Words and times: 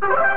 Ah! 0.00 0.24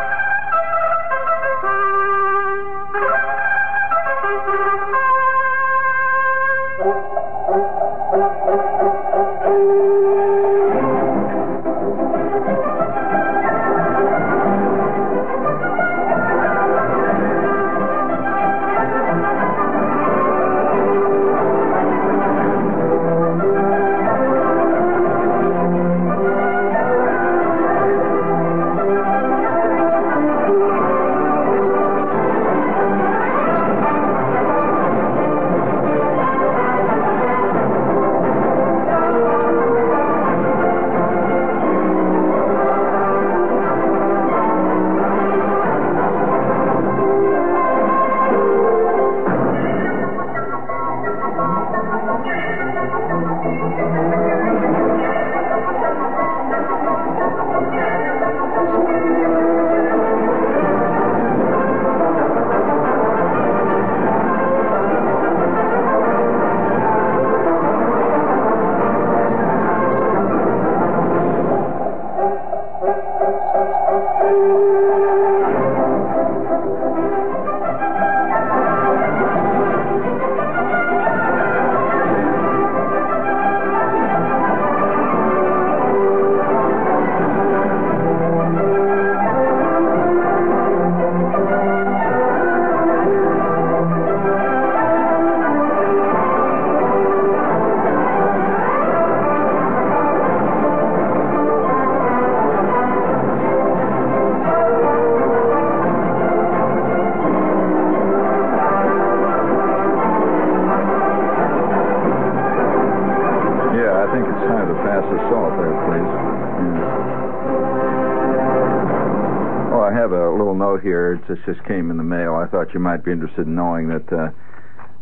here. 121.27 121.36
It 121.36 121.45
just, 121.45 121.66
came 121.67 121.91
in 121.91 121.97
the 121.97 122.03
mail. 122.03 122.36
I 122.36 122.47
thought 122.47 122.73
you 122.73 122.80
might 122.80 123.03
be 123.03 123.11
interested 123.11 123.47
in 123.47 123.55
knowing 123.55 123.88
that 123.89 124.11
uh, 124.11 124.30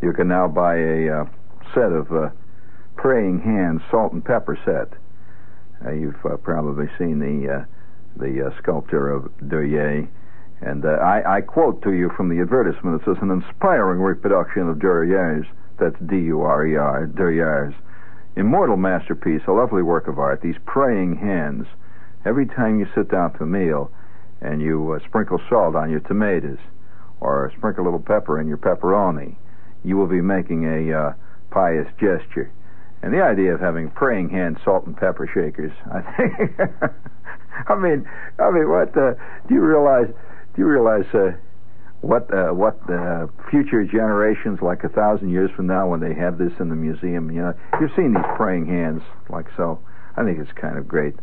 you 0.01 0.13
can 0.13 0.27
now 0.27 0.47
buy 0.47 0.75
a 0.77 1.21
uh, 1.21 1.25
set 1.73 1.91
of 1.91 2.11
uh, 2.11 2.29
praying 2.95 3.41
hands 3.41 3.81
salt 3.91 4.13
and 4.13 4.23
pepper 4.23 4.57
set. 4.65 4.97
Uh, 5.85 5.93
you've 5.93 6.25
uh, 6.25 6.37
probably 6.37 6.87
seen 6.97 7.19
the 7.19 7.53
uh, 7.53 7.65
the 8.17 8.53
sculpture 8.61 9.09
of 9.09 9.31
Durer. 9.47 10.07
And 10.61 10.85
I, 10.85 11.37
I 11.37 11.41
quote 11.41 11.81
to 11.83 11.93
you 11.93 12.09
from 12.17 12.27
the 12.27 12.41
advertisement. 12.41 13.01
It 13.01 13.05
says, 13.05 13.17
an 13.21 13.31
inspiring 13.31 14.01
reproduction 14.01 14.67
of 14.67 14.79
Durer's, 14.79 15.45
that's 15.79 15.95
D-U-R-E-R, 16.05 17.05
Durer's, 17.07 17.73
immortal 18.35 18.75
masterpiece, 18.75 19.41
a 19.47 19.53
lovely 19.53 19.83
work 19.83 20.09
of 20.09 20.19
art, 20.19 20.41
these 20.41 20.57
praying 20.65 21.15
hands. 21.15 21.65
Every 22.25 22.45
time 22.45 22.77
you 22.79 22.87
sit 22.93 23.09
down 23.09 23.33
to 23.37 23.43
a 23.43 23.47
meal 23.47 23.89
and 24.41 24.61
you 24.61 24.93
uh, 24.93 25.07
sprinkle 25.07 25.39
salt 25.49 25.75
on 25.75 25.89
your 25.89 25.99
tomatoes 26.01 26.59
or 27.19 27.51
sprinkle 27.57 27.83
a 27.83 27.85
little 27.85 27.99
pepper 27.99 28.39
in 28.39 28.47
your 28.47 28.57
pepperoni, 28.57 29.35
you 29.83 29.97
will 29.97 30.07
be 30.07 30.21
making 30.21 30.65
a 30.65 30.97
uh, 30.97 31.13
pious 31.51 31.87
gesture. 31.99 32.51
And 33.01 33.13
the 33.13 33.21
idea 33.21 33.53
of 33.53 33.59
having 33.59 33.89
praying 33.91 34.29
hand 34.29 34.59
salt 34.63 34.85
and 34.85 34.95
pepper 34.95 35.29
shakers, 35.33 35.71
I 35.91 36.01
think. 36.17 36.51
I 37.67 37.75
mean, 37.75 38.07
I 38.39 38.51
mean, 38.51 38.69
what? 38.69 38.95
Uh, 38.95 39.13
do 39.47 39.55
you 39.55 39.61
realize? 39.61 40.07
Do 40.55 40.61
you 40.61 40.67
realize 40.67 41.05
uh, 41.13 41.31
what 42.01 42.33
uh, 42.33 42.53
what 42.53 42.77
uh, 42.89 43.27
future 43.49 43.83
generations, 43.83 44.59
like 44.61 44.83
a 44.83 44.89
thousand 44.89 45.29
years 45.29 45.51
from 45.55 45.67
now, 45.67 45.87
when 45.87 45.99
they 45.99 46.13
have 46.13 46.37
this 46.37 46.53
in 46.59 46.69
the 46.69 46.75
museum, 46.75 47.31
you 47.31 47.41
know, 47.41 47.53
you've 47.79 47.91
seen 47.95 48.13
these 48.13 48.25
praying 48.35 48.65
hands 48.67 49.01
like 49.29 49.47
so. 49.57 49.79
I 50.15 50.23
think 50.23 50.39
it's 50.39 50.51
kind 50.53 50.77
of 50.77 50.87
great. 50.87 51.15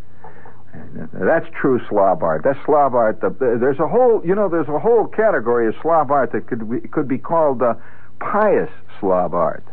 That's 1.12 1.46
true 1.60 1.80
slob 1.88 2.22
art. 2.22 2.42
That's 2.44 2.58
slob 2.64 2.94
art. 2.94 3.20
The, 3.20 3.30
there's 3.60 3.78
a 3.78 3.88
whole, 3.88 4.22
you 4.24 4.34
know, 4.34 4.48
there's 4.48 4.68
a 4.68 4.78
whole 4.78 5.06
category 5.06 5.68
of 5.68 5.74
slob 5.82 6.10
art 6.10 6.32
that 6.32 6.46
could 6.46 6.68
be, 6.70 6.88
could 6.88 7.08
be 7.08 7.18
called 7.18 7.62
uh, 7.62 7.74
pious 8.20 8.70
slob 9.00 9.34
art. 9.34 9.64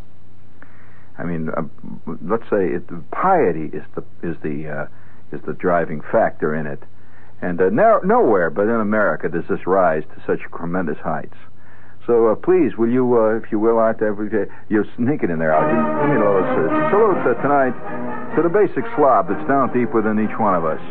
I 1.17 1.23
mean, 1.23 1.49
uh, 1.49 1.63
let's 2.21 2.49
say 2.49 2.67
it, 2.67 3.11
piety 3.11 3.65
is 3.65 3.83
the 3.95 4.03
is 4.27 4.35
the 4.41 4.67
uh, 4.67 4.87
is 5.31 5.41
the 5.45 5.53
driving 5.53 6.01
factor 6.11 6.55
in 6.55 6.65
it, 6.65 6.81
and 7.41 7.61
uh, 7.61 7.69
no, 7.69 7.99
nowhere 8.03 8.49
but 8.49 8.63
in 8.63 8.81
America 8.81 9.29
does 9.29 9.45
this 9.47 9.67
rise 9.67 10.03
to 10.15 10.23
such 10.25 10.39
tremendous 10.51 10.97
heights. 10.97 11.35
So 12.05 12.27
uh, 12.27 12.35
please, 12.35 12.75
will 12.75 12.91
you, 12.91 13.15
uh, 13.15 13.39
if 13.39 13.47
you 13.51 13.59
will, 13.59 13.79
Art, 13.79 14.03
every 14.03 14.29
day, 14.29 14.51
you're 14.67 14.87
sneaking 14.99 15.31
in 15.31 15.39
there, 15.39 15.55
Art. 15.55 15.71
Give, 15.71 15.79
give 15.79 16.09
me 16.11 16.19
those. 16.19 16.43
Uh, 16.43 16.91
salute 16.91 17.23
uh, 17.23 17.39
tonight 17.39 17.75
to 18.35 18.43
the 18.43 18.51
basic 18.51 18.83
slob 18.99 19.31
that's 19.31 19.47
down 19.47 19.71
deep 19.71 19.95
within 19.95 20.19
each 20.19 20.35
one 20.35 20.51
of 20.51 20.67
us. 20.67 20.83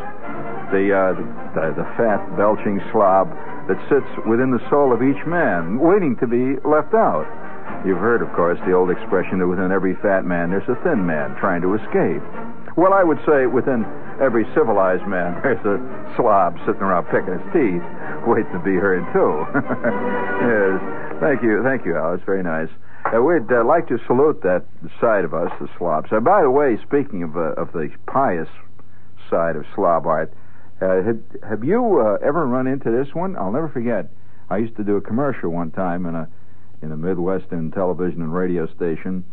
The, 0.72 0.88
uh, 0.88 1.12
the, 1.52 1.76
the 1.76 1.86
fat, 2.00 2.24
belching 2.40 2.80
slob 2.96 3.28
that 3.68 3.76
sits 3.92 4.08
within 4.24 4.56
the 4.56 4.62
soul 4.72 4.88
of 4.88 5.04
each 5.04 5.20
man, 5.28 5.76
waiting 5.76 6.16
to 6.16 6.26
be 6.26 6.56
left 6.64 6.96
out. 6.96 7.28
You've 7.84 8.00
heard, 8.00 8.22
of 8.24 8.32
course, 8.32 8.58
the 8.64 8.72
old 8.72 8.88
expression 8.88 9.36
that 9.38 9.46
within 9.46 9.68
every 9.68 9.94
fat 10.00 10.24
man 10.24 10.48
there's 10.48 10.68
a 10.68 10.80
thin 10.80 11.04
man 11.04 11.36
trying 11.36 11.60
to 11.60 11.76
escape. 11.76 12.24
Well, 12.72 12.96
I 12.96 13.04
would 13.04 13.20
say 13.28 13.44
within 13.44 13.84
every 14.22 14.46
civilized 14.54 15.06
man 15.06 15.40
there's 15.42 15.64
a 15.66 16.14
slob 16.16 16.56
sitting 16.64 16.82
around 16.82 17.04
picking 17.10 17.34
his 17.34 17.46
teeth, 17.52 17.84
waiting 18.26 18.52
to 18.52 18.62
be 18.62 18.78
heard 18.78 19.02
too. 19.12 19.42
yes. 20.46 21.20
Thank 21.20 21.42
you, 21.42 21.62
thank 21.62 21.84
you, 21.84 21.96
Al. 21.96 22.14
It's 22.14 22.24
very 22.24 22.42
nice. 22.42 22.70
Uh, 23.04 23.20
we'd 23.20 23.50
uh, 23.50 23.64
like 23.64 23.88
to 23.88 23.98
salute 24.06 24.42
that 24.42 24.64
side 25.00 25.24
of 25.24 25.34
us, 25.34 25.50
the 25.60 25.68
slobs. 25.76 26.08
Uh, 26.12 26.20
by 26.20 26.42
the 26.42 26.50
way, 26.50 26.78
speaking 26.86 27.22
of 27.22 27.36
uh, 27.36 27.52
of 27.58 27.72
the 27.72 27.90
pious 28.06 28.48
side 29.28 29.56
of 29.56 29.64
slob 29.74 30.06
art, 30.06 30.32
uh, 30.80 31.02
have, 31.02 31.18
have 31.48 31.64
you 31.64 32.00
uh, 32.00 32.18
ever 32.24 32.46
run 32.46 32.66
into 32.66 32.90
this 32.90 33.12
one? 33.14 33.36
I'll 33.36 33.52
never 33.52 33.68
forget. 33.68 34.08
I 34.50 34.58
used 34.58 34.76
to 34.76 34.84
do 34.84 34.96
a 34.96 35.00
commercial 35.00 35.50
one 35.50 35.72
time 35.72 36.06
in 36.06 36.14
a 36.14 36.28
in 36.80 36.92
a 36.92 36.96
Midwestern 36.96 37.70
television 37.70 38.22
and 38.22 38.34
radio 38.34 38.66
station 38.74 39.24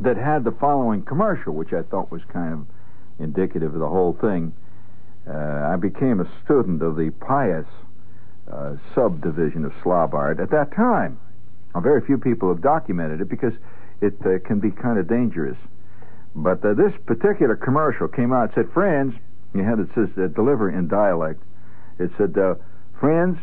that 0.00 0.16
had 0.16 0.44
the 0.44 0.52
following 0.52 1.02
commercial, 1.02 1.54
which 1.54 1.72
I 1.72 1.82
thought 1.82 2.10
was 2.10 2.22
kind 2.32 2.52
of 2.52 2.66
indicative 3.20 3.74
of 3.74 3.80
the 3.80 3.88
whole 3.88 4.16
thing. 4.20 4.52
Uh, 5.28 5.32
I 5.32 5.76
became 5.76 6.20
a 6.20 6.28
student 6.44 6.82
of 6.82 6.96
the 6.96 7.10
pious 7.20 7.66
uh, 8.50 8.74
subdivision 8.94 9.64
of 9.64 9.72
slob 9.82 10.14
art 10.14 10.40
at 10.40 10.50
that 10.50 10.74
time. 10.74 11.18
Now, 11.74 11.80
very 11.80 12.00
few 12.00 12.18
people 12.18 12.48
have 12.48 12.62
documented 12.62 13.20
it 13.20 13.28
because 13.28 13.52
it 14.00 14.14
uh, 14.24 14.38
can 14.46 14.60
be 14.60 14.70
kind 14.70 14.98
of 14.98 15.08
dangerous. 15.08 15.58
But 16.34 16.64
uh, 16.64 16.74
this 16.74 16.92
particular 17.06 17.56
commercial 17.56 18.08
came 18.08 18.32
out. 18.32 18.54
Said, 18.54 18.70
"Friends," 18.72 19.14
you 19.54 19.62
had 19.62 19.78
it 19.78 19.88
says 19.94 20.08
uh, 20.16 20.28
"deliver 20.28 20.70
in 20.70 20.88
dialect." 20.88 21.42
It 21.98 22.10
said, 22.16 22.36
uh, 22.38 22.54
"Friends, 22.98 23.38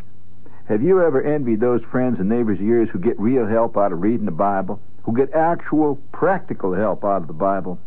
have 0.68 0.82
you 0.82 1.02
ever 1.02 1.22
envied 1.22 1.60
those 1.60 1.82
friends 1.90 2.18
and 2.18 2.28
neighbors 2.28 2.58
of 2.58 2.64
yours 2.64 2.88
who 2.90 2.98
get 2.98 3.18
real 3.18 3.46
help 3.46 3.76
out 3.76 3.92
of 3.92 4.02
reading 4.02 4.26
the 4.26 4.32
Bible, 4.32 4.80
who 5.02 5.16
get 5.16 5.32
actual 5.32 5.96
practical 6.12 6.74
help 6.74 7.04
out 7.04 7.22
of 7.22 7.26
the 7.26 7.32
Bible? 7.32 7.78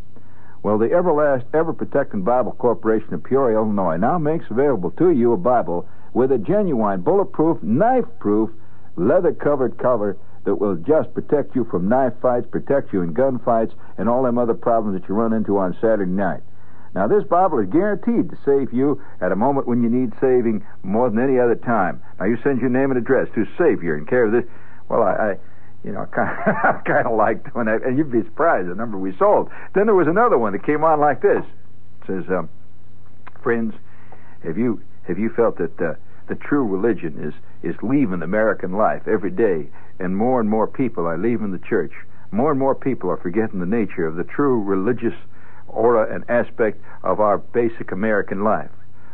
Well, 0.63 0.77
the 0.77 0.89
Everlast 0.89 1.45
Ever 1.55 1.73
Protecting 1.73 2.21
Bible 2.21 2.51
Corporation 2.51 3.15
of 3.15 3.23
Peoria, 3.23 3.57
Illinois, 3.57 3.97
now 3.97 4.19
makes 4.19 4.45
available 4.51 4.91
to 4.91 5.09
you 5.09 5.33
a 5.33 5.37
Bible 5.37 5.87
with 6.13 6.31
a 6.31 6.37
genuine, 6.37 7.01
bulletproof, 7.01 7.63
knife-proof, 7.63 8.51
leather-covered 8.95 9.79
cover 9.79 10.17
that 10.43 10.55
will 10.55 10.75
just 10.75 11.11
protect 11.15 11.55
you 11.55 11.63
from 11.65 11.89
knife 11.89 12.13
fights, 12.21 12.45
protect 12.51 12.93
you 12.93 13.01
in 13.01 13.11
gunfights, 13.11 13.73
and 13.97 14.07
all 14.07 14.21
them 14.21 14.37
other 14.37 14.53
problems 14.53 14.99
that 14.99 15.09
you 15.09 15.15
run 15.15 15.33
into 15.33 15.57
on 15.57 15.75
Saturday 15.81 16.11
night. 16.11 16.41
Now, 16.93 17.07
this 17.07 17.23
Bible 17.23 17.57
is 17.59 17.69
guaranteed 17.69 18.29
to 18.29 18.37
save 18.45 18.71
you 18.71 19.01
at 19.19 19.31
a 19.31 19.35
moment 19.35 19.67
when 19.67 19.81
you 19.81 19.89
need 19.89 20.13
saving 20.21 20.63
more 20.83 21.09
than 21.09 21.23
any 21.23 21.39
other 21.39 21.55
time. 21.55 22.03
Now, 22.19 22.25
you 22.25 22.37
send 22.43 22.61
your 22.61 22.69
name 22.69 22.91
and 22.91 22.99
address 22.99 23.27
to 23.33 23.47
Savior 23.57 23.97
in 23.97 24.05
care 24.05 24.25
of 24.25 24.31
this. 24.31 24.45
Well, 24.89 25.01
I, 25.01 25.11
I 25.11 25.37
you 25.83 25.91
know, 25.91 26.07
I 26.17 26.81
kind 26.85 27.07
of 27.07 27.17
liked 27.17 27.55
when 27.55 27.67
I, 27.67 27.75
and 27.75 27.97
you'd 27.97 28.11
be 28.11 28.23
surprised 28.23 28.69
the 28.69 28.75
number 28.75 28.97
we 28.97 29.15
sold. 29.17 29.49
Then 29.73 29.85
there 29.85 29.95
was 29.95 30.07
another 30.07 30.37
one 30.37 30.53
that 30.53 30.65
came 30.65 30.83
on 30.83 30.99
like 30.99 31.21
this. 31.21 31.43
It 32.01 32.07
says, 32.07 32.23
um, 32.29 32.49
friends, 33.41 33.73
have 34.43 34.57
you 34.57 34.81
have 35.07 35.17
you 35.17 35.29
felt 35.29 35.57
that 35.57 35.79
uh, 35.81 35.93
the 36.27 36.35
true 36.35 36.65
religion 36.65 37.17
is 37.21 37.33
is 37.63 37.75
leaving 37.81 38.21
American 38.21 38.73
life 38.73 39.07
every 39.07 39.31
day, 39.31 39.69
and 39.99 40.15
more 40.15 40.39
and 40.39 40.49
more 40.49 40.67
people 40.67 41.05
are 41.05 41.17
leaving 41.17 41.51
the 41.51 41.59
church. 41.67 41.93
More 42.31 42.51
and 42.51 42.59
more 42.59 42.75
people 42.75 43.09
are 43.09 43.17
forgetting 43.17 43.59
the 43.59 43.65
nature 43.65 44.05
of 44.05 44.15
the 44.15 44.23
true 44.23 44.61
religious 44.63 45.15
aura 45.67 46.13
and 46.13 46.23
aspect 46.29 46.81
of 47.03 47.19
our 47.19 47.37
basic 47.37 47.91
American 47.91 48.43
life. 48.43 48.69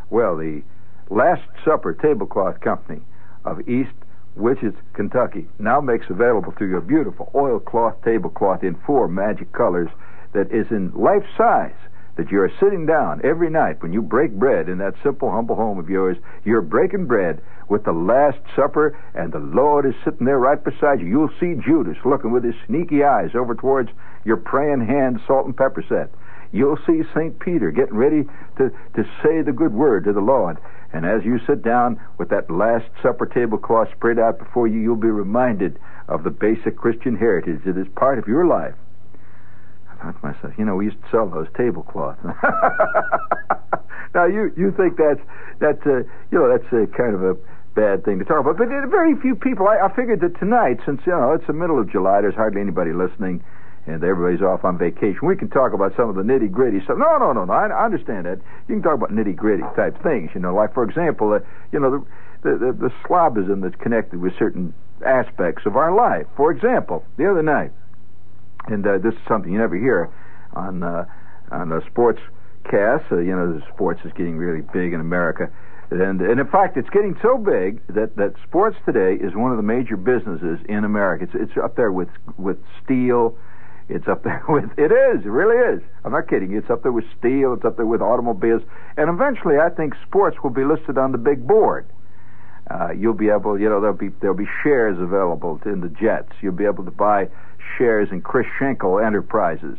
Well, 0.10 0.38
the 0.38 0.62
Last 1.10 1.44
Supper 1.66 1.94
Tablecloth 1.94 2.60
Company 2.60 3.02
of 3.46 3.68
East 3.68 3.94
Wichita, 4.38 4.78
Kentucky, 4.94 5.48
now 5.60 5.82
makes 5.82 6.10
available 6.10 6.52
to 6.54 6.66
you 6.66 6.78
a 6.78 6.82
beautiful 6.82 7.32
oilcloth 7.34 8.02
tablecloth 8.04 8.64
in 8.64 8.76
four 8.86 9.08
magic 9.08 9.52
colors 9.52 9.90
that 10.34 10.52
is 10.52 10.68
in 10.72 10.92
life 10.94 11.24
size 11.38 11.76
that 12.18 12.32
you 12.32 12.42
are 12.42 12.52
sitting 12.60 12.86
down 12.86 13.22
every 13.24 13.50
night 13.50 13.82
when 13.82 13.94
you 13.94 14.02
break 14.02 14.32
bread 14.32 14.68
in 14.68 14.80
that 14.80 14.96
simple, 15.04 15.32
humble 15.32 15.56
home 15.56 15.78
of 15.78 15.90
yours. 15.90 16.18
You're 16.44 16.62
breaking 16.62 17.06
bread 17.06 17.42
with 17.70 17.84
the 17.84 17.92
Last 17.92 18.40
Supper, 18.56 18.98
and 19.14 19.32
the 19.32 19.40
Lord 19.40 19.86
is 19.86 19.94
sitting 20.04 20.26
there 20.26 20.40
right 20.40 20.62
beside 20.64 21.00
you. 21.00 21.08
You'll 21.08 21.40
see 21.40 21.62
Judas 21.64 21.98
looking 22.04 22.32
with 22.32 22.44
his 22.44 22.56
sneaky 22.66 23.04
eyes 23.04 23.32
over 23.36 23.54
towards 23.54 23.90
your 24.26 24.38
praying 24.38 24.86
hand, 24.86 25.20
salt 25.28 25.46
and 25.46 25.56
pepper 25.56 25.84
set. 25.88 26.10
You'll 26.52 26.78
see 26.88 27.04
St. 27.14 27.38
Peter 27.40 27.72
getting 27.72 27.96
ready 27.96 28.24
to, 28.58 28.70
to 28.96 29.04
say 29.24 29.42
the 29.42 29.52
good 29.52 29.74
word 29.74 30.06
to 30.06 30.14
the 30.14 30.22
Lord. 30.22 30.58
And 30.94 31.06
as 31.06 31.26
you 31.26 31.40
sit 31.46 31.64
down 31.64 32.00
with 32.18 32.30
that 32.30 32.50
Last 32.50 32.86
Supper 33.04 33.26
tablecloth 33.26 33.90
spread 33.92 34.20
out 34.20 34.40
before 34.40 34.68
you, 34.68 34.80
you'll 34.80 34.96
be 34.96 35.10
reminded 35.10 35.80
of 36.08 36.24
the 36.24 36.30
basic 36.30 36.78
Christian 36.78 37.16
heritage 37.16 37.62
that 37.66 37.78
is 37.78 37.88
part 37.96 38.18
of 38.18 38.28
your 38.28 38.46
life. 38.46 38.74
I 39.92 40.04
thought 40.04 40.22
to 40.22 40.28
myself, 40.28 40.54
you 40.58 40.66
know, 40.66 40.76
we 40.76 40.86
used 40.86 41.02
to 41.02 41.10
sell 41.12 41.28
those 41.28 41.48
tablecloths. 41.56 42.20
now 44.16 44.26
you 44.26 44.54
you 44.56 44.72
think 44.72 44.98
that's 44.98 45.20
that's 45.60 45.86
uh, 45.86 46.04
you 46.32 46.38
know 46.38 46.48
that's 46.48 46.72
a 46.72 46.88
kind 46.96 47.16
of 47.16 47.24
a 47.24 47.36
bad 47.76 48.06
thing 48.06 48.20
to 48.20 48.26
talk 48.26 48.40
about, 48.40 48.58
but 48.58 48.70
there 48.70 48.84
are 48.84 48.88
very 48.88 49.16
few 49.22 49.36
people. 49.36 49.68
I, 49.68 49.86
I 49.86 49.96
figured 49.96 50.22
that 50.22 50.40
tonight, 50.40 50.80
since 50.86 51.02
you 51.06 51.12
know 51.12 51.34
it's 51.34 51.48
the 51.48 51.54
middle 51.54 51.80
of 51.80 51.92
July, 51.92 52.22
there's 52.22 52.36
hardly 52.36 52.62
anybody 52.62 52.94
listening 52.94 53.44
and 53.88 54.04
everybody's 54.04 54.42
off 54.42 54.66
on 54.66 54.78
vacation. 54.78 55.20
We 55.24 55.36
can 55.36 55.50
talk 55.50 55.74
about 55.74 55.96
some 55.96 56.10
of 56.10 56.16
the 56.16 56.22
nitty 56.22 56.52
gritty 56.52 56.82
stuff. 56.84 56.98
No, 56.98 57.18
no, 57.18 57.32
no, 57.32 57.46
no. 57.46 57.54
I, 57.54 57.68
I 57.68 57.86
understand 57.86 58.26
that. 58.26 58.40
You 58.68 58.76
can 58.76 58.84
talk 58.84 58.96
about 58.96 59.12
nitty 59.12 59.36
gritty 59.36 59.64
type 59.76 60.02
things. 60.04 60.30
You 60.36 60.42
know, 60.42 60.54
like 60.54 60.74
for 60.74 60.84
example, 60.84 61.34
uh, 61.34 61.40
you 61.72 61.80
know, 61.80 62.06
the, 62.44 62.50
the 62.50 62.58
the 62.58 62.72
the 62.74 62.92
slobism 63.08 63.64
that's 63.64 63.82
connected 63.82 64.20
with 64.20 64.34
certain 64.38 64.74
aspects 65.06 65.66
of 65.66 65.76
our 65.76 65.96
life. 65.96 66.28
For 66.36 66.52
example, 66.52 67.06
the 67.18 67.30
other 67.32 67.42
night, 67.42 67.72
and 68.68 68.86
uh, 68.86 68.98
this 68.98 69.14
is 69.14 69.20
something 69.28 69.52
you 69.52 69.58
never 69.58 69.78
hear 69.78 70.12
on 70.54 70.84
uh, 70.84 71.06
on 71.52 71.70
the 71.70 71.82
sports 71.90 72.20
cast. 72.70 73.06
Uh, 73.12 73.20
you 73.20 73.36
know, 73.36 73.54
the 73.54 73.64
sports 73.74 74.02
is 74.04 74.12
getting 74.14 74.38
really 74.38 74.62
big 74.74 74.94
in 74.94 75.00
America. 75.00 75.50
And, 75.90 76.20
and 76.20 76.38
in 76.38 76.48
fact, 76.48 76.76
it's 76.76 76.90
getting 76.90 77.16
so 77.22 77.38
big 77.38 77.82
that, 77.88 78.18
that 78.18 78.34
sports 78.44 78.76
today 78.86 79.14
is 79.14 79.34
one 79.34 79.52
of 79.52 79.58
the 79.58 79.64
major 79.64 79.96
businesses 79.96 80.60
in 80.68 80.84
America. 80.84 81.24
It's, 81.24 81.50
it's 81.50 81.58
up 81.58 81.78
there 81.78 81.94
with 81.94 82.10
with 82.38 82.58
steel, 82.84 83.38
it's 83.90 84.08
up 84.08 84.24
there 84.24 84.44
with, 84.50 84.66
it 84.78 84.92
is, 84.92 85.26
it 85.26 85.30
really 85.30 85.78
is. 85.78 85.82
I'm 86.04 86.12
not 86.12 86.28
kidding. 86.28 86.54
It's 86.54 86.70
up 86.70 86.84
there 86.84 86.92
with 86.92 87.06
steel, 87.18 87.54
it's 87.54 87.66
up 87.66 87.78
there 87.78 87.86
with 87.86 88.02
automobiles, 88.02 88.64
and 88.98 89.10
eventually 89.10 89.58
I 89.58 89.70
think 89.70 89.94
sports 90.08 90.38
will 90.44 90.50
be 90.50 90.64
listed 90.64 90.98
on 90.98 91.12
the 91.12 91.18
big 91.18 91.48
board. 91.48 91.88
Uh, 92.70 92.92
you'll 92.92 93.14
be 93.14 93.30
able, 93.30 93.60
you 93.60 93.70
know, 93.70 93.80
there'll 93.80 93.96
be 93.96 94.10
there'll 94.20 94.36
be 94.36 94.48
shares 94.62 95.00
available 95.00 95.60
in 95.66 95.80
the 95.80 95.88
Jets. 95.88 96.34
You'll 96.42 96.52
be 96.52 96.66
able 96.66 96.84
to 96.84 96.92
buy 96.92 97.30
shares 97.78 98.10
in 98.12 98.22
Chris 98.22 98.46
Schenkel 98.60 99.00
Enterprises, 99.00 99.78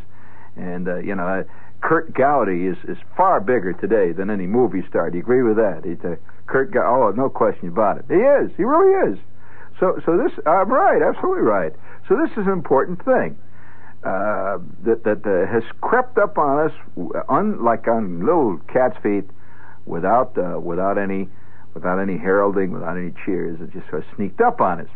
and 0.57 0.89
uh, 0.89 0.97
you 0.97 1.15
know, 1.15 1.27
uh, 1.27 1.43
Curt 1.83 2.15
Gowdy 2.15 2.65
is 2.65 2.79
is 2.89 2.97
far 3.15 3.41
bigger 3.41 3.75
today 3.75 4.13
than 4.13 4.31
any 4.31 4.47
movie 4.47 4.83
star. 4.89 5.11
Do 5.11 5.19
you 5.19 5.23
agree 5.23 5.43
with 5.43 5.57
that? 5.57 5.85
He's 5.85 6.03
a 6.03 6.17
Curt 6.47 6.71
Gowdy. 6.73 6.89
Oh, 6.89 7.11
no 7.11 7.29
question 7.29 7.69
about 7.69 7.99
it. 7.99 8.07
He 8.09 8.15
is. 8.15 8.57
He 8.57 8.65
really 8.65 9.13
is. 9.13 9.19
So, 9.79 10.01
so 10.05 10.17
this, 10.17 10.33
I'm 10.45 10.73
right, 10.73 11.03
absolutely 11.03 11.45
right. 11.45 11.73
So 12.09 12.17
this 12.17 12.31
is 12.33 12.47
an 12.47 12.53
important 12.53 13.05
thing 13.05 13.37
uh, 14.09 14.59
that 14.85 15.05
that 15.05 15.21
uh, 15.27 15.53
has 15.53 15.63
crept 15.83 16.17
up 16.17 16.39
on 16.39 16.67
us, 16.67 16.73
un, 17.29 17.63
like 17.63 17.87
on 17.87 18.25
little 18.25 18.57
cat's 18.73 18.97
feet, 19.03 19.25
without 19.85 20.33
uh, 20.39 20.59
without 20.59 20.97
any 20.97 21.29
without 21.75 21.99
any 21.99 22.17
heralding, 22.17 22.73
without 22.73 22.97
any 22.97 23.13
cheers. 23.27 23.61
It 23.61 23.71
just 23.71 23.87
sort 23.91 24.03
of 24.03 24.17
sneaked 24.17 24.41
up 24.41 24.63
on 24.63 24.81
us. 24.81 24.89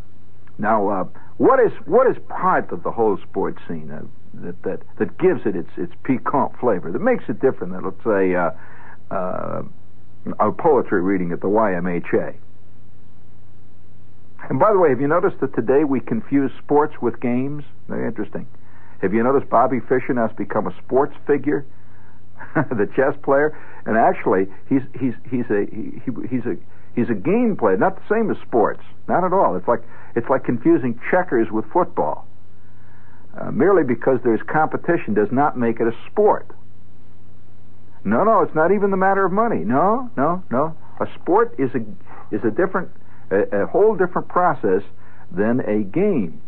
Now, 0.56 0.88
uh, 0.88 1.04
what 1.36 1.60
is 1.60 1.72
what 1.84 2.10
is 2.10 2.16
part 2.30 2.72
of 2.72 2.84
the 2.84 2.90
whole 2.90 3.18
sports 3.18 3.60
scene 3.68 3.90
uh, 3.90 4.02
that 4.44 4.62
that 4.62 4.80
that 4.98 5.18
gives 5.18 5.44
it 5.44 5.56
its 5.56 5.70
its 5.76 5.92
piquant 6.04 6.52
flavor 6.58 6.90
that 6.90 7.02
makes 7.02 7.24
it 7.28 7.38
different 7.38 7.74
than 7.74 7.84
let's 7.84 8.02
say 8.04 8.34
uh, 8.34 9.62
a 10.40 10.52
poetry 10.52 11.02
reading 11.02 11.32
at 11.32 11.42
the 11.42 11.48
YMHA? 11.48 12.34
And 14.48 14.58
by 14.58 14.72
the 14.72 14.78
way, 14.78 14.88
have 14.88 15.02
you 15.02 15.08
noticed 15.08 15.40
that 15.40 15.54
today 15.54 15.84
we 15.84 16.00
confuse 16.00 16.50
sports 16.64 16.94
with 17.02 17.20
games? 17.20 17.62
Very 17.88 18.06
interesting. 18.08 18.46
Have 19.02 19.12
you 19.12 19.22
noticed 19.22 19.50
Bobby 19.50 19.80
Fischer 19.80 20.14
has 20.14 20.30
become 20.36 20.68
a 20.68 20.76
sports 20.84 21.14
figure, 21.26 21.66
the 22.54 22.88
chess 22.94 23.14
player? 23.22 23.58
And 23.84 23.96
actually, 23.98 24.46
he's 24.68 24.82
he's 24.98 25.14
he's 25.28 25.50
a 25.50 25.66
he, 25.66 26.00
he's 26.30 26.46
a 26.46 26.56
he's 26.94 27.10
a 27.10 27.14
game 27.14 27.56
player, 27.58 27.76
not 27.76 27.96
the 27.96 28.14
same 28.14 28.30
as 28.30 28.36
sports, 28.46 28.82
not 29.08 29.24
at 29.24 29.32
all. 29.32 29.56
It's 29.56 29.66
like 29.66 29.82
it's 30.14 30.28
like 30.30 30.44
confusing 30.44 31.00
checkers 31.10 31.50
with 31.50 31.64
football. 31.72 32.28
Uh, 33.36 33.50
merely 33.50 33.82
because 33.82 34.20
there's 34.22 34.42
competition 34.42 35.14
does 35.14 35.32
not 35.32 35.58
make 35.58 35.80
it 35.80 35.88
a 35.88 35.96
sport. 36.10 36.46
No, 38.04 38.24
no, 38.24 38.42
it's 38.42 38.54
not 38.54 38.72
even 38.72 38.90
the 38.90 38.96
matter 38.96 39.24
of 39.24 39.32
money. 39.32 39.64
No, 39.64 40.10
no, 40.16 40.44
no. 40.50 40.76
A 41.00 41.06
sport 41.20 41.54
is 41.58 41.70
a 41.74 41.80
is 42.34 42.44
a 42.44 42.50
different, 42.50 42.90
a, 43.32 43.62
a 43.62 43.66
whole 43.66 43.96
different 43.96 44.28
process 44.28 44.82
than 45.32 45.60
a 45.60 45.82
game 45.82 46.40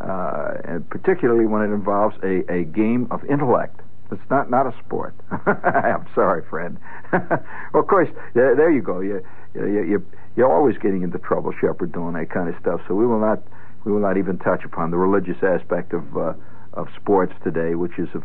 uh, 0.00 0.80
particularly 0.90 1.46
when 1.46 1.62
it 1.62 1.72
involves 1.72 2.16
a, 2.22 2.44
a 2.52 2.64
game 2.64 3.06
of 3.10 3.24
intellect. 3.24 3.80
It's 4.10 4.30
not 4.30 4.50
not 4.50 4.66
a 4.66 4.74
sport. 4.84 5.14
I'm 5.46 6.06
sorry, 6.14 6.42
friend. 6.48 6.78
well, 7.12 7.82
of 7.82 7.86
course, 7.86 8.08
yeah, 8.34 8.54
there 8.56 8.70
you 8.70 8.82
go. 8.82 9.00
You, 9.00 9.24
you, 9.54 9.82
you, 9.82 10.06
you're 10.36 10.52
always 10.52 10.76
getting 10.78 11.02
into 11.02 11.18
trouble, 11.18 11.52
Shepherd, 11.60 11.92
doing 11.92 12.14
that 12.14 12.30
kind 12.30 12.48
of 12.48 12.54
stuff. 12.60 12.80
So 12.86 12.94
we 12.94 13.06
will 13.06 13.20
not 13.20 13.42
we 13.84 13.92
will 13.92 14.00
not 14.00 14.16
even 14.16 14.38
touch 14.38 14.64
upon 14.64 14.90
the 14.90 14.98
religious 14.98 15.42
aspect 15.42 15.92
of 15.92 16.16
uh, 16.16 16.34
of 16.74 16.88
sports 16.96 17.32
today, 17.42 17.74
which 17.74 17.98
is 17.98 18.08
of, 18.14 18.24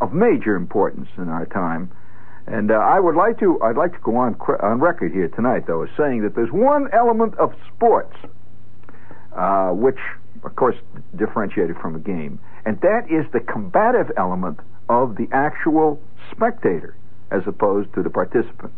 of 0.00 0.12
major 0.12 0.56
importance 0.56 1.08
in 1.16 1.28
our 1.28 1.46
time. 1.46 1.90
And 2.46 2.70
uh, 2.70 2.74
I 2.74 2.98
would 2.98 3.14
like 3.14 3.38
to 3.40 3.60
I'd 3.62 3.76
like 3.76 3.92
to 3.92 4.00
go 4.02 4.16
on 4.16 4.34
on 4.60 4.80
record 4.80 5.12
here 5.12 5.28
tonight, 5.28 5.66
though, 5.66 5.82
as 5.82 5.90
saying 5.96 6.22
that 6.22 6.34
there's 6.34 6.52
one 6.52 6.88
element 6.92 7.36
of 7.38 7.54
sports 7.74 8.16
uh, 9.36 9.70
which 9.70 9.98
of 10.44 10.56
course, 10.56 10.76
differentiated 11.16 11.76
from 11.76 11.94
a 11.94 11.98
game. 11.98 12.38
And 12.64 12.80
that 12.80 13.10
is 13.10 13.30
the 13.32 13.40
combative 13.40 14.10
element 14.16 14.60
of 14.88 15.16
the 15.16 15.28
actual 15.32 16.00
spectator 16.30 16.96
as 17.30 17.42
opposed 17.46 17.92
to 17.94 18.02
the 18.02 18.10
participant. 18.10 18.72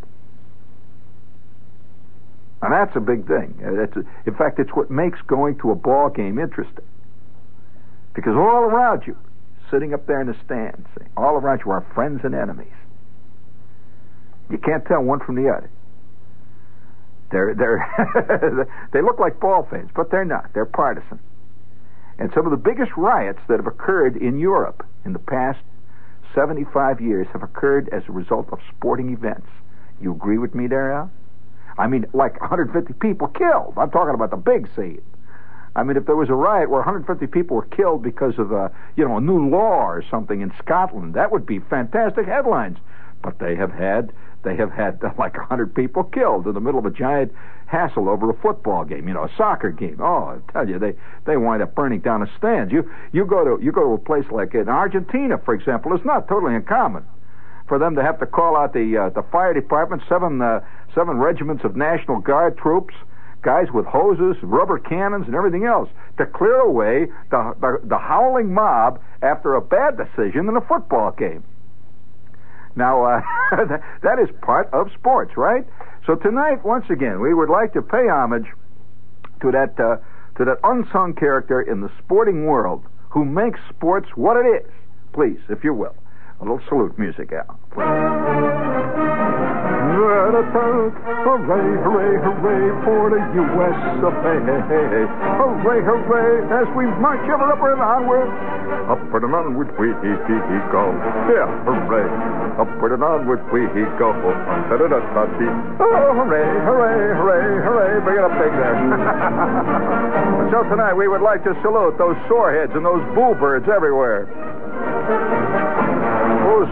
And 2.62 2.72
that's 2.72 2.96
a 2.96 3.00
big 3.00 3.26
thing. 3.26 3.60
Uh, 3.64 3.72
that's 3.76 3.96
a, 3.96 4.04
in 4.26 4.34
fact, 4.34 4.58
it's 4.58 4.70
what 4.70 4.90
makes 4.90 5.20
going 5.22 5.58
to 5.58 5.70
a 5.70 5.74
ball 5.74 6.08
game 6.08 6.38
interesting. 6.38 6.84
Because 8.14 8.34
all 8.36 8.62
around 8.64 9.02
you, 9.06 9.16
sitting 9.70 9.92
up 9.92 10.06
there 10.06 10.20
in 10.20 10.28
the 10.28 10.36
stands, 10.44 10.86
all 11.16 11.34
around 11.34 11.62
you 11.64 11.72
are 11.72 11.84
friends 11.94 12.20
and 12.24 12.34
enemies. 12.34 12.72
You 14.50 14.58
can't 14.58 14.84
tell 14.86 15.02
one 15.02 15.20
from 15.20 15.34
the 15.34 15.50
other. 15.50 15.70
They're, 17.30 17.54
they're 17.54 18.68
they 18.92 19.02
look 19.02 19.18
like 19.18 19.40
ball 19.40 19.66
fans, 19.68 19.90
but 19.94 20.10
they're 20.10 20.24
not. 20.24 20.50
They're 20.54 20.66
partisan. 20.66 21.18
And 22.18 22.30
some 22.32 22.44
of 22.46 22.50
the 22.50 22.56
biggest 22.56 22.92
riots 22.96 23.40
that 23.48 23.58
have 23.58 23.66
occurred 23.66 24.16
in 24.16 24.38
Europe 24.38 24.86
in 25.04 25.12
the 25.12 25.18
past 25.18 25.60
75 26.34 27.00
years 27.00 27.26
have 27.32 27.42
occurred 27.42 27.88
as 27.90 28.02
a 28.08 28.12
result 28.12 28.48
of 28.52 28.58
sporting 28.76 29.12
events. 29.12 29.48
You 30.00 30.12
agree 30.12 30.38
with 30.38 30.54
me 30.54 30.66
there? 30.66 31.08
I 31.78 31.86
mean, 31.86 32.06
like 32.12 32.40
150 32.40 32.92
people 32.94 33.28
killed. 33.28 33.74
I'm 33.76 33.90
talking 33.90 34.14
about 34.14 34.30
the 34.30 34.36
big 34.36 34.68
scene. 34.76 35.02
I 35.76 35.82
mean, 35.82 35.96
if 35.96 36.06
there 36.06 36.14
was 36.14 36.28
a 36.28 36.34
riot 36.34 36.70
where 36.70 36.80
150 36.80 37.26
people 37.26 37.56
were 37.56 37.66
killed 37.66 38.02
because 38.02 38.38
of 38.38 38.52
a, 38.52 38.70
you 38.96 39.06
know, 39.06 39.16
a 39.16 39.20
new 39.20 39.48
law 39.48 39.84
or 39.86 40.04
something 40.08 40.40
in 40.40 40.52
Scotland, 40.58 41.14
that 41.14 41.32
would 41.32 41.46
be 41.46 41.58
fantastic 41.58 42.26
headlines. 42.26 42.78
But 43.22 43.40
they 43.40 43.56
have 43.56 43.72
had 43.72 44.12
they 44.44 44.56
have 44.56 44.70
had 44.70 45.02
like 45.18 45.36
100 45.36 45.74
people 45.74 46.04
killed 46.04 46.46
in 46.46 46.54
the 46.54 46.60
middle 46.60 46.78
of 46.78 46.86
a 46.86 46.90
giant 46.90 47.32
hassle 47.66 48.08
over 48.08 48.30
a 48.30 48.34
football 48.34 48.84
game, 48.84 49.08
you 49.08 49.14
know, 49.14 49.24
a 49.24 49.30
soccer 49.36 49.70
game. 49.70 49.96
Oh, 50.00 50.38
I 50.38 50.52
tell 50.52 50.68
you, 50.68 50.78
they 50.78 50.94
they 51.26 51.36
wind 51.36 51.62
up 51.62 51.74
burning 51.74 52.00
down 52.00 52.20
the 52.20 52.28
stands. 52.38 52.72
You 52.72 52.90
you 53.12 53.24
go 53.24 53.44
to 53.44 53.62
you 53.64 53.72
go 53.72 53.82
to 53.82 53.92
a 53.94 53.98
place 53.98 54.26
like 54.30 54.54
in 54.54 54.68
Argentina, 54.68 55.38
for 55.38 55.54
example, 55.54 55.94
it's 55.94 56.04
not 56.04 56.28
totally 56.28 56.54
uncommon. 56.54 57.04
for 57.66 57.78
them 57.78 57.94
to 57.96 58.02
have 58.02 58.18
to 58.20 58.26
call 58.26 58.56
out 58.56 58.72
the 58.74 58.96
uh, 58.96 59.08
the 59.10 59.22
fire 59.32 59.54
department, 59.54 60.02
seven 60.08 60.40
uh, 60.42 60.60
seven 60.94 61.16
regiments 61.18 61.64
of 61.64 61.74
National 61.76 62.20
Guard 62.20 62.58
troops, 62.58 62.94
guys 63.42 63.66
with 63.72 63.86
hoses, 63.86 64.36
rubber 64.42 64.78
cannons, 64.78 65.26
and 65.26 65.34
everything 65.34 65.64
else 65.64 65.88
to 66.18 66.26
clear 66.26 66.60
away 66.60 67.06
the, 67.30 67.54
the, 67.60 67.80
the 67.84 67.98
howling 67.98 68.52
mob 68.52 69.00
after 69.22 69.54
a 69.54 69.60
bad 69.60 69.96
decision 69.96 70.48
in 70.48 70.56
a 70.56 70.60
football 70.60 71.10
game. 71.12 71.42
Now, 72.76 73.04
uh, 73.04 73.20
that 74.02 74.18
is 74.18 74.28
part 74.42 74.68
of 74.72 74.88
sports, 74.92 75.36
right? 75.36 75.64
So 76.06 76.16
tonight, 76.16 76.64
once 76.64 76.86
again, 76.90 77.20
we 77.20 77.34
would 77.34 77.48
like 77.48 77.72
to 77.74 77.82
pay 77.82 78.08
homage 78.08 78.46
to 79.40 79.50
that 79.52 79.78
uh, 79.78 79.96
to 80.36 80.44
that 80.44 80.58
unsung 80.64 81.14
character 81.14 81.60
in 81.60 81.80
the 81.80 81.90
sporting 82.02 82.44
world 82.46 82.84
who 83.10 83.24
makes 83.24 83.60
sports 83.70 84.08
what 84.16 84.36
it 84.36 84.48
is. 84.48 84.70
Please, 85.12 85.38
if 85.48 85.62
you 85.62 85.72
will, 85.72 85.94
a 86.40 86.42
little 86.42 86.60
salute 86.68 86.98
music, 86.98 87.32
Al. 87.32 87.58
Please. 87.70 88.63
Hooray, 89.94 91.70
hooray, 91.86 92.18
hooray 92.18 92.64
for 92.82 93.14
the 93.14 93.22
U.S. 93.38 93.78
of 94.02 94.10
A. 94.26 94.34
Hooray, 94.42 95.80
hooray, 95.86 96.30
as 96.50 96.66
we 96.74 96.90
march 96.98 97.22
ever 97.30 97.46
upward 97.54 97.78
and 97.78 97.82
onward. 97.82 98.26
Upward 98.90 99.22
and 99.22 99.34
onward 99.34 99.70
we 99.78 99.94
go. 100.74 100.90
Yeah, 101.30 101.46
hooray. 101.62 102.10
Upward 102.58 102.92
and 102.98 103.04
onward 103.04 103.38
we 103.54 103.70
go. 103.94 104.10
Da-da-da-da-dee. 104.66 105.54
Oh, 105.78 106.10
hooray, 106.18 106.42
hooray, 106.42 107.14
hooray, 107.14 107.62
hooray. 107.62 107.92
Bring 108.02 108.18
it 108.18 108.24
up 108.26 108.34
big 108.34 108.50
there. 108.50 108.74
so 110.50 110.66
tonight 110.74 110.94
we 110.94 111.06
would 111.06 111.22
like 111.22 111.44
to 111.44 111.54
salute 111.62 111.94
those 111.98 112.16
soreheads 112.26 112.74
and 112.74 112.84
those 112.84 113.02
boo 113.14 113.38
birds 113.38 113.66
everywhere 113.70 114.26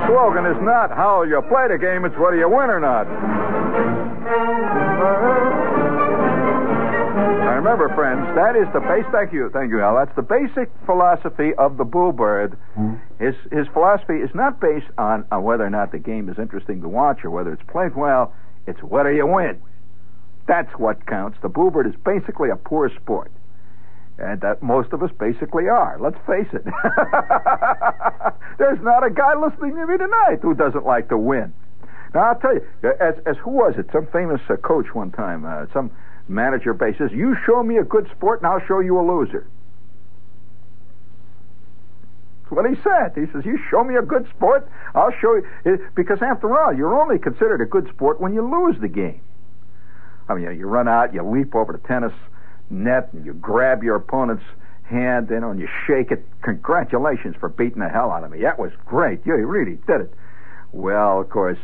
slogan 0.06 0.47
is 0.47 0.56
not 0.62 0.90
how 0.90 1.23
you 1.23 1.40
play 1.49 1.68
the 1.68 1.78
game, 1.78 2.04
it's 2.04 2.16
whether 2.16 2.37
you 2.37 2.49
win 2.49 2.71
or 2.71 2.80
not. 2.80 3.06
Now 7.42 7.54
remember, 7.56 7.88
friends, 7.94 8.23
that 8.35 8.56
is 8.56 8.66
the 8.73 8.80
base. 8.80 9.04
Thank 9.12 9.32
you, 9.32 9.50
thank 9.52 9.71
you, 9.71 9.80
Al. 9.80 9.97
That's 9.97 10.14
the 10.16 10.23
basic 10.23 10.71
philosophy 10.87 11.52
of 11.59 11.76
the. 11.76 11.85
Mm-hmm. 11.85 12.94
His 13.18 13.35
his 13.50 13.66
philosophy 13.73 14.18
is 14.18 14.30
not 14.35 14.61
based 14.61 14.90
on, 14.97 15.25
on 15.30 15.42
whether 15.42 15.64
or 15.64 15.71
not 15.71 15.92
the 15.92 15.99
game 15.99 16.28
is 16.28 16.38
interesting 16.38 16.80
to 16.82 16.88
watch 16.88 17.25
or 17.25 17.30
whether 17.30 17.52
it's 17.52 17.62
played 17.68 17.94
well. 17.94 18.32
It's 18.66 18.82
whether 18.82 19.12
you 19.12 19.26
win. 19.26 19.61
That's 20.47 20.73
what 20.78 21.06
counts. 21.06 21.38
The 21.42 21.49
boo 21.49 21.71
bird 21.71 21.87
is 21.87 21.94
basically 22.04 22.50
a 22.50 22.56
poor 22.56 22.90
sport 22.90 23.30
and 24.23 24.41
that 24.41 24.62
most 24.62 24.93
of 24.93 25.02
us 25.02 25.11
basically 25.19 25.69
are. 25.69 25.99
Let's 26.00 26.19
face 26.26 26.47
it. 26.52 26.64
There's 28.59 28.81
not 28.81 29.05
a 29.05 29.11
guy 29.11 29.35
listening 29.35 29.75
to 29.75 29.87
me 29.87 29.99
tonight 29.99 30.38
who 30.41 30.55
doesn't 30.55 30.87
like 30.87 31.09
to 31.09 31.19
win. 31.19 31.52
Now 32.14 32.21
I'll 32.21 32.38
tell 32.38 32.55
you, 32.55 32.62
as 33.00 33.14
as 33.26 33.37
who 33.38 33.50
was 33.50 33.75
it? 33.79 33.87
Some 33.93 34.07
famous 34.12 34.41
uh, 34.49 34.57
coach 34.57 34.95
one 34.95 35.11
time, 35.11 35.45
uh, 35.45 35.67
some 35.73 35.91
manager 36.29 36.73
basis. 36.73 37.11
You 37.11 37.37
show 37.45 37.62
me 37.62 37.79
a 37.79 37.85
good 37.85 38.09
sport, 38.14 38.41
and 38.41 38.47
I'll 38.47 38.64
show 38.67 38.81
you 38.81 39.00
a 39.00 39.02
loser. 39.02 39.47
That's 42.43 42.52
what 42.52 42.71
he 42.71 42.76
said. 42.83 43.12
He 43.17 43.33
says, 43.33 43.45
"You 43.45 43.59
show 43.71 43.83
me 43.83 43.97
a 43.97 44.02
good 44.02 44.29
sport, 44.37 44.69
I'll 44.95 45.14
show 45.21 45.35
you." 45.64 45.88
Because 45.97 46.21
after 46.23 46.57
all, 46.57 46.73
you're 46.73 47.00
only 47.00 47.19
considered 47.19 47.61
a 47.61 47.67
good 47.67 47.88
sport 47.88 48.21
when 48.21 48.35
you 48.35 48.43
lose 48.43 48.79
the 48.81 48.88
game. 48.88 49.23
I 50.29 50.35
mean, 50.35 50.57
you 50.57 50.67
run 50.67 50.87
out, 50.87 51.12
you 51.12 51.23
leap 51.23 51.55
over 51.55 51.73
the 51.73 51.88
tennis 51.88 52.12
net 52.73 53.11
and 53.12 53.25
you 53.25 53.35
grab 53.35 53.83
your 53.83 53.97
opponent's 53.97 54.45
hand, 54.85 55.29
you 55.31 55.41
know, 55.41 55.50
and 55.50 55.61
you 55.61 55.69
shake 55.87 56.11
it. 56.11 56.25
Congratulations 56.43 57.37
for 57.38 57.49
beating 57.49 57.81
the 57.81 57.88
hell 57.88 58.11
out 58.11 58.25
of 58.25 58.31
me. 58.31 58.41
That 58.41 58.59
was 58.59 58.73
great. 58.87 59.21
You 59.25 59.35
really 59.35 59.79
did 59.87 60.00
it. 60.02 60.14
Well, 60.73 61.21
of 61.21 61.29
course, 61.29 61.59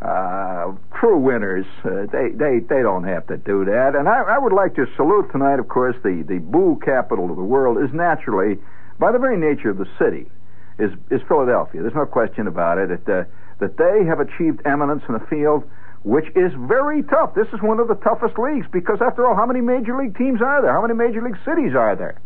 uh, 0.00 0.72
true 0.98 1.18
winners, 1.18 1.66
uh, 1.84 2.06
they, 2.12 2.30
they, 2.30 2.60
they 2.60 2.82
don't 2.82 3.04
have 3.04 3.26
to 3.26 3.36
do 3.36 3.64
that. 3.64 3.94
And 3.94 4.08
I, 4.08 4.22
I 4.22 4.38
would 4.38 4.52
like 4.52 4.74
to 4.76 4.86
salute 4.96 5.30
tonight, 5.32 5.58
of 5.58 5.68
course, 5.68 5.96
the, 6.02 6.24
the 6.26 6.38
boo 6.38 6.80
capital 6.84 7.30
of 7.30 7.36
the 7.36 7.42
world 7.42 7.78
is 7.78 7.92
naturally, 7.92 8.58
by 8.98 9.12
the 9.12 9.18
very 9.18 9.36
nature 9.36 9.70
of 9.70 9.78
the 9.78 9.88
city, 9.98 10.30
is, 10.78 10.92
is 11.10 11.20
Philadelphia. 11.26 11.82
There's 11.82 11.94
no 11.94 12.06
question 12.06 12.46
about 12.46 12.78
it. 12.78 13.04
That, 13.04 13.20
uh, 13.20 13.24
that 13.60 13.76
they 13.76 14.04
have 14.06 14.20
achieved 14.20 14.62
eminence 14.64 15.02
in 15.08 15.14
the 15.14 15.26
field 15.26 15.68
which 16.02 16.26
is 16.36 16.52
very 16.56 17.02
tough. 17.02 17.34
This 17.34 17.48
is 17.52 17.60
one 17.60 17.80
of 17.80 17.88
the 17.88 17.96
toughest 17.96 18.38
leagues 18.38 18.66
because, 18.72 19.00
after 19.00 19.26
all, 19.26 19.34
how 19.34 19.46
many 19.46 19.60
major 19.60 19.96
league 19.96 20.16
teams 20.16 20.40
are 20.40 20.62
there? 20.62 20.72
How 20.72 20.82
many 20.82 20.94
major 20.94 21.22
league 21.22 21.38
cities 21.44 21.74
are 21.74 21.96
there? 21.96 22.20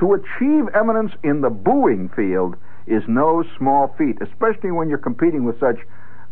To 0.00 0.14
achieve 0.14 0.68
eminence 0.74 1.12
in 1.22 1.40
the 1.40 1.50
booing 1.50 2.08
field 2.10 2.56
is 2.86 3.02
no 3.06 3.44
small 3.56 3.94
feat, 3.96 4.18
especially 4.20 4.70
when 4.72 4.88
you're 4.88 4.98
competing 4.98 5.44
with 5.44 5.58
such 5.60 5.78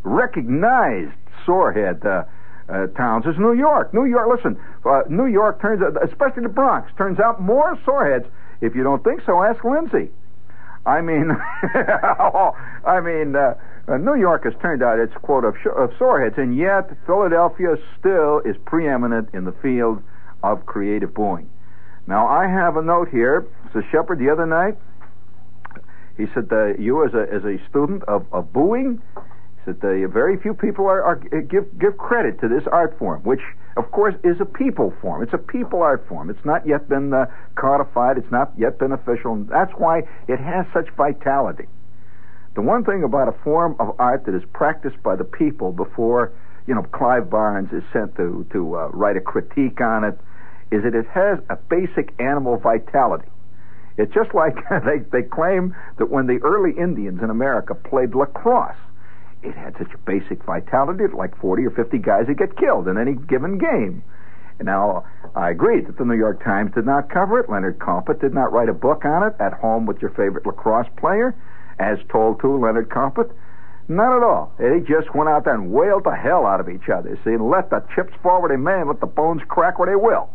recognized 0.02 1.14
sorehead 1.46 2.04
uh, 2.04 2.24
uh, 2.68 2.86
towns 2.88 3.24
as 3.26 3.38
New 3.38 3.52
York. 3.52 3.94
New 3.94 4.04
York, 4.04 4.28
listen, 4.28 4.58
uh, 4.84 5.02
New 5.08 5.26
York 5.26 5.60
turns 5.60 5.82
especially 6.02 6.42
the 6.42 6.48
Bronx, 6.48 6.90
turns 6.96 7.20
out 7.20 7.40
more 7.40 7.78
soreheads. 7.86 8.26
If 8.60 8.74
you 8.74 8.82
don't 8.82 9.02
think 9.02 9.22
so, 9.26 9.42
ask 9.42 9.62
Lindsay. 9.64 10.10
I 10.84 11.00
mean, 11.00 11.30
I 12.84 13.00
mean, 13.00 13.36
uh, 13.36 13.54
uh, 13.88 13.96
New 13.96 14.14
York 14.14 14.44
has 14.44 14.52
turned 14.60 14.82
out 14.82 14.98
its 14.98 15.14
quota 15.22 15.48
of, 15.48 15.56
sh- 15.62 15.74
of 15.76 15.90
soreheads, 15.98 16.38
and 16.38 16.56
yet 16.56 16.90
Philadelphia 17.06 17.76
still 17.98 18.40
is 18.44 18.56
preeminent 18.64 19.28
in 19.32 19.44
the 19.44 19.52
field 19.62 20.02
of 20.42 20.66
creative 20.66 21.14
booing. 21.14 21.48
Now, 22.06 22.26
I 22.26 22.48
have 22.48 22.76
a 22.76 22.82
note 22.82 23.08
here. 23.08 23.46
So, 23.72 23.82
Shepherd, 23.90 24.18
the 24.18 24.30
other 24.30 24.46
night, 24.46 24.76
he 26.16 26.26
said, 26.34 26.50
you 26.78 27.04
as 27.06 27.14
a, 27.14 27.32
as 27.32 27.44
a 27.44 27.58
student 27.68 28.02
of, 28.04 28.26
of 28.32 28.52
booing, 28.52 29.00
uh, 29.66 29.72
very 30.08 30.36
few 30.38 30.54
people 30.54 30.86
are, 30.86 31.02
are, 31.02 31.16
give, 31.16 31.78
give 31.78 31.96
credit 31.96 32.40
to 32.40 32.48
this 32.48 32.64
art 32.70 32.98
form, 32.98 33.22
which, 33.22 33.40
of 33.76 33.90
course, 33.90 34.14
is 34.22 34.40
a 34.40 34.44
people 34.44 34.92
form. 35.00 35.22
It's 35.22 35.32
a 35.32 35.38
people 35.38 35.82
art 35.82 36.06
form. 36.08 36.30
It's 36.30 36.44
not 36.44 36.66
yet 36.66 36.88
been 36.88 37.12
uh, 37.12 37.26
codified. 37.54 38.18
It's 38.18 38.30
not 38.30 38.52
yet 38.58 38.78
been 38.78 38.92
official. 38.92 39.32
And 39.32 39.48
that's 39.48 39.72
why 39.72 40.02
it 40.28 40.38
has 40.38 40.66
such 40.72 40.90
vitality. 40.96 41.66
The 42.54 42.60
one 42.60 42.84
thing 42.84 43.02
about 43.02 43.28
a 43.28 43.32
form 43.44 43.76
of 43.80 43.96
art 43.98 44.26
that 44.26 44.34
is 44.34 44.42
practiced 44.52 45.02
by 45.02 45.16
the 45.16 45.24
people 45.24 45.72
before, 45.72 46.32
you 46.66 46.74
know, 46.74 46.82
Clive 46.82 47.30
Barnes 47.30 47.72
is 47.72 47.82
sent 47.92 48.14
to 48.16 48.46
to 48.52 48.76
uh, 48.76 48.88
write 48.88 49.16
a 49.16 49.20
critique 49.20 49.80
on 49.80 50.04
it, 50.04 50.18
is 50.70 50.82
that 50.82 50.94
it 50.94 51.06
has 51.08 51.38
a 51.48 51.56
basic 51.56 52.12
animal 52.20 52.58
vitality. 52.58 53.28
It's 53.96 54.12
just 54.12 54.34
like 54.34 54.56
they 54.84 54.98
they 55.10 55.22
claim 55.22 55.74
that 55.96 56.10
when 56.10 56.26
the 56.26 56.40
early 56.42 56.72
Indians 56.78 57.22
in 57.22 57.30
America 57.30 57.74
played 57.74 58.14
lacrosse, 58.14 58.76
it 59.42 59.54
had 59.54 59.76
such 59.78 59.92
a 59.94 59.98
basic 59.98 60.42
vitality 60.44 61.06
that 61.06 61.14
like 61.16 61.36
40 61.40 61.66
or 61.66 61.70
50 61.70 61.98
guys 61.98 62.26
would 62.28 62.38
get 62.38 62.56
killed 62.56 62.88
in 62.88 62.98
any 62.98 63.14
given 63.14 63.58
game. 63.58 64.02
Now, 64.62 65.04
I 65.34 65.50
agree 65.50 65.80
that 65.80 65.98
the 65.98 66.04
New 66.04 66.16
York 66.16 66.44
Times 66.44 66.72
did 66.74 66.86
not 66.86 67.10
cover 67.10 67.40
it. 67.40 67.50
Leonard 67.50 67.78
Koppett 67.78 68.20
did 68.20 68.32
not 68.32 68.52
write 68.52 68.68
a 68.68 68.74
book 68.74 69.04
on 69.04 69.24
it, 69.24 69.34
At 69.40 69.54
Home 69.54 69.86
with 69.86 70.00
Your 70.00 70.10
Favorite 70.10 70.46
Lacrosse 70.46 70.88
Player 70.96 71.34
as 71.78 71.98
told 72.10 72.40
to 72.40 72.56
Leonard 72.56 72.88
Koppett? 72.88 73.30
Not 73.88 74.16
at 74.16 74.22
all. 74.22 74.54
They 74.58 74.80
just 74.80 75.14
went 75.14 75.28
out 75.28 75.44
there 75.44 75.54
and 75.54 75.72
wailed 75.72 76.04
the 76.04 76.14
hell 76.14 76.46
out 76.46 76.60
of 76.60 76.68
each 76.68 76.88
other. 76.88 77.18
See, 77.24 77.32
and 77.32 77.50
let 77.50 77.70
the 77.70 77.84
chips 77.94 78.14
fall 78.22 78.40
where 78.40 78.48
they 78.48 78.62
may 78.62 78.80
and 78.80 78.88
let 78.88 79.00
the 79.00 79.06
bones 79.06 79.42
crack 79.48 79.78
where 79.78 79.88
they 79.88 79.96
will. 79.96 80.30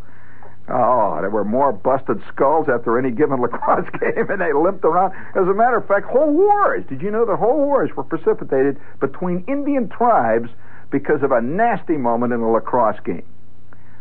Oh, 0.69 1.17
there 1.21 1.29
were 1.29 1.45
more 1.45 1.71
busted 1.71 2.21
skulls 2.27 2.67
after 2.67 2.99
any 2.99 3.11
given 3.11 3.41
lacrosse 3.41 3.89
game, 3.99 4.29
and 4.29 4.41
they 4.41 4.51
limped 4.51 4.83
around. 4.83 5.13
As 5.35 5.47
a 5.47 5.53
matter 5.53 5.77
of 5.77 5.87
fact, 5.87 6.07
whole 6.07 6.31
wars. 6.31 6.83
Did 6.89 7.01
you 7.01 7.09
know 7.09 7.25
that 7.25 7.37
whole 7.37 7.57
wars 7.57 7.89
were 7.95 8.03
precipitated 8.03 8.77
between 8.99 9.45
Indian 9.47 9.87
tribes 9.87 10.49
because 10.91 11.23
of 11.23 11.31
a 11.31 11.41
nasty 11.41 11.95
moment 11.95 12.33
in 12.33 12.41
a 12.41 12.51
lacrosse 12.51 12.99
game 13.05 13.23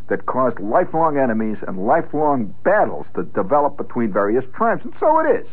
that 0.08 0.26
caused 0.26 0.58
lifelong 0.60 1.18
enemies 1.18 1.56
and 1.66 1.86
lifelong 1.86 2.54
battles 2.64 3.06
to 3.14 3.22
develop 3.22 3.76
between 3.76 4.12
various 4.12 4.44
tribes? 4.54 4.82
And 4.84 4.94
so 4.98 5.20
it 5.20 5.40
is 5.40 5.46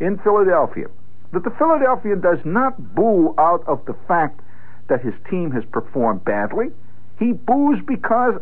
in 0.00 0.18
Philadelphia 0.18 0.86
that 1.32 1.42
the 1.44 1.50
Philadelphian 1.58 2.20
does 2.20 2.38
not 2.44 2.94
boo 2.94 3.34
out 3.38 3.62
of 3.66 3.84
the 3.86 3.94
fact 4.06 4.40
that 4.88 5.02
his 5.02 5.14
team 5.28 5.50
has 5.50 5.64
performed 5.66 6.24
badly. 6.24 6.68
He 7.18 7.32
boos 7.32 7.80
because 7.86 8.40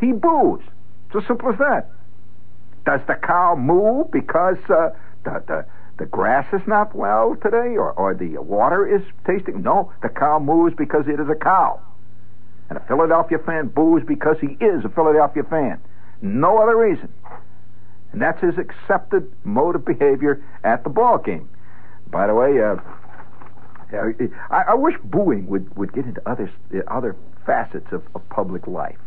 he 0.00 0.12
boos. 0.12 0.60
It's 1.08 1.16
as 1.16 1.26
simple 1.26 1.50
as 1.50 1.58
that. 1.58 1.90
Does 2.84 3.00
the 3.06 3.14
cow 3.14 3.54
moo 3.56 4.04
because 4.10 4.58
uh, 4.68 4.90
the, 5.24 5.42
the 5.46 5.64
the 5.98 6.06
grass 6.06 6.46
is 6.52 6.66
not 6.66 6.94
well 6.94 7.36
today, 7.42 7.76
or, 7.76 7.92
or 7.92 8.14
the 8.14 8.38
water 8.38 8.86
is 8.86 9.02
tasting? 9.26 9.62
No, 9.62 9.92
the 10.00 10.08
cow 10.08 10.38
moos 10.38 10.72
because 10.76 11.08
it 11.08 11.18
is 11.18 11.28
a 11.28 11.34
cow. 11.34 11.80
And 12.70 12.78
a 12.78 12.80
Philadelphia 12.86 13.38
fan 13.38 13.68
boos 13.68 14.04
because 14.06 14.36
he 14.40 14.56
is 14.64 14.84
a 14.84 14.88
Philadelphia 14.88 15.42
fan. 15.42 15.80
No 16.22 16.58
other 16.58 16.76
reason. 16.76 17.12
And 18.12 18.22
that's 18.22 18.40
his 18.40 18.54
accepted 18.58 19.30
mode 19.44 19.74
of 19.74 19.84
behavior 19.84 20.42
at 20.62 20.84
the 20.84 20.90
ball 20.90 21.18
game. 21.18 21.48
By 22.06 22.28
the 22.28 22.34
way, 22.34 22.62
uh, 22.62 22.76
I, 24.50 24.62
I, 24.68 24.74
wish 24.74 24.94
booing 25.02 25.46
would, 25.48 25.76
would 25.76 25.92
get 25.92 26.04
into 26.04 26.26
other 26.28 26.50
other 26.88 27.16
facets 27.44 27.90
of, 27.92 28.02
of 28.14 28.26
public 28.28 28.66
life. 28.66 28.98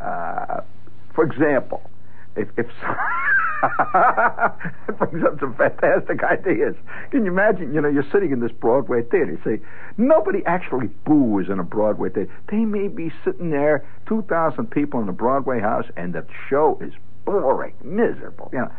Uh, 0.00 0.62
for 1.18 1.24
example, 1.24 1.82
if 2.36 2.48
if 2.56 2.66
it 2.66 2.72
brings 4.98 5.24
up 5.24 5.40
some 5.40 5.52
fantastic 5.56 6.22
ideas. 6.22 6.76
Can 7.10 7.24
you 7.24 7.32
imagine? 7.32 7.74
You 7.74 7.80
know, 7.80 7.88
you're 7.88 8.06
sitting 8.12 8.30
in 8.30 8.38
this 8.38 8.52
Broadway 8.52 9.02
theater. 9.02 9.36
Say, 9.44 9.58
nobody 9.96 10.46
actually 10.46 10.86
boos 11.04 11.48
in 11.48 11.58
a 11.58 11.64
Broadway 11.64 12.10
theater. 12.10 12.32
They 12.52 12.58
may 12.58 12.86
be 12.86 13.10
sitting 13.24 13.50
there, 13.50 13.84
2,000 14.06 14.70
people 14.70 15.00
in 15.00 15.08
a 15.08 15.12
Broadway 15.12 15.58
house, 15.58 15.86
and 15.96 16.14
the 16.14 16.24
show 16.48 16.78
is 16.80 16.92
boring, 17.24 17.74
miserable. 17.82 18.50
You 18.52 18.60
know, 18.60 18.72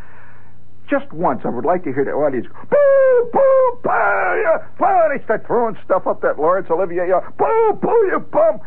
just 0.88 1.12
once, 1.12 1.42
I 1.44 1.50
would 1.50 1.66
like 1.66 1.84
to 1.84 1.92
hear 1.92 2.06
the 2.06 2.12
audience 2.12 2.46
boo, 2.46 3.30
boo, 3.34 3.80
boo, 3.82 3.90
yeah, 3.90 4.64
boo. 4.78 5.14
They 5.14 5.22
start 5.24 5.46
throwing 5.46 5.76
stuff 5.84 6.06
up 6.06 6.22
that 6.22 6.38
Laurence 6.38 6.70
Olivier, 6.70 7.06
yeah, 7.06 7.20
boo, 7.36 7.78
boo, 7.82 8.08
you 8.10 8.18
bum. 8.32 8.60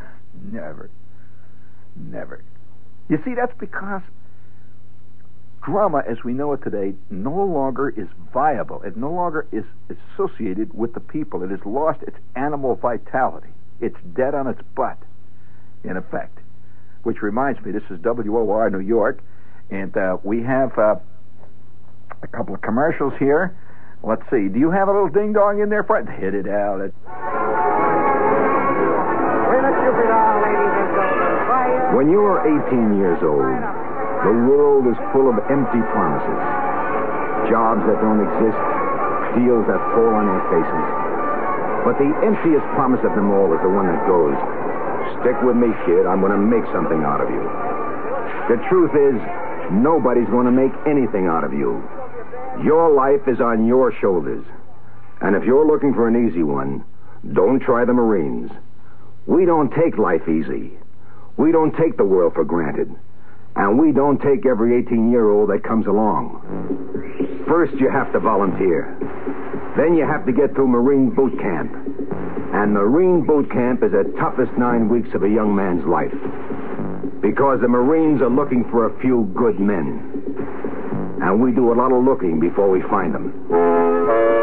Never, 0.52 0.92
never. 1.96 2.44
You 3.10 3.22
see, 3.26 3.36
that's 3.36 3.54
because 3.60 4.02
drama, 5.64 6.04
as 6.08 6.24
we 6.24 6.34
know 6.34 6.54
it 6.54 6.62
today, 6.64 6.94
no 7.10 7.44
longer 7.44 7.90
is 7.90 8.08
viable. 8.34 8.82
It 8.84 8.98
no 8.98 9.12
longer 9.12 9.48
is 9.52 9.64
associated 9.90 10.74
with 10.74 10.94
the 10.94 11.00
people. 11.00 11.44
It 11.44 11.52
has 11.52 11.66
lost 11.66 12.02
its 12.04 12.18
animal 12.36 12.76
vitality. 12.76 13.50
It's 13.82 13.98
dead 14.16 14.36
on 14.36 14.48
its 14.48 14.62
butt, 14.76 14.98
in 15.84 15.98
effect. 15.98 16.40
Which 17.04 17.22
reminds 17.22 17.62
me, 17.62 17.72
this 17.72 17.84
is 17.90 18.00
WOR 18.02 18.70
New 18.70 18.80
York, 18.80 19.22
and 19.70 19.96
uh, 19.98 20.18
we 20.24 20.44
have 20.44 20.78
uh, 20.78 20.96
a 22.22 22.28
couple 22.28 22.56
of 22.56 22.62
commercials 22.62 23.14
here. 23.20 23.56
Let's 24.04 24.24
see. 24.30 24.48
Do 24.50 24.60
you 24.60 24.72
have 24.72 24.88
a 24.88 24.92
little 24.92 25.10
ding 25.10 25.34
dong 25.34 25.62
in 25.62 25.70
there, 25.70 25.84
Fred? 25.84 26.10
Hit 26.10 26.34
it 26.34 26.48
out. 26.48 26.82
When 31.94 32.10
you 32.10 32.26
are 32.26 32.42
18 32.42 32.98
years 32.98 33.22
old, 33.22 33.54
the 34.26 34.36
world 34.50 34.90
is 34.90 34.98
full 35.14 35.30
of 35.30 35.38
empty 35.46 35.84
promises. 35.94 36.42
Jobs 37.54 37.86
that 37.86 38.02
don't 38.02 38.18
exist, 38.18 38.58
deals 39.38 39.62
that 39.70 39.78
fall 39.94 40.10
on 40.10 40.26
their 40.26 40.44
faces. 40.50 40.86
But 41.86 42.02
the 42.02 42.10
emptiest 42.26 42.66
promise 42.74 43.04
of 43.06 43.14
them 43.14 43.30
all 43.30 43.54
is 43.54 43.62
the 43.62 43.70
one 43.70 43.86
that 43.86 44.02
goes, 44.10 44.34
Stick 45.22 45.38
with 45.46 45.56
me, 45.56 45.70
kid. 45.86 46.10
I'm 46.10 46.18
going 46.18 46.34
to 46.34 46.42
make 46.42 46.66
something 46.74 47.04
out 47.06 47.22
of 47.22 47.30
you. 47.30 47.46
The 48.50 48.58
truth 48.74 48.98
is, 48.98 49.20
nobody's 49.72 50.28
going 50.34 50.50
to 50.50 50.56
make 50.56 50.74
anything 50.88 51.28
out 51.28 51.44
of 51.44 51.54
you. 51.54 51.78
Your 52.64 52.90
life 52.90 53.28
is 53.28 53.40
on 53.40 53.68
your 53.68 53.94
shoulders. 54.02 54.44
And 55.22 55.36
if 55.36 55.44
you're 55.44 55.68
looking 55.68 55.94
for 55.94 56.08
an 56.08 56.28
easy 56.28 56.44
one, 56.44 56.84
don't 57.34 57.60
try 57.60 57.86
the 57.86 57.94
Marines. 57.94 58.52
We 59.28 59.46
don't 59.46 59.70
take 59.72 59.98
life 59.98 60.28
easy. 60.28 60.74
We 61.38 61.52
don't 61.52 61.76
take 61.76 61.98
the 61.98 62.06
world 62.06 62.34
for 62.34 62.44
granted. 62.44 62.94
And 63.56 63.78
we 63.78 63.92
don't 63.92 64.20
take 64.22 64.46
every 64.46 64.78
18 64.80 65.12
year 65.12 65.30
old 65.30 65.50
that 65.50 65.64
comes 65.64 65.86
along. 65.86 66.42
First, 67.48 67.74
you 67.80 67.90
have 67.90 68.12
to 68.14 68.20
volunteer. 68.20 68.98
Then 69.78 69.96
you 69.96 70.06
have 70.06 70.26
to 70.26 70.32
get 70.32 70.56
through 70.56 70.68
Marine 70.68 71.10
boot 71.14 71.38
camp. 71.40 71.72
And 72.54 72.74
Marine 72.74 73.26
boot 73.26 73.50
camp 73.52 73.84
is 73.84 73.92
the 73.92 74.12
toughest 74.20 74.52
nine 74.58 74.90
weeks 74.90 75.10
of 75.14 75.24
a 75.24 75.30
young 75.30 75.56
man's 75.56 75.86
life. 75.86 76.14
Because 77.22 77.62
the 77.62 77.68
Marines 77.68 78.22
are 78.22 78.30
looking 78.30 78.66
for 78.70 78.86
a 78.86 79.00
few 79.02 79.32
good 79.36 79.60
men. 79.60 81.20
And 81.22 81.42
we 81.42 81.52
do 81.52 81.72
a 81.72 81.76
lot 81.76 81.92
of 81.92 82.04
looking 82.04 82.40
before 82.40 82.70
we 82.70 82.82
find 82.90 83.14
them. 83.14 84.43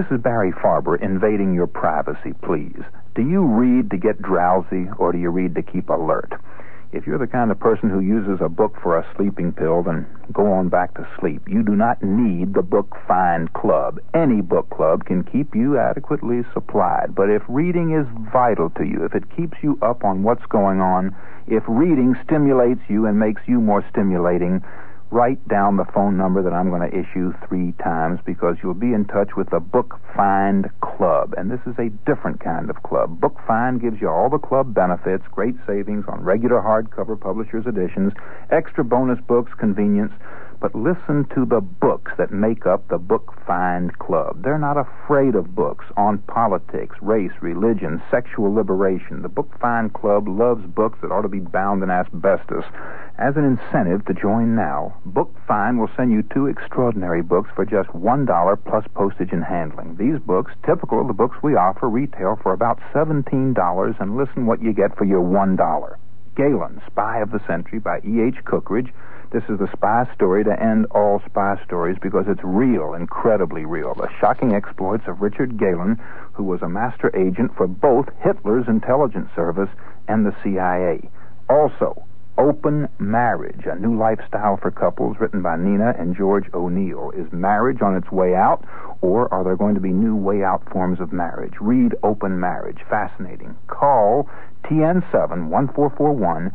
This 0.00 0.16
is 0.16 0.22
Barry 0.22 0.50
Farber 0.52 0.98
invading 0.98 1.52
your 1.52 1.66
privacy, 1.66 2.32
please. 2.42 2.80
Do 3.14 3.20
you 3.20 3.42
read 3.42 3.90
to 3.90 3.98
get 3.98 4.22
drowsy 4.22 4.86
or 4.96 5.12
do 5.12 5.18
you 5.18 5.28
read 5.28 5.54
to 5.56 5.62
keep 5.62 5.90
alert? 5.90 6.32
If 6.90 7.06
you're 7.06 7.18
the 7.18 7.26
kind 7.26 7.50
of 7.50 7.60
person 7.60 7.90
who 7.90 8.00
uses 8.00 8.40
a 8.40 8.48
book 8.48 8.78
for 8.82 8.96
a 8.96 9.06
sleeping 9.14 9.52
pill, 9.52 9.82
then 9.82 10.06
go 10.32 10.54
on 10.54 10.70
back 10.70 10.94
to 10.94 11.06
sleep. 11.20 11.42
You 11.46 11.62
do 11.62 11.76
not 11.76 12.02
need 12.02 12.54
the 12.54 12.62
Book 12.62 12.96
Find 13.06 13.52
Club. 13.52 14.00
Any 14.14 14.40
book 14.40 14.70
club 14.70 15.04
can 15.04 15.22
keep 15.22 15.54
you 15.54 15.78
adequately 15.78 16.44
supplied. 16.54 17.14
But 17.14 17.28
if 17.28 17.42
reading 17.46 17.92
is 17.92 18.06
vital 18.32 18.70
to 18.78 18.86
you, 18.86 19.04
if 19.04 19.14
it 19.14 19.36
keeps 19.36 19.58
you 19.62 19.78
up 19.82 20.02
on 20.02 20.22
what's 20.22 20.46
going 20.46 20.80
on, 20.80 21.14
if 21.46 21.62
reading 21.68 22.16
stimulates 22.24 22.80
you 22.88 23.04
and 23.04 23.18
makes 23.18 23.42
you 23.46 23.60
more 23.60 23.84
stimulating, 23.90 24.64
write 25.10 25.46
down 25.48 25.76
the 25.76 25.84
phone 25.92 26.16
number 26.16 26.42
that 26.42 26.52
I'm 26.52 26.70
going 26.70 26.88
to 26.88 26.96
issue 26.96 27.32
three 27.48 27.72
times 27.82 28.20
because 28.24 28.56
you'll 28.62 28.74
be 28.74 28.92
in 28.92 29.04
touch 29.06 29.30
with 29.36 29.50
the 29.50 29.58
Book 29.58 29.98
Find 30.14 30.70
Club. 30.80 31.34
And 31.36 31.50
this 31.50 31.60
is 31.66 31.74
a 31.78 31.90
different 32.06 32.40
kind 32.40 32.70
of 32.70 32.82
club. 32.84 33.20
Book 33.20 33.36
Find 33.46 33.80
gives 33.80 34.00
you 34.00 34.08
all 34.08 34.30
the 34.30 34.38
club 34.38 34.72
benefits, 34.72 35.24
great 35.32 35.56
savings 35.66 36.04
on 36.06 36.22
regular 36.22 36.60
hardcover 36.60 37.20
publisher's 37.20 37.66
editions, 37.66 38.12
extra 38.50 38.84
bonus 38.84 39.18
books, 39.26 39.52
convenience 39.58 40.12
but 40.60 40.74
listen 40.74 41.24
to 41.34 41.46
the 41.46 41.60
books 41.60 42.12
that 42.18 42.30
make 42.30 42.66
up 42.66 42.86
the 42.88 42.98
Book 42.98 43.34
Find 43.46 43.98
Club. 43.98 44.42
They're 44.42 44.58
not 44.58 44.76
afraid 44.76 45.34
of 45.34 45.54
books 45.54 45.86
on 45.96 46.18
politics, 46.18 46.96
race, 47.00 47.32
religion, 47.40 48.02
sexual 48.10 48.52
liberation. 48.52 49.22
The 49.22 49.28
Book 49.28 49.50
Find 49.58 49.92
Club 49.92 50.28
loves 50.28 50.66
books 50.66 50.98
that 51.00 51.10
ought 51.10 51.22
to 51.22 51.28
be 51.28 51.40
bound 51.40 51.82
in 51.82 51.90
asbestos. 51.90 52.64
As 53.18 53.36
an 53.36 53.44
incentive 53.44 54.04
to 54.04 54.14
join 54.14 54.54
now, 54.54 54.94
Book 55.06 55.34
Find 55.48 55.78
will 55.78 55.90
send 55.96 56.12
you 56.12 56.22
two 56.22 56.46
extraordinary 56.46 57.22
books 57.22 57.50
for 57.54 57.64
just 57.64 57.88
$1 57.90 58.64
plus 58.66 58.84
postage 58.94 59.32
and 59.32 59.44
handling. 59.44 59.96
These 59.96 60.20
books, 60.20 60.52
typical 60.66 61.00
of 61.00 61.06
the 61.06 61.14
books 61.14 61.38
we 61.42 61.54
offer, 61.54 61.88
retail 61.88 62.38
for 62.42 62.52
about 62.52 62.78
$17, 62.94 64.00
and 64.00 64.16
listen 64.16 64.44
what 64.44 64.62
you 64.62 64.74
get 64.74 64.96
for 64.96 65.04
your 65.04 65.22
$1. 65.22 65.96
Gehlen, 66.36 66.80
Spy 66.86 67.20
of 67.20 67.32
the 67.32 67.44
Century 67.46 67.78
by 67.78 67.98
E.H. 67.98 68.44
Cookridge 68.44 68.92
this 69.30 69.44
is 69.48 69.58
the 69.60 69.70
spy 69.72 70.08
story 70.14 70.42
to 70.42 70.62
end 70.62 70.86
all 70.90 71.22
spy 71.24 71.56
stories 71.64 71.96
because 72.02 72.26
it's 72.26 72.42
real, 72.42 72.94
incredibly 72.94 73.64
real. 73.64 73.94
The 73.94 74.08
shocking 74.20 74.54
exploits 74.54 75.04
of 75.06 75.20
Richard 75.20 75.56
Gehlen, 75.56 76.00
who 76.32 76.42
was 76.42 76.62
a 76.62 76.68
master 76.68 77.14
agent 77.16 77.56
for 77.56 77.68
both 77.68 78.08
Hitler's 78.22 78.66
intelligence 78.66 79.28
service 79.36 79.70
and 80.08 80.26
the 80.26 80.34
CIA. 80.42 81.08
Also, 81.48 82.04
Open 82.38 82.88
Marriage, 82.98 83.66
a 83.66 83.76
new 83.76 83.96
lifestyle 83.96 84.56
for 84.56 84.70
couples 84.70 85.18
written 85.20 85.42
by 85.42 85.56
Nena 85.56 85.94
and 85.98 86.16
George 86.16 86.46
O'Neill. 86.52 87.10
Is 87.10 87.30
marriage 87.32 87.82
on 87.82 87.94
its 87.94 88.10
way 88.10 88.34
out, 88.34 88.64
or 89.00 89.32
are 89.32 89.44
there 89.44 89.56
going 89.56 89.74
to 89.74 89.80
be 89.80 89.92
new 89.92 90.16
way 90.16 90.42
out 90.42 90.68
forms 90.72 91.00
of 91.00 91.12
marriage? 91.12 91.54
Read 91.60 91.94
Open 92.02 92.40
Marriage. 92.40 92.78
Fascinating. 92.88 93.54
Call 93.68 94.28
TN7 94.64 95.48
1441 95.48 96.50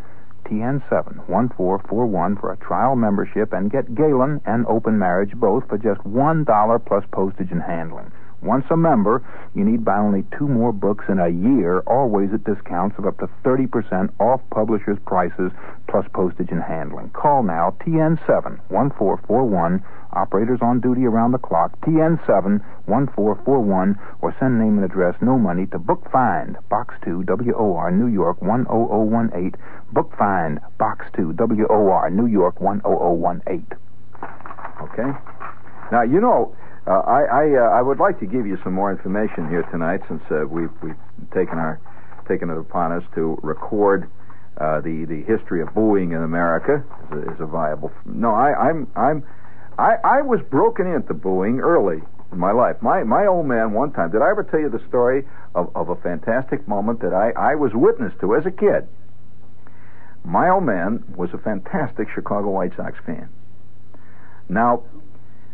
TN71441 0.46 2.40
for 2.40 2.52
a 2.52 2.58
trial 2.58 2.96
membership 2.96 3.54
and 3.54 3.72
get 3.72 3.94
Gehlen 3.96 4.42
and 4.46 4.66
Open 4.68 4.98
Marriage 4.98 5.34
both 5.36 5.68
for 5.68 5.78
just 5.78 6.02
$1 6.02 6.86
plus 6.86 7.04
postage 7.12 7.52
and 7.52 7.62
handling. 7.62 8.12
Once 8.46 8.66
a 8.70 8.78
member, 8.78 9.24
you 9.56 9.64
need 9.64 9.84
buy 9.84 9.98
only 9.98 10.24
two 10.38 10.48
more 10.48 10.72
books 10.72 11.06
in 11.10 11.20
a 11.20 11.30
year, 11.30 11.80
always 11.88 12.30
at 12.32 12.44
discounts 12.44 12.96
of 12.98 13.06
up 13.06 13.18
to 13.18 13.28
30% 13.44 14.10
off 14.20 14.40
publishers' 14.52 15.00
prices 15.06 15.52
plus 15.90 16.06
postage 16.14 16.52
and 16.52 16.62
handling. 16.62 17.10
Call 17.10 17.44
now 17.44 17.76
TN7 17.82 18.60
1441 18.70 19.84
Operators 20.16 20.60
on 20.62 20.80
duty 20.80 21.06
around 21.06 21.34
the 21.34 21.38
clock, 21.38 21.78
TN7 21.82 22.64
1441, 22.86 24.00
or 24.22 24.34
send 24.40 24.58
name 24.58 24.78
and 24.78 24.86
address, 24.86 25.14
no 25.22 25.38
money, 25.38 25.66
to 25.68 25.78
Book 25.78 26.10
Find, 26.10 26.56
Box 26.70 26.96
2, 27.04 27.26
WOR, 27.28 27.92
New 27.92 28.08
York 28.08 28.40
10018. 28.40 29.52
Book 29.92 30.14
Find, 30.18 30.62
Box 30.78 31.06
2, 31.18 31.34
WOR, 31.38 32.10
New 32.10 32.28
York 32.28 32.56
10018. 32.60 33.68
Okay? 34.82 35.12
Now, 35.92 36.04
you 36.04 36.22
know, 36.22 36.56
uh, 36.88 36.92
I 36.92 37.22
I, 37.24 37.56
uh, 37.56 37.80
I 37.80 37.82
would 37.82 38.00
like 38.00 38.20
to 38.20 38.26
give 38.26 38.46
you 38.46 38.58
some 38.64 38.74
more 38.74 38.92
information 38.92 39.50
here 39.50 39.64
tonight 39.72 40.02
since 40.08 40.22
uh, 40.30 40.46
we've 40.48 40.72
we've 40.82 40.98
taken 41.34 41.58
our 41.58 41.80
taken 42.28 42.50
it 42.50 42.58
upon 42.58 42.92
us 42.92 43.04
to 43.16 43.40
record 43.42 44.10
uh, 44.58 44.82
the 44.82 45.06
the 45.06 45.24
history 45.24 45.62
of 45.62 45.74
booing 45.74 46.12
in 46.12 46.22
America 46.22 46.84
is 47.12 47.18
a, 47.18 47.32
is 47.34 47.40
a 47.40 47.46
viable. 47.46 47.92
No, 48.06 48.34
I, 48.34 48.70
I'm 48.70 48.88
I'm 48.96 49.24
I, 49.78 49.96
I 50.04 50.22
was 50.22 50.42
broken 50.50 50.88
into 50.88 51.14
booing 51.14 51.60
early 51.60 52.02
in 52.32 52.38
my 52.38 52.52
life. 52.52 52.78
My 52.82 53.04
my 53.04 53.26
old 53.26 53.48
man 53.48 53.74
one 53.74 53.92
time. 53.92 54.12
Did 54.12 54.22
I 54.22 54.30
ever 54.30 54.44
tell 54.44 54.60
you 54.60 54.70
the 54.70 54.84
story 54.88 55.26
of, 55.56 55.76
of 55.76 55.90
a 55.90 55.96
fantastic 55.96 56.68
moment 56.68 57.02
that 57.02 57.14
I, 57.14 57.32
I 57.32 57.56
was 57.56 57.72
witness 57.74 58.14
to 58.22 58.36
as 58.36 58.46
a 58.46 58.52
kid? 58.52 58.88
My 60.24 60.50
old 60.50 60.64
man 60.64 61.04
was 61.16 61.30
a 61.34 61.38
fantastic 61.38 62.08
Chicago 62.14 62.50
White 62.50 62.76
Sox 62.76 62.98
fan. 63.06 63.30
Now, 64.50 64.84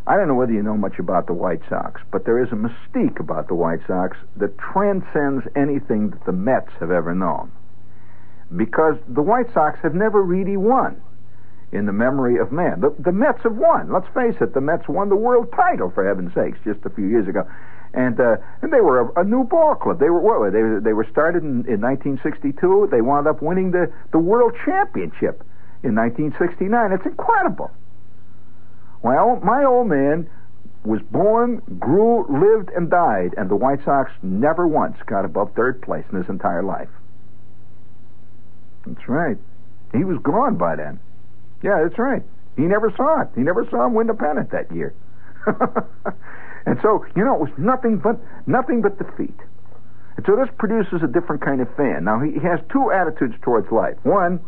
I 0.07 0.17
don't 0.17 0.27
know 0.27 0.35
whether 0.35 0.53
you 0.53 0.63
know 0.63 0.77
much 0.77 0.97
about 0.99 1.27
the 1.27 1.33
White 1.33 1.61
Sox, 1.69 2.01
but 2.11 2.25
there 2.25 2.41
is 2.41 2.51
a 2.51 2.55
mystique 2.55 3.19
about 3.19 3.47
the 3.47 3.55
White 3.55 3.81
Sox 3.85 4.17
that 4.37 4.57
transcends 4.57 5.45
anything 5.55 6.09
that 6.09 6.25
the 6.25 6.31
Mets 6.31 6.71
have 6.79 6.91
ever 6.91 7.13
known. 7.13 7.51
Because 8.55 8.97
the 9.07 9.21
White 9.21 9.53
Sox 9.53 9.79
have 9.83 9.93
never 9.93 10.21
really 10.21 10.57
won 10.57 11.01
in 11.71 11.85
the 11.85 11.93
memory 11.93 12.37
of 12.37 12.51
man. 12.51 12.81
The, 12.81 12.93
the 12.99 13.11
Mets 13.11 13.43
have 13.43 13.55
won. 13.55 13.91
Let's 13.91 14.07
face 14.13 14.35
it, 14.41 14.53
the 14.53 14.61
Mets 14.61 14.87
won 14.89 15.09
the 15.09 15.15
world 15.15 15.51
title, 15.55 15.91
for 15.91 16.05
heaven's 16.05 16.33
sakes, 16.33 16.57
just 16.65 16.85
a 16.85 16.89
few 16.89 17.05
years 17.05 17.27
ago. 17.27 17.47
and 17.93 18.19
uh, 18.19 18.37
and 18.61 18.71
they 18.71 18.81
were 18.81 19.01
a, 19.01 19.21
a 19.21 19.23
new 19.23 19.43
ball 19.43 19.75
club. 19.75 19.99
They 19.99 20.09
were 20.09 20.19
what? 20.19 20.51
They 20.51 20.83
they 20.83 20.93
were 20.93 21.07
started 21.11 21.43
in, 21.43 21.65
in 21.67 21.81
1962. 21.81 22.89
They 22.91 23.01
wound 23.01 23.27
up 23.27 23.41
winning 23.41 23.71
the 23.71 23.91
the 24.11 24.19
world 24.19 24.53
championship 24.65 25.43
in 25.83 25.95
1969. 25.95 26.91
It's 26.91 27.05
incredible. 27.05 27.71
Well, 29.03 29.39
my 29.43 29.63
old 29.63 29.87
man 29.87 30.29
was 30.83 31.01
born, 31.11 31.61
grew, 31.79 32.25
lived, 32.27 32.69
and 32.75 32.89
died, 32.89 33.33
and 33.37 33.49
the 33.49 33.55
White 33.55 33.83
Sox 33.85 34.11
never 34.21 34.67
once 34.67 34.97
got 35.05 35.25
above 35.25 35.53
third 35.55 35.81
place 35.81 36.05
in 36.11 36.17
his 36.17 36.29
entire 36.29 36.63
life. 36.63 36.89
That's 38.85 39.07
right. 39.07 39.37
He 39.93 40.03
was 40.03 40.17
gone 40.23 40.55
by 40.55 40.75
then. 40.75 40.99
Yeah, 41.61 41.83
that's 41.83 41.99
right. 41.99 42.23
He 42.55 42.63
never 42.63 42.91
saw 42.95 43.21
it. 43.21 43.29
He 43.35 43.41
never 43.41 43.67
saw 43.69 43.85
him 43.85 43.93
win 43.93 44.07
the 44.07 44.13
pennant 44.13 44.51
that 44.51 44.71
year. 44.71 44.93
and 46.65 46.79
so, 46.81 47.05
you 47.15 47.23
know, 47.23 47.35
it 47.35 47.41
was 47.41 47.57
nothing 47.57 47.97
but 47.97 48.19
nothing 48.47 48.81
but 48.81 48.97
defeat. 48.97 49.37
And 50.17 50.25
so 50.25 50.35
this 50.35 50.49
produces 50.57 51.01
a 51.03 51.07
different 51.07 51.41
kind 51.41 51.61
of 51.61 51.73
fan. 51.75 52.03
Now 52.03 52.19
he 52.19 52.39
has 52.39 52.59
two 52.71 52.91
attitudes 52.91 53.35
towards 53.41 53.71
life. 53.71 53.97
One, 54.03 54.39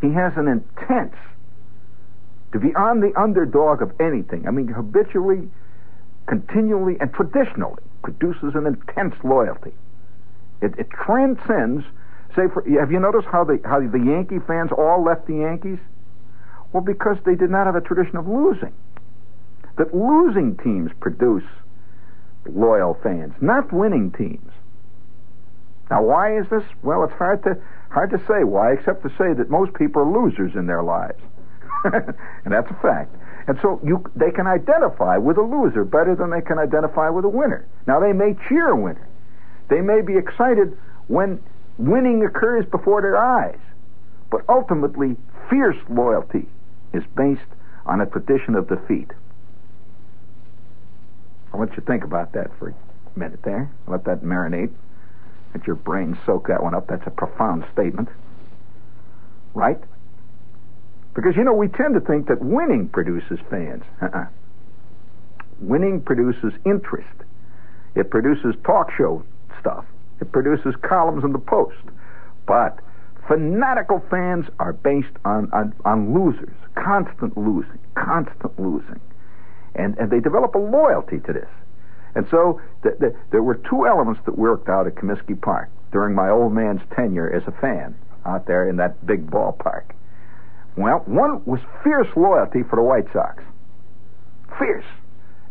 he 0.00 0.12
has 0.12 0.32
an 0.36 0.48
intense 0.48 1.14
to 2.52 2.58
be 2.58 2.74
on 2.74 3.00
the 3.00 3.12
underdog 3.20 3.82
of 3.82 3.92
anything. 4.00 4.46
I 4.46 4.50
mean, 4.50 4.68
habitually, 4.68 5.48
continually, 6.26 6.96
and 7.00 7.12
traditionally 7.12 7.82
produces 8.02 8.54
an 8.54 8.66
intense 8.66 9.14
loyalty. 9.22 9.72
It, 10.62 10.72
it 10.78 10.88
transcends. 10.90 11.84
Say, 12.34 12.48
for, 12.52 12.64
have 12.80 12.90
you 12.90 13.00
noticed 13.00 13.28
how 13.30 13.44
the 13.44 13.60
how 13.64 13.80
the 13.80 13.98
Yankee 13.98 14.38
fans 14.46 14.70
all 14.76 15.02
left 15.04 15.26
the 15.26 15.36
Yankees? 15.36 15.78
Well, 16.72 16.82
because 16.82 17.16
they 17.24 17.34
did 17.34 17.50
not 17.50 17.66
have 17.66 17.76
a 17.76 17.80
tradition 17.80 18.16
of 18.16 18.26
losing. 18.26 18.74
That 19.76 19.94
losing 19.94 20.56
teams 20.56 20.90
produce 21.00 21.44
loyal 22.46 22.98
fans, 23.02 23.34
not 23.40 23.72
winning 23.72 24.10
teams. 24.12 24.50
Now, 25.90 26.02
why 26.02 26.38
is 26.38 26.46
this? 26.50 26.64
Well, 26.82 27.04
it's 27.04 27.12
hard 27.14 27.42
to 27.44 27.56
hard 27.90 28.10
to 28.10 28.18
say 28.28 28.44
why, 28.44 28.72
except 28.72 29.02
to 29.02 29.08
say 29.10 29.32
that 29.32 29.48
most 29.50 29.72
people 29.74 30.02
are 30.02 30.22
losers 30.22 30.54
in 30.54 30.66
their 30.66 30.82
lives. 30.82 31.20
and 32.44 32.52
that's 32.52 32.70
a 32.70 32.78
fact. 32.82 33.14
And 33.46 33.58
so 33.62 33.80
you, 33.82 34.04
they 34.14 34.30
can 34.30 34.46
identify 34.46 35.16
with 35.16 35.38
a 35.38 35.42
loser 35.42 35.84
better 35.84 36.14
than 36.14 36.30
they 36.30 36.42
can 36.42 36.58
identify 36.58 37.08
with 37.08 37.24
a 37.24 37.28
winner. 37.28 37.66
Now 37.86 37.98
they 38.00 38.12
may 38.12 38.36
cheer 38.48 38.68
a 38.68 38.76
winner. 38.76 39.08
They 39.68 39.80
may 39.80 40.02
be 40.02 40.16
excited 40.16 40.76
when 41.06 41.42
winning 41.78 42.24
occurs 42.24 42.66
before 42.66 43.00
their 43.02 43.16
eyes. 43.16 43.58
But 44.30 44.42
ultimately, 44.48 45.16
fierce 45.48 45.78
loyalty 45.88 46.46
is 46.92 47.02
based 47.16 47.40
on 47.86 48.00
a 48.00 48.06
tradition 48.06 48.54
of 48.54 48.68
defeat. 48.68 49.10
I 51.52 51.56
want 51.56 51.70
you 51.70 51.76
to 51.76 51.82
think 51.82 52.04
about 52.04 52.32
that 52.32 52.50
for 52.58 52.68
a 52.68 53.18
minute 53.18 53.40
there. 53.42 53.70
Let 53.86 54.04
that 54.04 54.22
marinate. 54.22 54.70
Let 55.54 55.66
your 55.66 55.76
brain 55.76 56.18
soak 56.26 56.48
that 56.48 56.62
one 56.62 56.74
up. 56.74 56.88
That's 56.88 57.06
a 57.06 57.10
profound 57.10 57.64
statement. 57.72 58.08
Right? 59.54 59.80
Because, 61.18 61.34
you 61.34 61.42
know, 61.42 61.52
we 61.52 61.66
tend 61.66 61.94
to 61.94 62.00
think 62.00 62.28
that 62.28 62.40
winning 62.40 62.88
produces 62.88 63.40
fans. 63.50 63.82
Uh-uh. 64.00 64.26
Winning 65.58 66.00
produces 66.00 66.52
interest. 66.64 67.08
It 67.96 68.08
produces 68.08 68.54
talk 68.64 68.92
show 68.96 69.24
stuff. 69.58 69.84
It 70.20 70.30
produces 70.30 70.76
columns 70.80 71.24
in 71.24 71.32
the 71.32 71.40
Post. 71.40 71.82
But 72.46 72.78
fanatical 73.26 74.00
fans 74.08 74.46
are 74.60 74.72
based 74.72 75.16
on, 75.24 75.50
on, 75.52 75.74
on 75.84 76.14
losers, 76.14 76.54
constant 76.76 77.36
losing, 77.36 77.80
constant 77.96 78.56
losing. 78.56 79.00
And, 79.74 79.98
and 79.98 80.12
they 80.12 80.20
develop 80.20 80.54
a 80.54 80.58
loyalty 80.58 81.18
to 81.18 81.32
this. 81.32 81.50
And 82.14 82.28
so 82.30 82.60
th- 82.84 82.96
th- 83.00 83.14
there 83.32 83.42
were 83.42 83.56
two 83.56 83.88
elements 83.88 84.20
that 84.26 84.38
worked 84.38 84.68
out 84.68 84.86
at 84.86 84.94
Comiskey 84.94 85.40
Park 85.40 85.68
during 85.90 86.14
my 86.14 86.30
old 86.30 86.52
man's 86.52 86.82
tenure 86.94 87.28
as 87.28 87.42
a 87.48 87.60
fan 87.60 87.96
out 88.24 88.46
there 88.46 88.68
in 88.68 88.76
that 88.76 89.04
big 89.04 89.28
ballpark. 89.28 89.82
Well, 90.78 91.02
one 91.06 91.44
was 91.44 91.58
fierce 91.82 92.06
loyalty 92.14 92.62
for 92.62 92.76
the 92.76 92.82
White 92.82 93.12
Sox. 93.12 93.42
Fierce. 94.60 94.84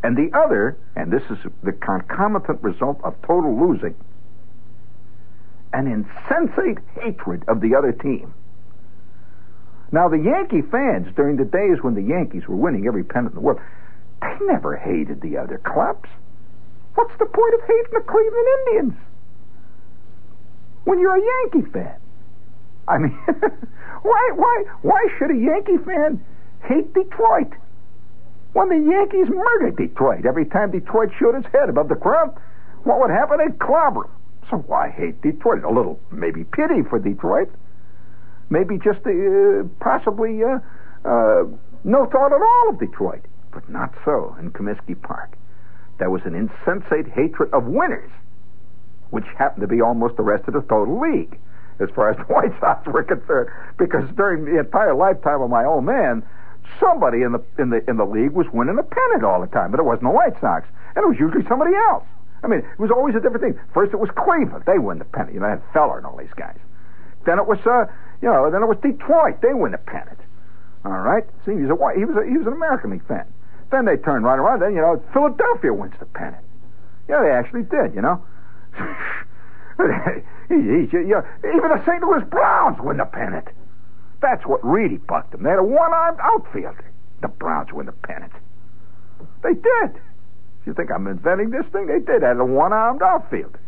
And 0.01 0.15
the 0.15 0.31
other, 0.33 0.77
and 0.95 1.11
this 1.11 1.23
is 1.29 1.37
the 1.63 1.73
concomitant 1.73 2.63
result 2.63 3.01
of 3.03 3.13
total 3.23 3.59
losing, 3.59 3.93
an 5.73 5.87
insensate 5.87 6.77
hatred 7.01 7.43
of 7.49 7.59
the 7.59 7.75
other 7.75 7.91
team. 7.91 8.33
Now, 9.91 10.07
the 10.07 10.17
Yankee 10.17 10.61
fans, 10.61 11.13
during 11.13 11.35
the 11.35 11.43
days 11.43 11.83
when 11.83 11.95
the 11.95 12.01
Yankees 12.01 12.47
were 12.47 12.55
winning 12.55 12.87
every 12.87 13.03
pennant 13.03 13.33
in 13.33 13.35
the 13.35 13.41
world, 13.41 13.59
they 14.21 14.37
never 14.45 14.77
hated 14.77 15.19
the 15.19 15.37
other 15.37 15.57
clubs. 15.57 16.07
What's 16.95 17.17
the 17.19 17.25
point 17.25 17.53
of 17.53 17.61
hating 17.67 17.91
the 17.91 17.99
Cleveland 17.99 18.47
Indians? 18.59 18.93
When 20.85 20.99
you're 20.99 21.17
a 21.17 21.51
Yankee 21.51 21.69
fan. 21.69 21.99
I 22.87 22.97
mean, 22.97 23.11
why, 24.01 24.31
why, 24.35 24.63
why 24.81 25.07
should 25.17 25.31
a 25.31 25.37
Yankee 25.37 25.77
fan 25.85 26.23
hate 26.63 26.93
Detroit? 26.93 27.53
When 28.53 28.69
the 28.69 28.91
Yankees 28.91 29.27
murdered 29.29 29.75
Detroit, 29.75 30.25
every 30.25 30.45
time 30.45 30.71
Detroit 30.71 31.09
showed 31.19 31.35
its 31.35 31.47
head 31.53 31.69
above 31.69 31.89
the 31.89 31.95
crowd, 31.95 32.35
what 32.83 32.99
would 32.99 33.11
happen? 33.11 33.37
They'd 33.37 33.59
clobber 33.59 34.05
him. 34.05 34.11
So 34.49 34.57
why 34.57 34.89
hate 34.89 35.21
Detroit? 35.21 35.63
A 35.63 35.69
little, 35.69 35.99
maybe 36.11 36.45
pity 36.45 36.81
for 36.89 36.99
Detroit. 36.99 37.49
Maybe 38.49 38.77
just 38.77 39.05
uh, 39.05 39.67
possibly 39.81 40.41
uh, 40.41 40.59
uh, 41.03 41.43
no 41.83 42.05
thought 42.05 42.31
at 42.31 42.41
all 42.41 42.69
of 42.69 42.79
Detroit. 42.79 43.25
But 43.51 43.69
not 43.69 43.93
so 44.05 44.35
in 44.39 44.51
Comiskey 44.51 44.99
Park. 45.01 45.37
There 45.99 46.09
was 46.09 46.21
an 46.25 46.33
insensate 46.35 47.11
hatred 47.11 47.53
of 47.53 47.65
winners, 47.65 48.11
which 49.09 49.25
happened 49.37 49.61
to 49.61 49.67
be 49.67 49.81
almost 49.81 50.15
the 50.15 50.23
rest 50.23 50.47
of 50.47 50.53
the 50.53 50.61
total 50.61 50.99
league 50.99 51.37
as 51.79 51.89
far 51.95 52.09
as 52.09 52.17
the 52.17 52.23
White 52.33 52.53
Sox 52.59 52.85
were 52.87 53.03
concerned, 53.03 53.49
because 53.77 54.09
during 54.15 54.45
the 54.45 54.59
entire 54.59 54.93
lifetime 54.93 55.41
of 55.41 55.49
my 55.49 55.65
old 55.65 55.85
man, 55.85 56.23
somebody 56.79 57.21
in 57.21 57.31
the 57.31 57.41
in 57.57 57.69
the 57.69 57.81
in 57.89 57.97
the 57.97 58.05
league 58.05 58.31
was 58.31 58.47
winning 58.53 58.77
a 58.77 58.83
pennant 58.83 59.23
all 59.23 59.41
the 59.41 59.47
time, 59.47 59.71
but 59.71 59.79
it 59.79 59.83
wasn't 59.83 60.03
the 60.03 60.15
White 60.15 60.39
Sox, 60.41 60.67
and 60.95 61.03
it 61.03 61.07
was 61.07 61.17
usually 61.19 61.45
somebody 61.47 61.75
else. 61.75 62.03
I 62.43 62.47
mean, 62.47 62.59
it 62.59 62.79
was 62.79 62.91
always 62.91 63.15
a 63.15 63.19
different 63.19 63.41
thing. 63.41 63.59
First, 63.73 63.93
it 63.93 63.99
was 63.99 64.09
Cleveland; 64.15 64.63
they 64.65 64.77
win 64.77 64.99
the 64.99 65.05
pennant. 65.05 65.33
You 65.33 65.39
know, 65.39 65.49
had 65.49 65.61
Feller 65.73 65.97
and 65.97 66.05
all 66.05 66.17
these 66.17 66.33
guys. 66.35 66.57
Then 67.25 67.39
it 67.39 67.47
was, 67.47 67.59
uh, 67.65 67.85
you 68.21 68.29
know, 68.29 68.49
then 68.51 68.61
it 68.61 68.67
was 68.67 68.77
Detroit; 68.81 69.41
they 69.41 69.53
win 69.53 69.71
the 69.71 69.79
pennant. 69.79 70.19
All 70.85 70.99
right. 71.01 71.23
See, 71.45 71.51
he 71.53 71.65
was 71.65 71.71
a 71.71 71.77
he 71.97 72.05
was 72.05 72.15
a, 72.15 72.23
he 72.29 72.37
was 72.37 72.47
an 72.47 72.53
American 72.53 72.91
League 72.91 73.07
fan. 73.07 73.25
Then 73.71 73.85
they 73.85 73.97
turned 73.97 74.23
right 74.23 74.39
around. 74.39 74.61
Then 74.61 74.73
you 74.75 74.81
know, 74.81 75.01
Philadelphia 75.11 75.73
wins 75.73 75.95
the 75.99 76.05
pennant. 76.05 76.43
Yeah, 77.09 77.21
they 77.21 77.31
actually 77.31 77.63
did. 77.63 77.93
You 77.95 78.01
know. 78.01 78.23
even 80.55 81.69
the 81.69 81.83
St. 81.85 82.01
Louis 82.01 82.23
Browns 82.29 82.77
win 82.79 82.97
the 82.97 83.05
pennant. 83.05 83.47
That's 84.21 84.45
what 84.45 84.63
really 84.63 84.97
bucked 84.97 85.31
them. 85.31 85.43
They 85.43 85.49
had 85.49 85.59
a 85.59 85.63
one-armed 85.63 86.19
outfielder. 86.21 86.85
The 87.21 87.27
Browns 87.27 87.71
win 87.71 87.85
the 87.85 87.91
pennant. 87.91 88.33
They 89.43 89.53
did. 89.53 90.01
You 90.65 90.73
think 90.73 90.91
I'm 90.91 91.07
inventing 91.07 91.51
this 91.51 91.65
thing? 91.71 91.87
They 91.87 91.99
did. 91.99 92.21
They 92.21 92.27
had 92.27 92.37
a 92.37 92.45
one-armed 92.45 93.01
outfielder. 93.01 93.59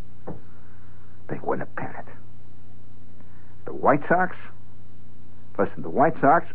They 1.28 1.39
win 1.44 1.60
the 1.60 1.65
pennant. 1.65 2.08
The 3.65 3.74
White 3.74 4.02
Sox. 4.08 4.36
Listen, 5.58 5.84
the 5.84 5.89
White 5.89 6.20
Sox 6.22 6.46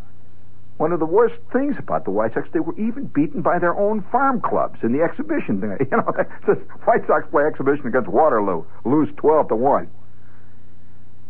one 0.77 0.93
of 0.93 0.99
the 0.99 1.07
worst 1.07 1.37
things 1.53 1.77
about 1.79 2.05
the 2.05 2.11
White 2.11 2.35
Sox, 2.35 2.49
they 2.53 2.61
were 2.61 2.77
even 2.79 3.07
beaten 3.07 3.43
by 3.43 3.59
their 3.59 3.79
own 3.79 4.03
farm 4.11 4.41
clubs 4.41 4.79
in 4.83 4.93
the 4.93 5.03
exhibition. 5.03 5.61
You 5.81 5.97
know, 5.97 6.13
the 6.47 6.55
White 6.85 7.07
Sox 7.07 7.27
play 7.31 7.45
exhibition 7.45 7.87
against 7.87 8.09
Waterloo, 8.09 8.65
lose 8.85 9.09
twelve 9.17 9.49
to 9.49 9.57
one. 9.57 9.89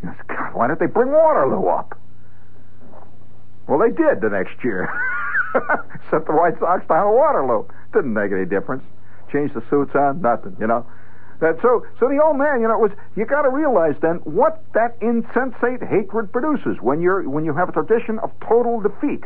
Know, 0.04 0.14
God, 0.28 0.54
why 0.54 0.68
didn't 0.68 0.80
they 0.80 0.86
bring 0.86 1.10
Waterloo 1.10 1.66
up? 1.66 1.98
Well, 3.66 3.78
they 3.78 3.90
did 3.90 4.20
the 4.20 4.28
next 4.28 4.62
year. 4.62 4.92
Sent 6.10 6.26
the 6.26 6.32
White 6.32 6.58
Sox 6.58 6.86
down 6.86 7.06
to 7.06 7.12
Waterloo. 7.12 7.64
Didn't 7.92 8.12
make 8.12 8.32
any 8.32 8.44
difference. 8.44 8.84
Changed 9.32 9.54
the 9.54 9.62
suits 9.70 9.94
on, 9.94 10.20
nothing. 10.20 10.56
You 10.60 10.66
know. 10.66 10.86
So 11.40 11.84
so 11.98 12.08
the 12.08 12.20
old 12.22 12.38
man, 12.38 12.60
you 12.60 12.68
know, 12.68 12.74
it 12.74 12.80
was 12.80 12.92
you 13.16 13.26
got 13.26 13.42
to 13.42 13.50
realize 13.50 13.94
then 14.00 14.16
what 14.24 14.62
that 14.72 14.96
insensate 15.00 15.82
hatred 15.82 16.32
produces 16.32 16.78
when 16.80 17.00
you're 17.00 17.28
when 17.28 17.44
you 17.44 17.54
have 17.54 17.68
a 17.68 17.72
tradition 17.72 18.18
of 18.20 18.30
total 18.40 18.80
defeat. 18.80 19.24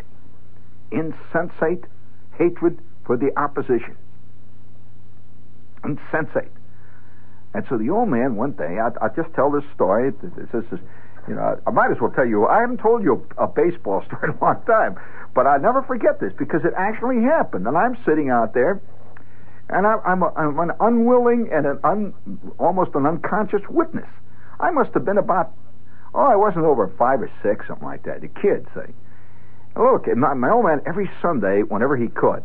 Insensate 0.90 1.84
hatred 2.36 2.78
for 3.04 3.16
the 3.16 3.30
opposition. 3.38 3.96
Insensate. 5.84 6.50
And 7.54 7.64
so 7.68 7.78
the 7.78 7.90
old 7.90 8.08
man 8.08 8.36
one 8.36 8.52
day, 8.52 8.78
I, 8.78 8.88
I 9.04 9.08
just 9.16 9.32
tell 9.34 9.50
this 9.50 9.64
story. 9.74 10.10
This, 10.10 10.64
is, 10.72 10.78
you 11.26 11.34
know, 11.34 11.60
I 11.66 11.70
might 11.70 11.90
as 11.90 12.00
well 12.00 12.10
tell 12.10 12.26
you. 12.26 12.46
I 12.46 12.60
haven't 12.60 12.78
told 12.78 13.02
you 13.02 13.26
a, 13.38 13.46
baseball 13.46 14.04
story 14.06 14.30
in 14.30 14.38
a 14.38 14.44
long 14.44 14.62
time, 14.66 14.96
but 15.34 15.46
I 15.46 15.56
never 15.56 15.82
forget 15.82 16.20
this 16.20 16.32
because 16.38 16.64
it 16.64 16.74
actually 16.76 17.22
happened. 17.22 17.66
And 17.66 17.76
I'm 17.76 17.96
sitting 18.04 18.30
out 18.30 18.54
there 18.54 18.80
and 19.70 19.86
I, 19.86 19.96
I'm, 20.04 20.22
a, 20.22 20.32
I'm 20.34 20.58
an 20.58 20.72
unwilling 20.80 21.50
and 21.52 21.66
an 21.66 21.78
un, 21.84 22.14
almost 22.58 22.94
an 22.94 23.06
unconscious 23.06 23.62
witness. 23.68 24.08
I 24.60 24.70
must 24.70 24.92
have 24.94 25.04
been 25.04 25.18
about, 25.18 25.52
oh, 26.14 26.26
I 26.26 26.36
wasn't 26.36 26.64
over 26.64 26.92
five 26.98 27.20
or 27.20 27.30
six, 27.42 27.66
something 27.68 27.86
like 27.86 28.04
that. 28.04 28.22
The 28.22 28.28
kid, 28.28 28.66
say. 28.74 28.92
Look, 29.76 30.06
my, 30.16 30.34
my 30.34 30.50
old 30.50 30.64
man, 30.64 30.80
every 30.86 31.10
Sunday, 31.20 31.62
whenever 31.62 31.96
he 31.96 32.08
could, 32.08 32.42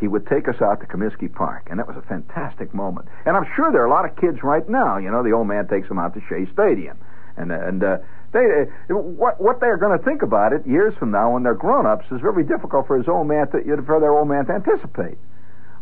he 0.00 0.08
would 0.08 0.26
take 0.26 0.48
us 0.48 0.60
out 0.62 0.80
to 0.80 0.86
Comiskey 0.86 1.32
Park, 1.32 1.66
and 1.70 1.78
that 1.78 1.86
was 1.86 1.96
a 1.96 2.02
fantastic 2.02 2.72
moment. 2.72 3.08
And 3.26 3.36
I'm 3.36 3.46
sure 3.56 3.72
there 3.72 3.82
are 3.82 3.86
a 3.86 3.90
lot 3.90 4.04
of 4.04 4.16
kids 4.16 4.42
right 4.42 4.66
now. 4.68 4.98
You 4.98 5.10
know, 5.10 5.22
the 5.22 5.32
old 5.32 5.48
man 5.48 5.66
takes 5.66 5.88
them 5.88 5.98
out 5.98 6.14
to 6.14 6.20
Shea 6.28 6.46
Stadium, 6.52 6.98
and 7.36 7.50
and 7.50 7.82
uh, 7.82 7.98
they 8.32 8.40
uh, 8.90 8.94
what 8.94 9.40
what 9.40 9.60
they're 9.60 9.76
going 9.76 9.96
to 9.96 10.04
think 10.04 10.22
about 10.22 10.52
it 10.52 10.66
years 10.66 10.94
from 10.98 11.10
now 11.10 11.32
when 11.32 11.42
they're 11.42 11.54
grown 11.54 11.86
ups 11.86 12.06
is 12.10 12.20
very 12.20 12.44
difficult 12.44 12.86
for 12.86 12.96
his 12.96 13.08
old 13.08 13.26
man 13.26 13.50
to 13.50 13.58
for 13.86 14.00
their 14.00 14.12
old 14.12 14.28
man 14.28 14.46
to 14.46 14.52
anticipate. 14.52 15.18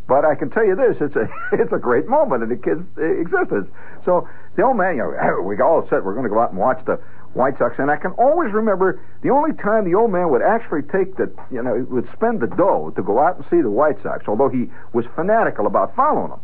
But 0.09 0.25
I 0.25 0.35
can 0.35 0.51
tell 0.51 0.65
you 0.65 0.77
this: 0.77 0.97
it's 1.01 1.17
a 1.17 1.29
it's 1.53 1.73
a 1.73 1.79
great 1.79 2.07
moment 2.07 2.43
in 2.43 2.49
the 2.49 2.57
kid's 2.57 2.87
existence. 2.97 3.69
So 4.05 4.29
the 4.57 4.63
old 4.63 4.77
man, 4.77 4.97
you 4.97 5.03
know, 5.03 5.43
we 5.47 5.61
all 5.61 5.87
said 5.91 6.05
we're 6.05 6.15
going 6.15 6.25
to 6.25 6.31
go 6.31 6.41
out 6.41 6.51
and 6.51 6.59
watch 6.59 6.85
the 6.87 7.01
White 7.37 7.59
Sox, 7.59 7.75
and 7.79 7.91
I 7.91 7.97
can 7.97 8.13
always 8.13 8.53
remember 8.53 9.01
the 9.23 9.29
only 9.31 9.53
time 9.57 9.85
the 9.85 9.95
old 9.95 10.11
man 10.11 10.31
would 10.31 10.41
actually 10.41 10.83
take 10.83 11.17
the, 11.17 11.31
you 11.51 11.63
know, 11.63 11.85
would 11.91 12.09
spend 12.15 12.41
the 12.41 12.47
dough 12.47 12.93
to 12.97 13.03
go 13.03 13.19
out 13.21 13.37
and 13.37 13.45
see 13.51 13.61
the 13.61 13.71
White 13.71 14.03
Sox, 14.03 14.25
although 14.27 14.49
he 14.49 14.71
was 14.95 15.05
fanatical 15.15 15.67
about 15.67 15.95
following 15.95 16.31
them. 16.31 16.41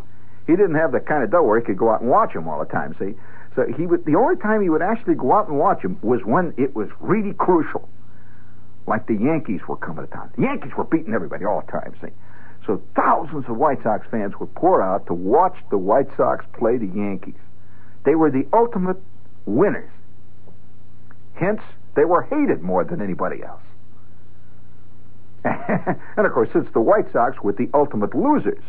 He 0.47 0.53
didn't 0.53 0.75
have 0.75 0.93
the 0.93 1.01
kind 1.01 1.25
of 1.25 1.31
dough 1.31 1.45
where 1.45 1.59
he 1.59 1.65
could 1.65 1.79
go 1.79 1.91
out 1.91 2.03
and 2.03 2.11
watch 2.11 2.35
them 2.35 2.47
all 2.47 2.59
the 2.59 2.71
time. 2.71 2.95
See, 2.99 3.15
so 3.57 3.65
he 3.77 3.87
would. 3.87 4.05
The 4.05 4.17
only 4.17 4.37
time 4.37 4.61
he 4.61 4.69
would 4.69 4.83
actually 4.83 5.15
go 5.15 5.33
out 5.33 5.49
and 5.49 5.59
watch 5.59 5.81
them 5.83 5.99
was 6.03 6.21
when 6.25 6.53
it 6.59 6.75
was 6.75 6.89
really 7.01 7.33
crucial, 7.33 7.89
like 8.87 9.07
the 9.07 9.15
Yankees 9.15 9.61
were 9.67 9.77
coming 9.77 10.05
to 10.05 10.13
town. 10.13 10.31
The 10.37 10.43
Yankees 10.43 10.73
were 10.77 10.85
beating 10.85 11.15
everybody 11.15 11.47
all 11.47 11.63
the 11.65 11.73
time. 11.73 11.95
See, 12.03 12.13
so 12.67 12.83
thousands 12.95 13.45
of 13.49 13.57
White 13.57 13.83
Sox 13.83 14.07
fans 14.11 14.35
would 14.39 14.55
pour 14.55 14.83
out 14.83 15.07
to 15.07 15.15
watch 15.15 15.57
the 15.71 15.79
White 15.79 16.09
Sox 16.17 16.45
play 16.53 16.77
the 16.77 16.87
Yankees. 16.87 17.35
They 18.05 18.15
were 18.15 18.31
the 18.31 18.47
ultimate 18.53 18.99
winners. 19.47 19.91
Hence, 21.35 21.61
they 21.95 22.05
were 22.05 22.23
hated 22.23 22.63
more 22.63 22.85
than 22.85 23.03
anybody 23.03 23.43
else. 23.43 23.63
and 25.45 26.27
of 26.27 26.33
course, 26.33 26.49
since 26.53 26.69
the 26.73 26.81
White 26.81 27.11
Sox 27.13 27.43
were 27.43 27.53
the 27.53 27.69
ultimate 27.75 28.15
losers, 28.15 28.63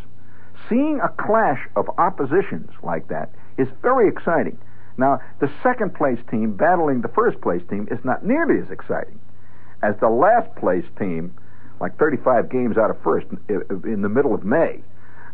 seeing 0.68 1.00
a 1.00 1.08
clash 1.08 1.68
of 1.76 1.88
oppositions 1.98 2.70
like 2.82 3.08
that 3.08 3.30
is 3.58 3.68
very 3.82 4.08
exciting. 4.08 4.58
Now, 4.96 5.20
the 5.40 5.50
second 5.62 5.94
place 5.94 6.18
team 6.30 6.56
battling 6.56 7.00
the 7.00 7.08
first 7.08 7.40
place 7.40 7.62
team 7.68 7.88
is 7.90 8.04
not 8.04 8.24
nearly 8.24 8.60
as 8.60 8.70
exciting 8.70 9.20
as 9.84 9.94
the 10.00 10.08
last 10.08 10.54
place 10.56 10.84
team, 10.98 11.34
like 11.80 11.98
35 11.98 12.50
games 12.50 12.76
out 12.78 12.90
of 12.90 13.00
first 13.02 13.26
in 13.48 14.02
the 14.02 14.08
middle 14.08 14.34
of 14.34 14.44
May, 14.44 14.82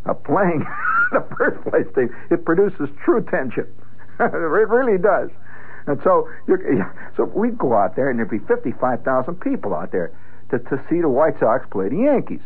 uh, 0.06 0.14
playing 0.14 0.66
the 1.12 1.26
first 1.36 1.62
place 1.68 1.86
team. 1.94 2.14
It 2.30 2.44
produces 2.44 2.88
true 3.04 3.22
tension. 3.22 3.66
it 4.20 4.24
really 4.24 4.98
does. 4.98 5.30
And 5.86 6.00
so, 6.04 6.28
so 7.16 7.24
we'd 7.24 7.58
go 7.58 7.74
out 7.74 7.96
there, 7.96 8.10
and 8.10 8.18
there'd 8.18 8.30
be 8.30 8.38
55,000 8.38 9.40
people 9.40 9.74
out 9.74 9.92
there 9.92 10.12
to, 10.50 10.58
to 10.58 10.82
see 10.88 11.00
the 11.00 11.08
White 11.08 11.38
Sox 11.40 11.66
play 11.70 11.88
the 11.88 11.96
Yankees. 11.96 12.40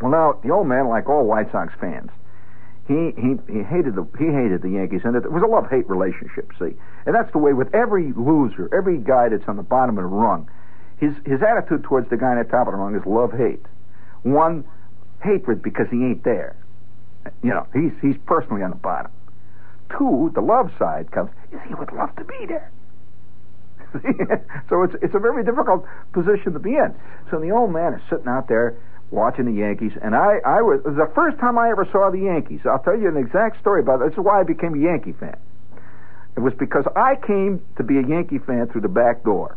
Well, 0.00 0.10
now 0.10 0.40
the 0.42 0.50
old 0.50 0.66
man, 0.66 0.88
like 0.88 1.08
all 1.08 1.24
White 1.24 1.50
Sox 1.52 1.72
fans, 1.80 2.10
he 2.86 3.12
he 3.16 3.36
he 3.50 3.62
hated 3.62 3.94
the 3.94 4.04
he 4.18 4.26
hated 4.26 4.60
the 4.60 4.68
Yankees, 4.68 5.02
and 5.04 5.16
it 5.16 5.30
was 5.30 5.42
a 5.42 5.46
love 5.46 5.70
hate 5.70 5.88
relationship. 5.88 6.52
See, 6.58 6.76
and 7.06 7.14
that's 7.14 7.32
the 7.32 7.38
way 7.38 7.54
with 7.54 7.74
every 7.74 8.12
loser, 8.12 8.68
every 8.74 8.98
guy 8.98 9.30
that's 9.30 9.48
on 9.48 9.56
the 9.56 9.62
bottom 9.62 9.96
of 9.96 10.02
the 10.02 10.08
rung. 10.08 10.50
His 11.04 11.14
his 11.26 11.42
attitude 11.42 11.84
towards 11.84 12.08
the 12.08 12.16
guy 12.16 12.32
in 12.32 12.38
the 12.38 12.44
top 12.44 12.66
of 12.66 12.72
the 12.72 12.78
rung 12.78 12.96
is 12.96 13.04
love 13.04 13.32
hate. 13.32 13.60
One, 14.22 14.64
hatred 15.22 15.62
because 15.62 15.86
he 15.90 15.96
ain't 15.98 16.24
there. 16.24 16.56
You 17.42 17.50
know, 17.50 17.66
he's 17.74 17.92
he's 18.00 18.16
personally 18.24 18.62
on 18.62 18.70
the 18.70 18.76
bottom. 18.76 19.12
Two, 19.98 20.30
the 20.34 20.40
love 20.40 20.72
side 20.78 21.10
comes, 21.12 21.30
is 21.52 21.60
he 21.68 21.74
would 21.74 21.92
love 21.92 22.16
to 22.16 22.24
be 22.24 22.46
there. 22.46 22.70
so 24.70 24.82
it's 24.82 24.94
it's 25.02 25.14
a 25.14 25.18
very 25.18 25.44
difficult 25.44 25.84
position 26.12 26.54
to 26.54 26.58
be 26.58 26.76
in. 26.76 26.94
So 27.30 27.38
the 27.38 27.50
old 27.50 27.70
man 27.70 27.92
is 27.92 28.00
sitting 28.08 28.28
out 28.28 28.48
there 28.48 28.74
watching 29.10 29.44
the 29.44 29.52
Yankees, 29.52 29.92
and 30.02 30.16
I, 30.16 30.38
I 30.44 30.62
was, 30.62 30.82
was 30.84 30.96
the 30.96 31.10
first 31.14 31.38
time 31.38 31.58
I 31.58 31.68
ever 31.70 31.86
saw 31.92 32.10
the 32.10 32.18
Yankees. 32.18 32.60
I'll 32.64 32.82
tell 32.82 32.98
you 32.98 33.08
an 33.08 33.18
exact 33.18 33.60
story 33.60 33.82
about 33.82 34.00
it. 34.00 34.08
This 34.08 34.18
is 34.18 34.24
why 34.24 34.40
I 34.40 34.42
became 34.42 34.74
a 34.74 34.78
Yankee 34.78 35.12
fan. 35.12 35.36
It 36.34 36.40
was 36.40 36.54
because 36.54 36.84
I 36.96 37.14
came 37.14 37.62
to 37.76 37.84
be 37.84 37.98
a 37.98 38.02
Yankee 38.02 38.38
fan 38.38 38.68
through 38.68 38.80
the 38.80 38.88
back 38.88 39.22
door, 39.22 39.56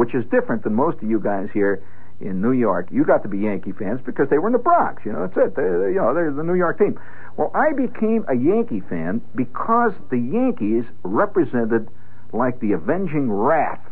which 0.00 0.14
is 0.14 0.24
different 0.30 0.64
than 0.64 0.74
most 0.74 0.96
of 1.02 1.10
you 1.10 1.20
guys 1.20 1.46
here 1.52 1.82
in 2.20 2.40
New 2.40 2.52
York. 2.52 2.88
You 2.90 3.04
got 3.04 3.22
to 3.22 3.28
be 3.28 3.36
Yankee 3.36 3.72
fans 3.72 4.00
because 4.02 4.30
they 4.30 4.38
were 4.38 4.48
in 4.48 4.54
the 4.54 4.58
Bronx. 4.58 5.02
You 5.04 5.12
know, 5.12 5.26
that's 5.26 5.36
it. 5.36 5.54
They, 5.54 5.62
they, 5.62 5.92
you 5.92 6.00
know, 6.00 6.14
they're 6.14 6.32
the 6.32 6.42
New 6.42 6.54
York 6.54 6.78
team. 6.78 6.98
Well, 7.36 7.50
I 7.54 7.74
became 7.74 8.24
a 8.26 8.34
Yankee 8.34 8.80
fan 8.80 9.20
because 9.34 9.92
the 10.08 10.16
Yankees 10.16 10.84
represented 11.02 11.90
like 12.32 12.60
the 12.60 12.72
avenging 12.72 13.30
wrath 13.30 13.84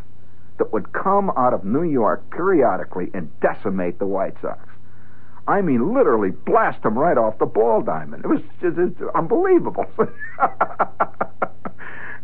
that 0.57 0.73
would 0.73 0.95
come 0.95 1.31
out 1.37 1.53
of 1.53 1.67
New 1.67 1.83
York 1.83 2.31
periodically 2.31 3.11
and 3.13 3.29
decimate 3.41 3.99
the 3.99 4.07
White 4.07 4.41
Sox. 4.41 4.67
I 5.47 5.61
mean, 5.61 5.93
literally 5.93 6.31
blast 6.31 6.85
them 6.85 6.99
right 6.99 7.19
off 7.19 7.39
the 7.39 7.45
ball 7.45 7.83
diamond. 7.83 8.25
It 8.25 8.29
was 8.29 8.41
just 8.63 8.79
unbelievable. 9.15 9.85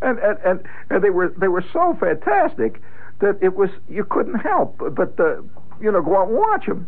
and, 0.01 0.18
and 0.18 0.38
and 0.42 0.61
and 0.88 1.05
they 1.05 1.11
were 1.11 1.35
they 1.37 1.49
were 1.49 1.64
so 1.70 1.94
fantastic 2.01 2.81
that 3.20 3.38
it 3.40 3.55
was 3.57 3.70
you 3.88 4.05
couldn't 4.05 4.40
help 4.40 4.79
but 4.79 5.18
uh, 5.18 5.37
you 5.81 5.90
know 5.90 6.03
go 6.03 6.16
out 6.16 6.29
and 6.29 6.37
watch 6.37 6.66
them. 6.66 6.87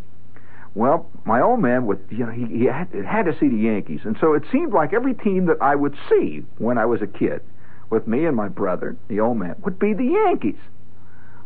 Well, 0.75 1.09
my 1.25 1.41
old 1.41 1.61
man 1.61 1.87
would, 1.87 2.07
you 2.11 2.27
know, 2.27 2.33
he, 2.33 2.45
he 2.45 2.65
had, 2.67 2.93
had 2.93 3.25
to 3.25 3.33
see 3.41 3.49
the 3.49 3.57
Yankees, 3.57 4.01
and 4.05 4.15
so 4.21 4.35
it 4.35 4.43
seemed 4.53 4.75
like 4.75 4.93
every 4.93 5.15
team 5.15 5.47
that 5.47 5.57
I 5.63 5.75
would 5.75 5.97
see 6.11 6.45
when 6.59 6.77
I 6.77 6.85
was 6.85 7.01
a 7.01 7.07
kid, 7.07 7.41
with 7.89 8.07
me 8.07 8.27
and 8.27 8.37
my 8.37 8.49
brother, 8.49 8.95
the 9.09 9.21
old 9.21 9.39
man, 9.39 9.57
would 9.65 9.79
be 9.79 9.95
the 9.95 10.05
Yankees. 10.05 10.61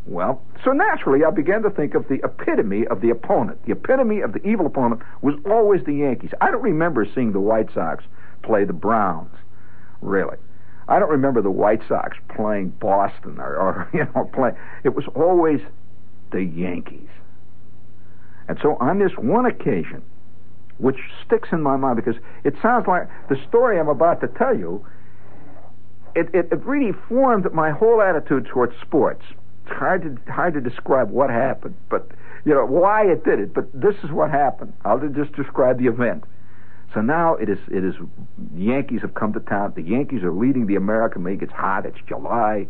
Well, 0.05 0.43
so 0.64 0.73
naturally, 0.73 1.25
I 1.25 1.31
began 1.31 1.62
to 1.62 1.71
think 1.71 1.95
of 1.95 2.09
the 2.09 2.21
epitome 2.25 2.88
of 2.88 3.01
the 3.01 3.11
opponent. 3.11 3.64
The 3.66 3.73
epitome 3.73 4.21
of 4.21 4.33
the 4.33 4.45
evil 4.45 4.66
opponent 4.66 5.03
was 5.23 5.37
always 5.47 5.85
the 5.85 5.95
Yankees. 5.95 6.31
I 6.40 6.51
don't 6.51 6.62
remember 6.62 7.07
seeing 7.14 7.31
the 7.31 7.38
White 7.38 7.73
Sox 7.73 8.03
play 8.43 8.64
the 8.64 8.73
Browns, 8.73 9.37
really. 10.01 10.38
I 10.90 10.98
don't 10.98 11.11
remember 11.11 11.40
the 11.40 11.50
White 11.50 11.81
Sox 11.88 12.16
playing 12.35 12.70
Boston 12.81 13.38
or, 13.38 13.57
or 13.57 13.90
you 13.94 14.07
know, 14.14 14.29
play. 14.35 14.50
It 14.85 14.94
was 14.94 15.05
always 15.14 15.61
the 16.33 16.42
Yankees. 16.42 17.09
And 18.48 18.59
so 18.61 18.76
on 18.81 18.98
this 18.98 19.12
one 19.16 19.46
occasion, 19.46 20.03
which 20.79 20.96
sticks 21.24 21.50
in 21.53 21.62
my 21.62 21.76
mind 21.76 21.96
because 21.96 22.16
it 22.42 22.55
sounds 22.61 22.87
like 22.88 23.09
the 23.29 23.37
story 23.48 23.79
I'm 23.79 23.88
about 23.88 24.20
to 24.22 24.29
tell 24.29 24.57
you, 24.57 24.85
it, 26.16 26.29
it, 26.35 26.48
it 26.50 26.64
really 26.64 26.92
formed 27.09 27.53
my 27.53 27.70
whole 27.70 28.03
attitude 28.03 28.46
towards 28.46 28.74
sports. 28.81 29.22
It's 29.66 29.76
hard 29.76 30.03
to 30.03 30.33
hard 30.33 30.55
to 30.55 30.61
describe 30.61 31.11
what 31.11 31.31
happened, 31.31 31.76
but 31.88 32.11
you 32.44 32.53
know 32.53 32.66
why 32.66 33.07
it 33.07 33.24
did 33.24 33.38
it. 33.38 33.55
But 33.55 33.70
this 33.72 33.94
is 34.03 34.11
what 34.11 34.31
happened. 34.31 34.72
I'll 34.85 34.98
just 34.98 35.33
describe 35.35 35.79
the 35.79 35.87
event. 35.87 36.24
So 36.94 37.00
now 37.00 37.35
it 37.37 37.48
is 37.48 37.59
it 37.70 37.85
is 37.85 37.94
the 38.38 38.62
Yankees 38.62 39.00
have 39.03 39.14
come 39.14 39.33
to 39.33 39.40
town. 39.40 39.72
The 39.76 39.83
Yankees 39.83 40.22
are 40.22 40.33
leading 40.33 40.66
the 40.66 40.76
American 40.76 41.24
League. 41.24 41.42
It's 41.42 41.53
hot. 41.53 41.87
It's 41.87 41.98
July. 42.09 42.66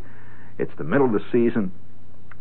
It's 0.59 0.73
the 0.77 0.85
middle 0.85 1.07
of 1.07 1.13
the 1.13 1.25
season 1.33 1.73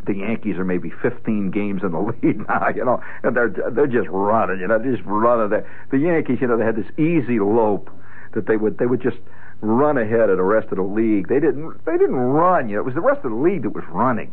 the 0.06 0.14
Yankees 0.14 0.56
are 0.56 0.64
maybe 0.64 0.90
15 1.02 1.50
games 1.50 1.82
in 1.82 1.92
the 1.92 1.98
lead 2.22 2.46
now, 2.48 2.68
you 2.74 2.84
know, 2.84 3.02
and 3.22 3.36
they're 3.36 3.52
they're 3.72 3.86
just 3.86 4.08
running, 4.08 4.60
you 4.60 4.68
know, 4.68 4.78
just 4.78 5.02
running. 5.04 5.50
The, 5.50 5.66
the 5.90 5.98
Yankees, 5.98 6.38
you 6.40 6.46
know, 6.46 6.56
they 6.56 6.64
had 6.64 6.76
this 6.76 6.90
easy 6.98 7.38
lope 7.40 7.90
that 8.34 8.46
they 8.46 8.56
would 8.56 8.78
they 8.78 8.86
would 8.86 9.02
just 9.02 9.18
run 9.60 9.98
ahead 9.98 10.30
of 10.30 10.38
the 10.38 10.42
rest 10.42 10.68
of 10.70 10.76
the 10.76 10.82
league. 10.82 11.28
They 11.28 11.40
didn't 11.40 11.84
they 11.84 11.98
didn't 11.98 12.16
run, 12.16 12.68
you 12.68 12.76
know, 12.76 12.82
it 12.82 12.84
was 12.84 12.94
the 12.94 13.00
rest 13.00 13.24
of 13.24 13.30
the 13.30 13.36
league 13.36 13.62
that 13.62 13.74
was 13.74 13.84
running. 13.90 14.32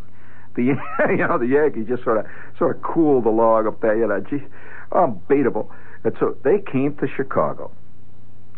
The 0.55 0.63
you 1.09 1.27
know 1.27 1.37
the 1.37 1.47
Yankees 1.47 1.87
just 1.87 2.03
sort 2.03 2.17
of 2.17 2.25
sort 2.57 2.75
of 2.75 2.81
cooled 2.81 3.25
the 3.25 3.29
log 3.29 3.67
up 3.67 3.81
there, 3.81 3.97
you 3.97 4.07
know, 4.07 4.19
gee, 4.21 4.43
unbeatable. 4.91 5.71
And 6.03 6.15
so 6.19 6.37
they 6.43 6.59
came 6.59 6.95
to 6.97 7.07
Chicago 7.07 7.71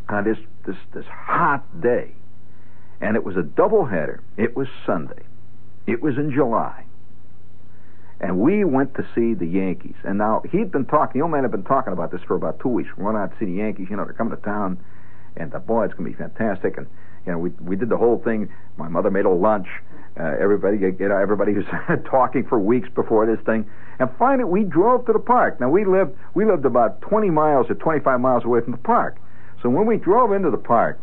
on 0.07 0.23
this 0.23 0.37
this 0.65 0.77
this 0.93 1.05
hot 1.05 1.81
day, 1.81 2.11
and 3.01 3.15
it 3.15 3.23
was 3.23 3.37
a 3.37 3.41
doubleheader. 3.41 4.19
It 4.37 4.55
was 4.55 4.67
Sunday. 4.85 5.23
It 5.87 6.01
was 6.01 6.17
in 6.17 6.31
July 6.31 6.85
and 8.21 8.37
we 8.39 8.63
went 8.63 8.95
to 8.95 9.07
see 9.15 9.33
the 9.33 9.45
Yankees. 9.45 9.95
And 10.03 10.17
now 10.17 10.41
he'd 10.51 10.71
been 10.71 10.85
talking. 10.85 11.19
The 11.19 11.23
old 11.23 11.31
man 11.31 11.43
had 11.43 11.51
been 11.51 11.63
talking 11.63 11.93
about 11.93 12.11
this 12.11 12.21
for 12.27 12.35
about 12.35 12.59
two 12.59 12.69
weeks. 12.69 12.89
We're 12.97 13.11
going 13.11 13.15
out 13.15 13.31
to 13.31 13.39
see 13.39 13.45
the 13.45 13.57
Yankees. 13.57 13.87
You 13.89 13.95
know, 13.95 14.03
they're 14.03 14.13
coming 14.13 14.35
to 14.35 14.43
town, 14.43 14.83
and 15.37 15.51
the 15.51 15.59
boy, 15.59 15.85
it's 15.85 15.93
going 15.93 16.11
to 16.11 16.17
be 16.17 16.21
fantastic. 16.21 16.77
And 16.77 16.87
you 17.25 17.31
know, 17.31 17.37
we 17.37 17.49
we 17.61 17.75
did 17.75 17.89
the 17.89 17.97
whole 17.97 18.21
thing. 18.21 18.49
My 18.77 18.89
mother 18.89 19.09
made 19.09 19.25
a 19.25 19.29
lunch. 19.29 19.67
Uh, 20.19 20.35
everybody, 20.37 20.77
you 20.77 21.07
know, 21.07 21.17
everybody 21.17 21.53
was 21.53 21.65
talking 22.05 22.45
for 22.45 22.59
weeks 22.59 22.89
before 22.93 23.25
this 23.25 23.43
thing. 23.45 23.65
And 23.99 24.09
finally, 24.19 24.43
we 24.49 24.63
drove 24.63 25.05
to 25.05 25.13
the 25.13 25.19
park. 25.19 25.61
Now 25.61 25.69
we 25.69 25.85
lived 25.85 26.11
we 26.33 26.45
lived 26.45 26.65
about 26.65 27.01
20 27.01 27.29
miles 27.29 27.69
or 27.69 27.75
25 27.75 28.19
miles 28.19 28.43
away 28.43 28.59
from 28.61 28.71
the 28.71 28.79
park. 28.79 29.17
So 29.61 29.69
when 29.69 29.85
we 29.85 29.97
drove 29.97 30.33
into 30.33 30.51
the 30.51 30.57
park, 30.57 30.99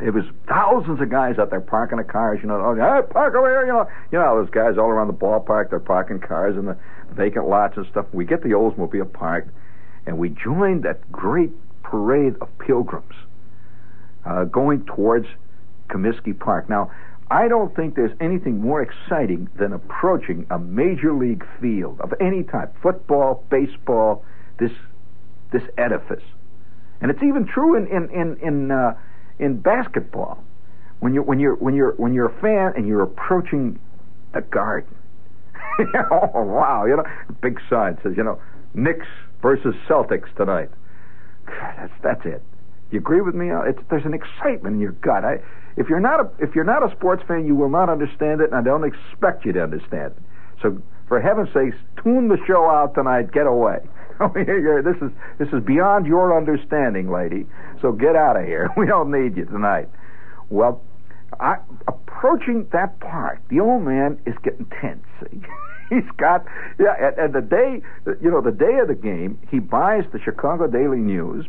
it 0.00 0.12
was 0.12 0.24
thousands 0.48 1.00
of 1.00 1.10
guys 1.10 1.38
out 1.38 1.50
there 1.50 1.60
parking 1.60 1.98
the 1.98 2.04
cars, 2.04 2.40
you 2.42 2.48
know, 2.48 2.60
oh, 2.60 2.74
hey, 2.74 3.06
park 3.12 3.34
over 3.34 3.48
here, 3.48 3.66
you 3.66 3.72
know. 3.72 3.88
You 4.10 4.18
know, 4.18 4.40
those 4.40 4.50
guys 4.50 4.78
all 4.78 4.88
around 4.88 5.08
the 5.08 5.12
ballpark, 5.12 5.70
they're 5.70 5.80
parking 5.80 6.18
cars 6.18 6.56
in 6.56 6.66
the 6.66 6.76
vacant 7.12 7.48
lots 7.48 7.76
and 7.76 7.86
stuff. 7.86 8.06
We 8.12 8.24
get 8.24 8.42
the 8.42 8.50
Oldsmobile 8.50 9.12
parked, 9.12 9.50
and 10.06 10.18
we 10.18 10.28
joined 10.30 10.82
that 10.84 11.10
great 11.12 11.50
parade 11.82 12.34
of 12.40 12.48
pilgrims 12.58 13.14
uh, 14.24 14.44
going 14.44 14.84
towards 14.86 15.26
Comiskey 15.88 16.38
Park. 16.38 16.68
Now, 16.68 16.90
I 17.32 17.48
don't 17.48 17.74
think 17.74 17.94
there's 17.94 18.14
anything 18.20 18.60
more 18.60 18.82
exciting 18.82 19.48
than 19.58 19.72
approaching 19.72 20.46
a 20.50 20.58
major 20.58 21.14
league 21.14 21.42
field 21.62 21.98
of 22.02 22.12
any 22.20 22.42
type 22.42 22.76
football, 22.82 23.42
baseball, 23.50 24.22
this 24.58 24.72
this 25.50 25.62
edifice. 25.78 26.22
And 27.00 27.10
it's 27.10 27.22
even 27.22 27.46
true 27.46 27.74
in 27.74 27.86
in 27.86 28.10
in 28.10 28.36
in, 28.42 28.70
uh, 28.70 28.98
in 29.38 29.60
basketball. 29.60 30.44
When 31.00 31.14
you're 31.14 31.22
when 31.22 31.40
you're 31.40 31.54
when 31.54 31.74
you're 31.74 31.92
when 31.92 32.12
you're 32.12 32.26
a 32.26 32.40
fan 32.42 32.74
and 32.76 32.86
you're 32.86 33.02
approaching 33.02 33.78
the 34.34 34.42
garden. 34.42 34.94
oh 36.10 36.42
wow, 36.42 36.84
you 36.84 36.96
know, 36.96 37.04
big 37.40 37.58
sign 37.70 37.96
says, 38.02 38.12
you 38.14 38.24
know, 38.24 38.42
Knicks 38.74 39.06
versus 39.40 39.74
Celtics 39.88 40.34
tonight. 40.36 40.68
God, 41.46 41.74
that's 41.78 41.94
that's 42.02 42.26
it. 42.26 42.42
You 42.92 42.98
agree 42.98 43.22
with 43.22 43.34
me? 43.34 43.50
Uh, 43.50 43.62
It's, 43.62 43.80
there's 43.90 44.04
an 44.04 44.14
excitement 44.14 44.74
in 44.76 44.80
your 44.80 44.92
gut. 44.92 45.24
I, 45.24 45.40
if 45.76 45.88
you're 45.88 46.00
not 46.00 46.20
a 46.20 46.30
if 46.38 46.54
you're 46.54 46.64
not 46.64 46.82
a 46.86 46.94
sports 46.94 47.22
fan, 47.26 47.46
you 47.46 47.54
will 47.54 47.70
not 47.70 47.88
understand 47.88 48.42
it, 48.42 48.50
and 48.50 48.54
I 48.54 48.62
don't 48.62 48.84
expect 48.84 49.46
you 49.46 49.52
to 49.52 49.62
understand 49.62 50.12
it. 50.16 50.22
So, 50.60 50.80
for 51.08 51.20
heaven's 51.20 51.48
sakes, 51.54 51.76
tune 52.02 52.28
the 52.28 52.38
show 52.46 52.68
out 52.68 52.94
tonight. 52.94 53.32
Get 53.32 53.46
away. 53.46 53.78
this 54.20 54.96
is 55.00 55.10
this 55.38 55.48
is 55.52 55.64
beyond 55.64 56.06
your 56.06 56.36
understanding, 56.36 57.10
lady. 57.10 57.46
So 57.80 57.92
get 57.92 58.14
out 58.14 58.36
of 58.36 58.44
here. 58.44 58.70
We 58.76 58.86
don't 58.86 59.10
need 59.10 59.36
you 59.36 59.46
tonight. 59.46 59.88
Well, 60.50 60.82
I, 61.40 61.56
approaching 61.88 62.68
that 62.72 63.00
part, 63.00 63.40
the 63.48 63.60
old 63.60 63.82
man 63.82 64.20
is 64.26 64.34
getting 64.42 64.66
tense. 64.80 65.06
He's 65.88 66.04
got 66.18 66.44
yeah, 66.78 66.94
and, 67.00 67.18
and 67.18 67.34
the 67.34 67.40
day 67.40 67.82
you 68.20 68.30
know 68.30 68.40
the 68.42 68.52
day 68.52 68.78
of 68.78 68.88
the 68.88 68.94
game, 68.94 69.38
he 69.50 69.58
buys 69.58 70.04
the 70.12 70.20
Chicago 70.20 70.66
Daily 70.66 70.98
News, 70.98 71.46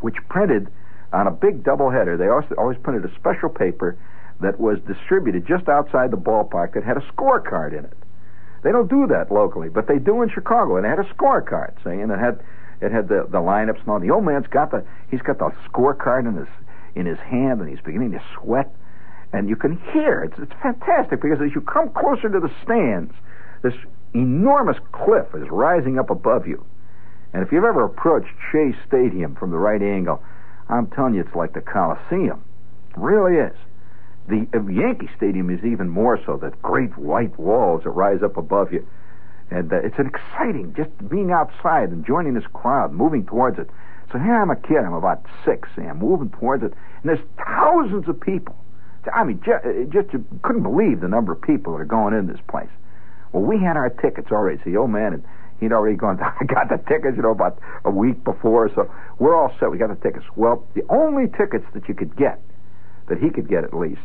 which 0.00 0.16
printed 0.28 0.68
on 1.12 1.26
a 1.26 1.30
big 1.30 1.64
double 1.64 1.90
header. 1.90 2.16
They 2.16 2.28
also 2.28 2.54
always 2.58 2.78
printed 2.78 3.10
a 3.10 3.14
special 3.14 3.48
paper 3.48 3.96
that 4.40 4.60
was 4.60 4.78
distributed 4.86 5.46
just 5.46 5.68
outside 5.68 6.10
the 6.10 6.16
ballpark 6.16 6.74
that 6.74 6.84
had 6.84 6.96
a 6.96 7.12
scorecard 7.12 7.72
in 7.76 7.84
it. 7.84 7.96
They 8.62 8.72
don't 8.72 8.88
do 8.88 9.06
that 9.06 9.30
locally, 9.30 9.68
but 9.68 9.86
they 9.86 9.98
do 9.98 10.22
in 10.22 10.28
Chicago, 10.28 10.76
and 10.76 10.84
they 10.84 10.88
had 10.88 10.98
a 10.98 11.04
scorecard, 11.14 11.72
and 11.84 12.10
it 12.10 12.18
had 12.18 12.40
it 12.80 12.92
had 12.92 13.08
the 13.08 13.26
the 13.30 13.38
lineups 13.38 13.80
and 13.80 13.88
all. 13.88 14.00
The 14.00 14.10
old 14.10 14.24
man's 14.24 14.46
got 14.48 14.70
the 14.70 14.84
he's 15.10 15.22
got 15.22 15.38
the 15.38 15.52
scorecard 15.70 16.28
in 16.28 16.34
his 16.34 16.48
in 16.94 17.06
his 17.06 17.18
hand, 17.18 17.60
and 17.60 17.68
he's 17.68 17.80
beginning 17.80 18.12
to 18.12 18.22
sweat, 18.34 18.74
and 19.32 19.48
you 19.48 19.56
can 19.56 19.78
hear 19.92 20.24
it's 20.24 20.38
it's 20.38 20.52
fantastic 20.62 21.22
because 21.22 21.40
as 21.40 21.54
you 21.54 21.60
come 21.60 21.90
closer 21.90 22.28
to 22.28 22.40
the 22.40 22.50
stands, 22.62 23.14
this 23.62 23.74
enormous 24.14 24.78
cliff 24.92 25.26
is 25.34 25.48
rising 25.50 25.98
up 25.98 26.10
above 26.10 26.46
you, 26.46 26.64
and 27.36 27.44
if 27.44 27.52
you've 27.52 27.64
ever 27.64 27.84
approached 27.84 28.32
Shea 28.50 28.74
Stadium 28.88 29.34
from 29.34 29.50
the 29.50 29.58
right 29.58 29.82
angle, 29.82 30.22
I'm 30.70 30.86
telling 30.86 31.12
you, 31.12 31.20
it's 31.20 31.36
like 31.36 31.52
the 31.52 31.60
Coliseum. 31.60 32.42
It 32.88 32.96
really 32.96 33.36
is. 33.36 33.54
The 34.26 34.48
uh, 34.54 34.66
Yankee 34.66 35.10
Stadium 35.18 35.50
is 35.50 35.62
even 35.62 35.90
more 35.90 36.18
so. 36.24 36.38
That 36.38 36.62
great 36.62 36.96
white 36.96 37.38
walls 37.38 37.84
that 37.84 37.90
rise 37.90 38.22
up 38.22 38.38
above 38.38 38.72
you, 38.72 38.88
and 39.50 39.70
uh, 39.70 39.76
it's 39.76 39.98
an 39.98 40.06
exciting 40.06 40.72
just 40.74 40.88
being 41.10 41.30
outside 41.30 41.90
and 41.90 42.06
joining 42.06 42.32
this 42.32 42.46
crowd, 42.54 42.94
moving 42.94 43.26
towards 43.26 43.58
it. 43.58 43.68
So 44.10 44.18
here 44.18 44.40
I'm 44.40 44.50
a 44.50 44.56
kid. 44.56 44.78
I'm 44.78 44.94
about 44.94 45.26
six. 45.44 45.68
And 45.76 45.90
I'm 45.90 45.98
moving 45.98 46.30
towards 46.30 46.62
it, 46.62 46.72
and 46.72 47.04
there's 47.04 47.26
thousands 47.36 48.08
of 48.08 48.18
people. 48.18 48.56
I 49.12 49.24
mean, 49.24 49.42
just, 49.44 49.62
just 49.92 50.10
you 50.14 50.24
couldn't 50.40 50.62
believe 50.62 51.00
the 51.00 51.08
number 51.08 51.32
of 51.32 51.42
people 51.42 51.74
that 51.74 51.82
are 51.82 51.84
going 51.84 52.14
in 52.14 52.28
this 52.28 52.40
place. 52.48 52.70
Well, 53.32 53.42
we 53.42 53.58
had 53.58 53.76
our 53.76 53.90
tickets 53.90 54.32
already. 54.32 54.56
So 54.64 54.70
the 54.70 54.78
old 54.78 54.90
man, 54.90 55.12
and 55.12 55.24
he'd 55.60 55.72
already 55.72 55.96
gone. 55.96 56.20
I 56.40 56.44
got 56.44 56.68
the 56.68 56.78
tickets, 56.88 57.16
you 57.16 57.22
know, 57.22 57.30
about 57.30 57.58
a 57.84 57.90
week 57.90 58.22
before. 58.24 58.70
So 58.74 58.90
we're 59.18 59.36
all 59.36 59.54
set. 59.58 59.70
We 59.70 59.78
got 59.78 59.88
the 59.88 60.08
tickets. 60.08 60.26
Well, 60.36 60.66
the 60.74 60.84
only 60.88 61.26
tickets 61.28 61.64
that 61.74 61.88
you 61.88 61.94
could 61.94 62.16
get, 62.16 62.40
that 63.08 63.18
he 63.18 63.30
could 63.30 63.48
get 63.48 63.64
at 63.64 63.74
least, 63.74 64.02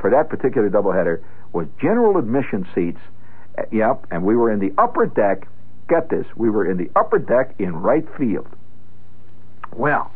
for 0.00 0.10
that 0.10 0.28
particular 0.28 0.70
doubleheader 0.70 1.22
was 1.52 1.66
general 1.80 2.16
admission 2.18 2.66
seats. 2.74 3.00
Uh, 3.58 3.62
Yep, 3.72 4.06
and 4.10 4.24
we 4.24 4.36
were 4.36 4.50
in 4.50 4.60
the 4.60 4.72
upper 4.78 5.06
deck. 5.06 5.46
Get 5.88 6.08
this, 6.08 6.26
we 6.36 6.50
were 6.50 6.70
in 6.70 6.76
the 6.76 6.88
upper 6.94 7.18
deck 7.18 7.54
in 7.58 7.74
right 7.74 8.06
field. 8.16 8.46
Well, 9.74 10.10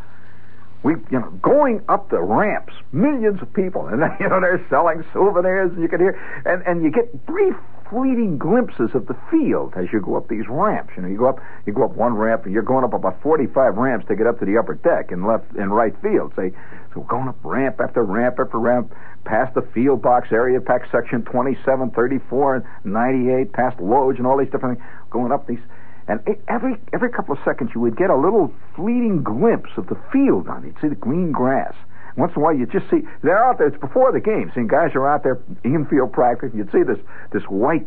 we, 0.84 0.92
you 1.10 1.18
know, 1.18 1.30
going 1.42 1.82
up 1.88 2.10
the 2.10 2.20
ramps, 2.20 2.74
millions 2.92 3.42
of 3.42 3.52
people, 3.54 3.86
and 3.88 4.02
you 4.20 4.28
know 4.28 4.40
they're 4.40 4.64
selling 4.70 5.04
souvenirs, 5.12 5.72
and 5.72 5.82
you 5.82 5.88
can 5.88 5.98
hear, 6.00 6.42
and 6.44 6.62
and 6.62 6.84
you 6.84 6.90
get 6.90 7.26
brief, 7.26 7.56
fleeting 7.94 8.38
glimpses 8.38 8.90
of 8.94 9.06
the 9.06 9.16
field 9.30 9.72
as 9.76 9.86
you 9.92 10.00
go 10.00 10.16
up 10.16 10.26
these 10.26 10.48
ramps. 10.48 10.92
You 10.96 11.02
know, 11.02 11.08
you 11.08 11.16
go 11.16 11.28
up, 11.28 11.38
you 11.64 11.72
go 11.72 11.84
up 11.84 11.94
one 11.94 12.14
ramp, 12.14 12.44
and 12.44 12.52
you're 12.52 12.64
going 12.64 12.82
up 12.82 12.92
about 12.92 13.22
45 13.22 13.76
ramps 13.76 14.06
to 14.08 14.16
get 14.16 14.26
up 14.26 14.40
to 14.40 14.44
the 14.44 14.58
upper 14.58 14.74
deck 14.74 15.12
in 15.12 15.24
left 15.24 15.52
and 15.52 15.70
right 15.72 15.94
field. 16.02 16.32
Say, 16.34 16.50
so 16.92 17.02
going 17.02 17.28
up 17.28 17.38
ramp 17.44 17.80
after 17.80 18.02
ramp 18.02 18.40
after 18.40 18.58
ramp, 18.58 18.92
past 19.24 19.54
the 19.54 19.62
field 19.72 20.02
box 20.02 20.28
area, 20.32 20.60
past 20.60 20.90
section 20.90 21.22
27, 21.22 21.92
34, 21.92 22.56
and 22.56 22.64
98, 22.84 23.52
past 23.52 23.80
Loge 23.80 24.18
and 24.18 24.26
all 24.26 24.38
these 24.38 24.50
different 24.50 24.78
things, 24.80 24.90
going 25.10 25.30
up 25.30 25.46
these. 25.46 25.62
And 26.08 26.20
every 26.48 26.76
every 26.92 27.10
couple 27.10 27.32
of 27.32 27.40
seconds, 27.44 27.70
you 27.74 27.80
would 27.80 27.96
get 27.96 28.10
a 28.10 28.16
little 28.16 28.52
fleeting 28.74 29.22
glimpse 29.22 29.70
of 29.76 29.86
the 29.86 29.96
field 30.12 30.48
on 30.48 30.64
it. 30.64 30.66
You'd 30.66 30.80
see 30.80 30.88
the 30.88 30.96
green 30.96 31.30
grass. 31.30 31.74
Once 32.16 32.32
in 32.36 32.42
a 32.42 32.44
while, 32.44 32.54
you 32.54 32.64
just 32.66 32.88
see 32.90 33.02
they're 33.22 33.42
out 33.42 33.58
there. 33.58 33.66
It's 33.66 33.80
before 33.80 34.12
the 34.12 34.20
game. 34.20 34.50
Seeing 34.54 34.68
guys 34.68 34.94
are 34.94 35.06
out 35.06 35.24
there 35.24 35.40
infield 35.64 36.12
practice. 36.12 36.50
You'd 36.54 36.70
see 36.70 36.82
this 36.82 36.98
this 37.32 37.42
white 37.44 37.86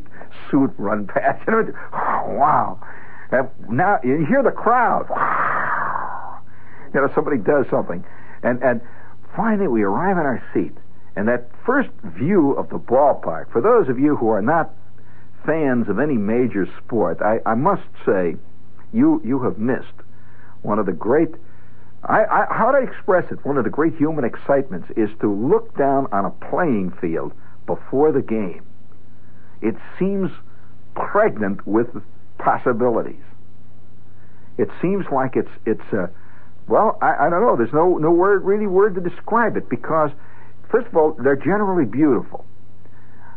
suit 0.52 0.74
run 0.78 1.08
past. 1.08 1.44
You 1.48 1.54
know, 1.54 1.72
oh, 1.94 2.36
wow. 2.36 2.80
And 3.32 3.50
now 3.70 4.00
you 4.04 4.26
hear 4.26 4.44
the 4.44 4.52
crowd. 4.52 5.08
You 6.94 7.02
know, 7.02 7.10
somebody 7.16 7.38
does 7.38 7.66
something, 7.70 8.04
and 8.44 8.62
and 8.64 8.82
finally 9.36 9.68
we 9.68 9.84
arrive 9.84 10.18
in 10.18 10.26
our 10.26 10.44
seat. 10.54 10.74
And 11.16 11.28
that 11.28 11.50
first 11.66 11.90
view 12.04 12.52
of 12.52 12.70
the 12.70 12.78
ballpark, 12.78 13.52
for 13.52 13.60
those 13.60 13.90
of 13.90 13.98
you 13.98 14.16
who 14.16 14.30
are 14.30 14.42
not 14.42 14.72
fans 15.46 15.90
of 15.90 16.00
any 16.00 16.16
major 16.16 16.68
sport, 16.78 17.22
I, 17.22 17.40
I 17.46 17.56
must 17.56 17.88
say, 18.06 18.36
you 18.94 19.22
you 19.24 19.42
have 19.44 19.58
missed 19.58 20.04
one 20.62 20.80
of 20.80 20.86
the 20.86 20.92
great. 20.94 21.30
I, 22.08 22.24
I, 22.24 22.48
how 22.50 22.72
do 22.72 22.78
I 22.78 22.90
express 22.90 23.30
it? 23.32 23.46
One 23.46 23.58
of 23.58 23.66
the 23.66 23.70
great 23.70 23.96
human 23.96 24.24
excitements 24.24 24.90
is 24.96 25.10
to 25.20 25.32
look 25.32 25.76
down 25.78 26.08
on 26.14 26.26
a 26.26 26.32
playing 26.50 26.92
field 27.02 27.34
before 27.66 28.14
the 28.14 28.22
game. 28.22 28.66
It 29.62 29.76
seems 30.00 30.32
pregnant 30.96 31.68
with 31.68 31.88
possibilities. 32.38 33.24
It 34.58 34.70
seems 34.82 35.06
like 35.12 35.36
it's 35.36 35.52
it's 35.66 35.94
uh, 35.94 36.08
well, 36.68 36.98
I, 37.02 37.28
I 37.28 37.30
don't 37.30 37.42
know. 37.42 37.56
There's 37.56 37.74
no 37.74 37.98
no 37.98 38.12
word 38.12 38.44
really 38.44 38.68
word 38.68 38.96
to 38.96 39.02
describe 39.02 39.58
it 39.58 39.70
because, 39.70 40.12
first 40.70 40.88
of 40.88 40.96
all, 40.96 41.14
they're 41.14 41.36
generally 41.36 41.86
beautiful. 41.86 42.46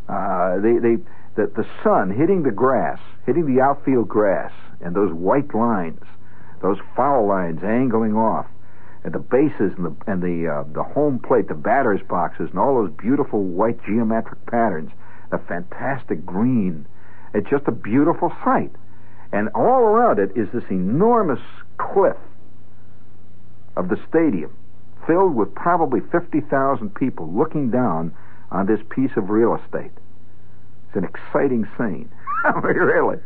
Uh, 0.08 0.60
they 0.60 0.78
they 0.78 0.96
the 1.34 1.46
the 1.54 1.66
sun 1.82 2.10
hitting 2.10 2.42
the 2.42 2.50
grass, 2.50 2.98
hitting 3.26 3.52
the 3.52 3.60
outfield 3.60 4.08
grass, 4.08 4.52
and 4.80 4.94
those 4.94 5.12
white 5.12 5.54
lines, 5.54 6.02
those 6.62 6.78
foul 6.96 7.26
lines 7.26 7.62
angling 7.62 8.14
off, 8.14 8.46
and 9.02 9.14
the 9.14 9.18
bases 9.18 9.72
and 9.76 9.86
the 9.86 9.96
and 10.06 10.22
the 10.22 10.48
uh, 10.48 10.64
the 10.72 10.82
home 10.82 11.18
plate, 11.18 11.48
the 11.48 11.54
batter's 11.54 12.02
boxes, 12.08 12.50
and 12.50 12.58
all 12.58 12.74
those 12.74 12.92
beautiful 12.98 13.42
white 13.42 13.82
geometric 13.84 14.44
patterns, 14.46 14.90
the 15.30 15.38
fantastic 15.38 16.24
green. 16.26 16.86
It's 17.32 17.48
just 17.48 17.66
a 17.66 17.72
beautiful 17.72 18.32
sight, 18.44 18.72
and 19.32 19.48
all 19.54 19.80
around 19.80 20.18
it 20.18 20.32
is 20.36 20.48
this 20.52 20.64
enormous 20.70 21.40
cliff 21.78 22.16
of 23.76 23.88
the 23.88 23.96
stadium, 24.08 24.54
filled 25.06 25.34
with 25.34 25.54
probably 25.54 26.00
fifty 26.12 26.40
thousand 26.40 26.94
people 26.94 27.32
looking 27.32 27.70
down 27.70 28.14
on 28.50 28.66
this 28.66 28.80
piece 28.90 29.12
of 29.16 29.30
real 29.30 29.54
estate. 29.54 29.92
It's 30.88 30.96
an 30.96 31.04
exciting 31.04 31.66
scene. 31.78 32.10
Really. 32.62 33.18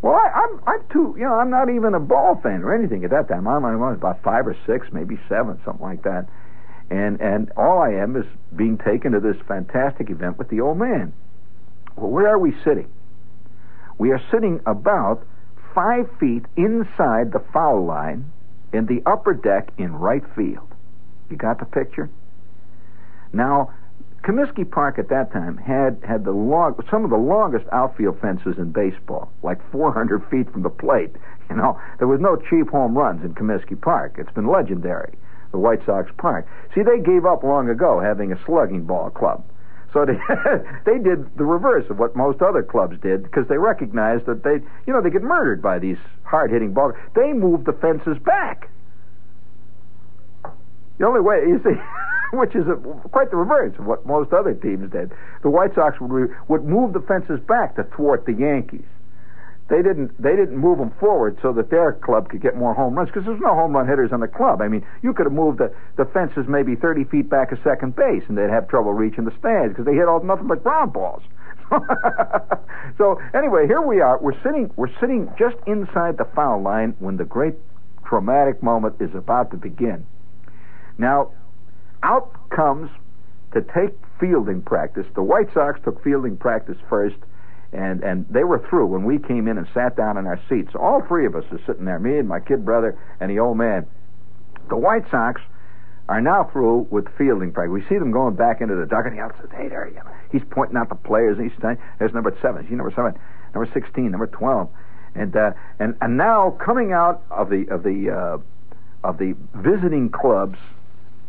Well, 0.00 0.14
I, 0.14 0.28
I'm 0.28 0.60
I'm 0.66 0.88
too 0.90 1.14
you 1.18 1.24
know 1.24 1.34
I'm 1.34 1.50
not 1.50 1.70
even 1.70 1.94
a 1.94 2.00
ball 2.00 2.40
fan 2.42 2.62
or 2.62 2.74
anything 2.74 3.04
at 3.04 3.10
that 3.10 3.28
time. 3.28 3.48
I'm, 3.48 3.64
I 3.64 3.74
was 3.76 3.96
about 3.96 4.22
five 4.22 4.46
or 4.46 4.56
six, 4.66 4.86
maybe 4.92 5.18
seven, 5.28 5.60
something 5.64 5.84
like 5.84 6.02
that. 6.02 6.28
And 6.90 7.20
and 7.20 7.50
all 7.56 7.80
I 7.80 7.90
am 7.90 8.16
is 8.16 8.26
being 8.54 8.78
taken 8.78 9.12
to 9.12 9.20
this 9.20 9.36
fantastic 9.46 10.10
event 10.10 10.38
with 10.38 10.48
the 10.48 10.60
old 10.60 10.78
man. 10.78 11.12
Well, 11.96 12.10
where 12.10 12.28
are 12.28 12.38
we 12.38 12.54
sitting? 12.64 12.88
We 13.98 14.12
are 14.12 14.22
sitting 14.30 14.60
about 14.64 15.26
five 15.74 16.08
feet 16.18 16.44
inside 16.56 17.32
the 17.32 17.42
foul 17.52 17.84
line 17.84 18.30
in 18.72 18.86
the 18.86 19.02
upper 19.04 19.34
deck 19.34 19.72
in 19.76 19.92
right 19.92 20.22
field. 20.34 20.68
You 21.30 21.36
got 21.36 21.58
the 21.58 21.64
picture? 21.66 22.08
Now, 23.32 23.72
Comiskey 24.22 24.68
Park 24.68 24.98
at 24.98 25.08
that 25.08 25.32
time 25.32 25.56
had 25.56 26.02
had 26.06 26.24
the 26.24 26.32
long, 26.32 26.74
some 26.90 27.04
of 27.04 27.10
the 27.10 27.16
longest 27.16 27.64
outfield 27.72 28.20
fences 28.20 28.58
in 28.58 28.72
baseball, 28.72 29.30
like 29.42 29.58
400 29.70 30.28
feet 30.28 30.50
from 30.52 30.62
the 30.62 30.70
plate. 30.70 31.14
You 31.48 31.56
know, 31.56 31.80
there 31.98 32.08
was 32.08 32.20
no 32.20 32.36
cheap 32.36 32.68
home 32.70 32.96
runs 32.96 33.24
in 33.24 33.34
Comiskey 33.34 33.80
Park. 33.80 34.16
It's 34.18 34.32
been 34.32 34.46
legendary, 34.46 35.14
the 35.52 35.58
White 35.58 35.84
Sox 35.86 36.10
Park. 36.18 36.46
See, 36.74 36.82
they 36.82 36.98
gave 37.00 37.24
up 37.24 37.42
long 37.42 37.70
ago 37.70 38.00
having 38.00 38.32
a 38.32 38.44
slugging 38.44 38.84
ball 38.84 39.10
club. 39.10 39.44
So 39.92 40.04
they 40.04 40.18
they 40.84 40.98
did 40.98 41.36
the 41.38 41.44
reverse 41.44 41.88
of 41.88 41.98
what 41.98 42.14
most 42.14 42.42
other 42.42 42.62
clubs 42.62 42.98
did 43.00 43.22
because 43.22 43.48
they 43.48 43.56
recognized 43.56 44.26
that 44.26 44.44
they 44.44 44.60
you 44.86 44.92
know 44.92 45.00
they 45.00 45.10
get 45.10 45.22
murdered 45.22 45.62
by 45.62 45.78
these 45.78 45.96
hard 46.24 46.50
hitting 46.50 46.74
balls. 46.74 46.94
They 47.14 47.32
moved 47.32 47.64
the 47.64 47.72
fences 47.72 48.18
back. 48.18 48.68
The 50.98 51.06
only 51.06 51.20
way 51.20 51.44
you 51.46 51.60
see, 51.64 51.70
which 52.32 52.54
is 52.54 52.66
a, 52.66 52.76
quite 53.08 53.30
the 53.30 53.36
reverse 53.36 53.74
of 53.78 53.86
what 53.86 54.06
most 54.06 54.32
other 54.32 54.54
teams 54.54 54.90
did. 54.92 55.12
The 55.42 55.50
White 55.50 55.74
Sox 55.74 56.00
would 56.00 56.30
would 56.48 56.64
move 56.64 56.92
the 56.92 57.00
fences 57.00 57.40
back 57.46 57.76
to 57.76 57.84
thwart 57.84 58.26
the 58.26 58.34
Yankees. 58.34 58.86
they 59.68 59.82
didn't 59.82 60.10
they 60.20 60.34
didn't 60.36 60.56
move 60.56 60.78
them 60.78 60.92
forward 60.98 61.38
so 61.42 61.52
that 61.52 61.70
their 61.70 61.92
club 61.92 62.28
could 62.28 62.40
get 62.40 62.56
more 62.56 62.74
home 62.74 62.94
runs 62.94 63.08
because 63.08 63.24
there's 63.24 63.40
no 63.40 63.54
home 63.54 63.72
run 63.76 63.86
hitters 63.86 64.12
on 64.12 64.20
the 64.20 64.28
club. 64.28 64.60
I 64.60 64.68
mean, 64.68 64.84
you 65.02 65.12
could 65.12 65.26
have 65.26 65.32
moved 65.32 65.58
the 65.58 65.72
the 65.96 66.04
fences 66.06 66.46
maybe 66.48 66.74
30 66.74 67.04
feet 67.04 67.28
back 67.28 67.52
of 67.52 67.58
second 67.62 67.94
base, 67.96 68.22
and 68.28 68.36
they'd 68.36 68.50
have 68.50 68.68
trouble 68.68 68.92
reaching 68.92 69.24
the 69.24 69.34
stands 69.38 69.72
because 69.72 69.84
they 69.84 69.94
hit 69.94 70.08
all 70.08 70.22
nothing 70.22 70.46
but 70.48 70.62
ground 70.62 70.92
balls. 70.92 71.22
so 72.98 73.20
anyway, 73.34 73.66
here 73.66 73.82
we 73.82 74.00
are. 74.00 74.18
We're 74.18 74.40
sitting 74.42 74.70
we're 74.76 74.92
sitting 75.00 75.30
just 75.38 75.56
inside 75.66 76.16
the 76.16 76.26
foul 76.34 76.62
line 76.62 76.96
when 76.98 77.16
the 77.18 77.24
great 77.24 77.54
traumatic 78.06 78.62
moment 78.62 78.96
is 79.00 79.14
about 79.14 79.50
to 79.50 79.58
begin. 79.58 80.06
Now, 80.96 81.32
out 82.02 82.32
comes 82.50 82.90
to 83.52 83.62
take 83.62 83.94
fielding 84.20 84.62
practice. 84.62 85.06
The 85.14 85.22
White 85.22 85.52
Sox 85.54 85.80
took 85.84 86.02
fielding 86.02 86.36
practice 86.36 86.76
first, 86.88 87.16
and 87.72 88.02
and 88.02 88.26
they 88.28 88.44
were 88.44 88.58
through 88.68 88.86
when 88.86 89.04
we 89.04 89.18
came 89.18 89.48
in 89.48 89.58
and 89.58 89.66
sat 89.74 89.96
down 89.96 90.16
in 90.16 90.26
our 90.26 90.40
seats. 90.48 90.74
All 90.74 91.02
three 91.06 91.26
of 91.26 91.34
us 91.34 91.44
are 91.50 91.60
sitting 91.66 91.84
there, 91.84 91.98
me 91.98 92.18
and 92.18 92.28
my 92.28 92.40
kid 92.40 92.64
brother 92.64 92.98
and 93.20 93.30
the 93.30 93.38
old 93.38 93.56
man. 93.56 93.86
The 94.68 94.76
White 94.76 95.10
Sox 95.10 95.40
are 96.08 96.20
now 96.20 96.44
through 96.44 96.88
with 96.90 97.06
fielding 97.16 97.52
practice. 97.52 97.72
We 97.72 97.84
see 97.88 97.98
them 97.98 98.12
going 98.12 98.34
back 98.34 98.60
into 98.60 98.74
the 98.74 98.86
dugout. 98.86 99.12
He 99.12 99.40
says, 99.40 99.50
"Hey 99.54 99.68
there, 99.68 99.86
you 99.88 99.96
know." 99.96 100.10
He's 100.30 100.42
pointing 100.50 100.76
out 100.76 100.88
the 100.88 100.94
players. 100.94 101.38
And 101.38 101.50
he's 101.50 101.60
saying, 101.60 101.78
"There's 101.98 102.12
number 102.12 102.36
seven. 102.42 102.66
See 102.68 102.74
number 102.74 102.92
seven, 102.94 103.14
number 103.54 103.70
sixteen, 103.72 104.10
number 104.10 104.26
twelve, 104.26 104.68
and 105.14 105.34
uh, 105.36 105.52
and 105.78 105.96
and 106.00 106.16
now 106.16 106.50
coming 106.50 106.92
out 106.92 107.24
of 107.30 107.50
the 107.50 107.66
of 107.70 107.82
the 107.82 108.10
uh, 108.10 108.38
of 109.06 109.18
the 109.18 109.34
visiting 109.54 110.10
clubs, 110.10 110.58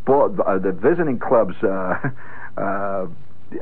uh, 0.08 0.58
the 0.58 0.72
visiting 0.72 1.20
clubs 1.20 1.56
uh, 1.64 1.95
uh, 2.58 3.08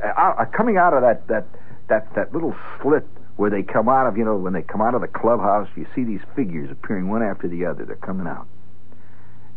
uh, 0.02 0.44
coming 0.56 0.76
out 0.76 0.94
of 0.94 1.02
that 1.02 1.26
that 1.28 1.46
that 1.88 2.14
that 2.14 2.32
little 2.32 2.54
slit 2.80 3.06
where 3.36 3.50
they 3.50 3.62
come 3.62 3.88
out 3.88 4.06
of. 4.06 4.16
You 4.16 4.24
know, 4.24 4.36
when 4.36 4.52
they 4.52 4.62
come 4.62 4.80
out 4.80 4.94
of 4.94 5.00
the 5.00 5.08
clubhouse, 5.08 5.68
you 5.76 5.86
see 5.94 6.04
these 6.04 6.22
figures 6.34 6.70
appearing 6.70 7.08
one 7.08 7.22
after 7.22 7.48
the 7.48 7.64
other. 7.64 7.84
They're 7.84 7.96
coming 7.96 8.26
out, 8.26 8.46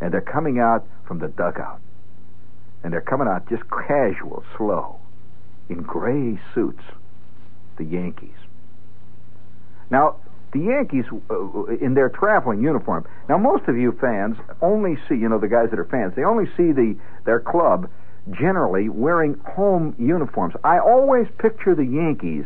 and 0.00 0.12
they're 0.12 0.20
coming 0.20 0.58
out 0.58 0.86
from 1.06 1.18
the 1.18 1.28
dugout, 1.28 1.80
and 2.82 2.92
they're 2.92 3.00
coming 3.00 3.28
out 3.28 3.48
just 3.48 3.62
casual, 3.70 4.44
slow, 4.56 4.98
in 5.68 5.82
gray 5.82 6.38
suits. 6.54 6.82
The 7.78 7.84
Yankees. 7.84 8.28
Now, 9.90 10.16
the 10.52 10.60
Yankees 10.60 11.04
uh, 11.30 11.64
in 11.80 11.94
their 11.94 12.08
traveling 12.08 12.62
uniform. 12.62 13.06
Now, 13.28 13.38
most 13.38 13.68
of 13.68 13.76
you 13.76 13.92
fans 14.00 14.36
only 14.60 14.96
see, 15.08 15.14
you 15.14 15.28
know, 15.28 15.38
the 15.38 15.48
guys 15.48 15.70
that 15.70 15.78
are 15.78 15.84
fans, 15.84 16.14
they 16.14 16.24
only 16.24 16.46
see 16.56 16.72
the 16.72 16.96
their 17.24 17.40
club 17.40 17.90
generally 18.30 18.88
wearing 18.88 19.34
home 19.54 19.94
uniforms. 19.98 20.54
I 20.62 20.78
always 20.78 21.26
picture 21.38 21.74
the 21.74 21.86
Yankees 21.86 22.44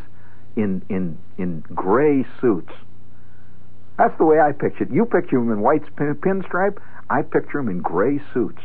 in 0.54 0.82
in 0.88 1.18
in 1.36 1.60
gray 1.74 2.24
suits. 2.40 2.72
That's 3.98 4.16
the 4.18 4.24
way 4.24 4.40
I 4.40 4.52
picture 4.52 4.84
it. 4.84 4.90
You 4.90 5.04
picture 5.04 5.38
them 5.38 5.50
in 5.50 5.60
white 5.60 5.84
pin, 5.96 6.14
pinstripe. 6.14 6.78
I 7.10 7.22
picture 7.22 7.58
them 7.58 7.68
in 7.68 7.80
gray 7.80 8.20
suits 8.32 8.62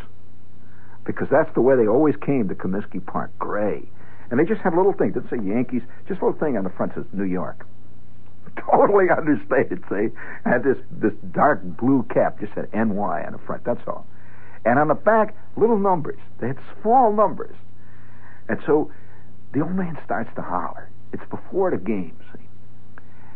because 1.06 1.28
that's 1.30 1.54
the 1.54 1.62
way 1.62 1.76
they 1.76 1.88
always 1.88 2.16
came 2.18 2.48
to 2.50 2.56
Comiskey 2.56 3.04
Park, 3.06 3.32
gray. 3.40 3.84
And 4.30 4.40
they 4.40 4.46
just 4.46 4.62
have 4.62 4.74
a 4.74 4.78
little 4.78 4.94
thing. 4.94 5.12
Doesn't 5.12 5.30
say 5.30 5.44
Yankees. 5.44 5.82
Just 6.08 6.22
a 6.22 6.26
little 6.26 6.40
thing 6.40 6.58
on 6.58 6.64
the 6.64 6.70
front 6.70 6.94
says 6.96 7.06
New 7.12 7.26
York. 7.26 7.66
Totally 8.72 9.06
understated. 9.10 9.84
See, 9.90 10.10
had 10.46 10.64
this 10.64 10.78
this 10.92 11.14
dark 11.32 11.64
blue 11.64 12.06
cap 12.14 12.40
just 12.40 12.54
said 12.54 12.70
NY 12.74 13.24
on 13.26 13.32
the 13.32 13.40
front. 13.40 13.64
That's 13.64 13.82
all. 13.88 14.06
And 14.66 14.78
on 14.78 14.88
the 14.90 14.96
back, 14.96 15.36
little 15.56 15.80
numbers. 15.80 16.20
They 16.40 16.48
had 16.48 16.60
small 16.82 17.14
numbers. 17.14 17.56
And 18.48 18.60
so 18.66 18.92
the 19.54 19.62
old 19.62 19.76
man 19.76 19.98
starts 20.06 20.30
to 20.36 20.42
holler. 20.42 20.90
It's 21.14 21.24
before 21.30 21.72
the 21.72 21.78
game, 21.78 22.18
see. 22.34 22.46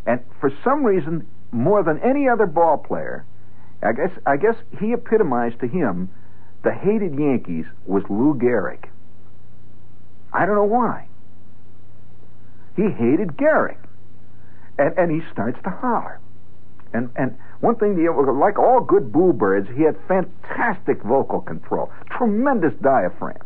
And 0.06 0.22
for 0.40 0.52
some 0.64 0.84
reason, 0.84 1.28
more 1.52 1.84
than 1.84 2.00
any 2.00 2.30
other 2.30 2.46
ball 2.46 2.78
player, 2.78 3.26
I 3.82 3.94
guess 3.94 4.12
I 4.26 4.38
guess 4.38 4.56
he 4.80 4.94
epitomized 4.94 5.60
to 5.62 5.68
him 5.68 6.10
the 6.64 6.74
hated 6.74 7.18
Yankees 7.18 7.66
was 7.86 8.04
Lou 8.10 8.34
Gehrig. 8.34 8.86
I 10.34 10.46
don't 10.46 10.56
know 10.56 10.64
why. 10.64 11.08
He 12.76 12.84
hated 12.84 13.38
Gehrig. 13.38 13.78
And 14.78 14.98
and 14.98 15.12
he 15.12 15.22
starts 15.32 15.58
to 15.64 15.70
holler. 15.70 16.20
And 16.94 17.10
and 17.16 17.38
one 17.60 17.76
thing, 17.76 17.98
like 18.40 18.60
all 18.60 18.80
good 18.80 19.12
boo 19.12 19.34
birds, 19.34 19.68
he 19.76 19.84
had 19.84 19.98
fantastic 20.08 21.02
vocal 21.04 21.42
control, 21.42 21.92
tremendous 22.10 22.74
diaphragm, 22.82 23.42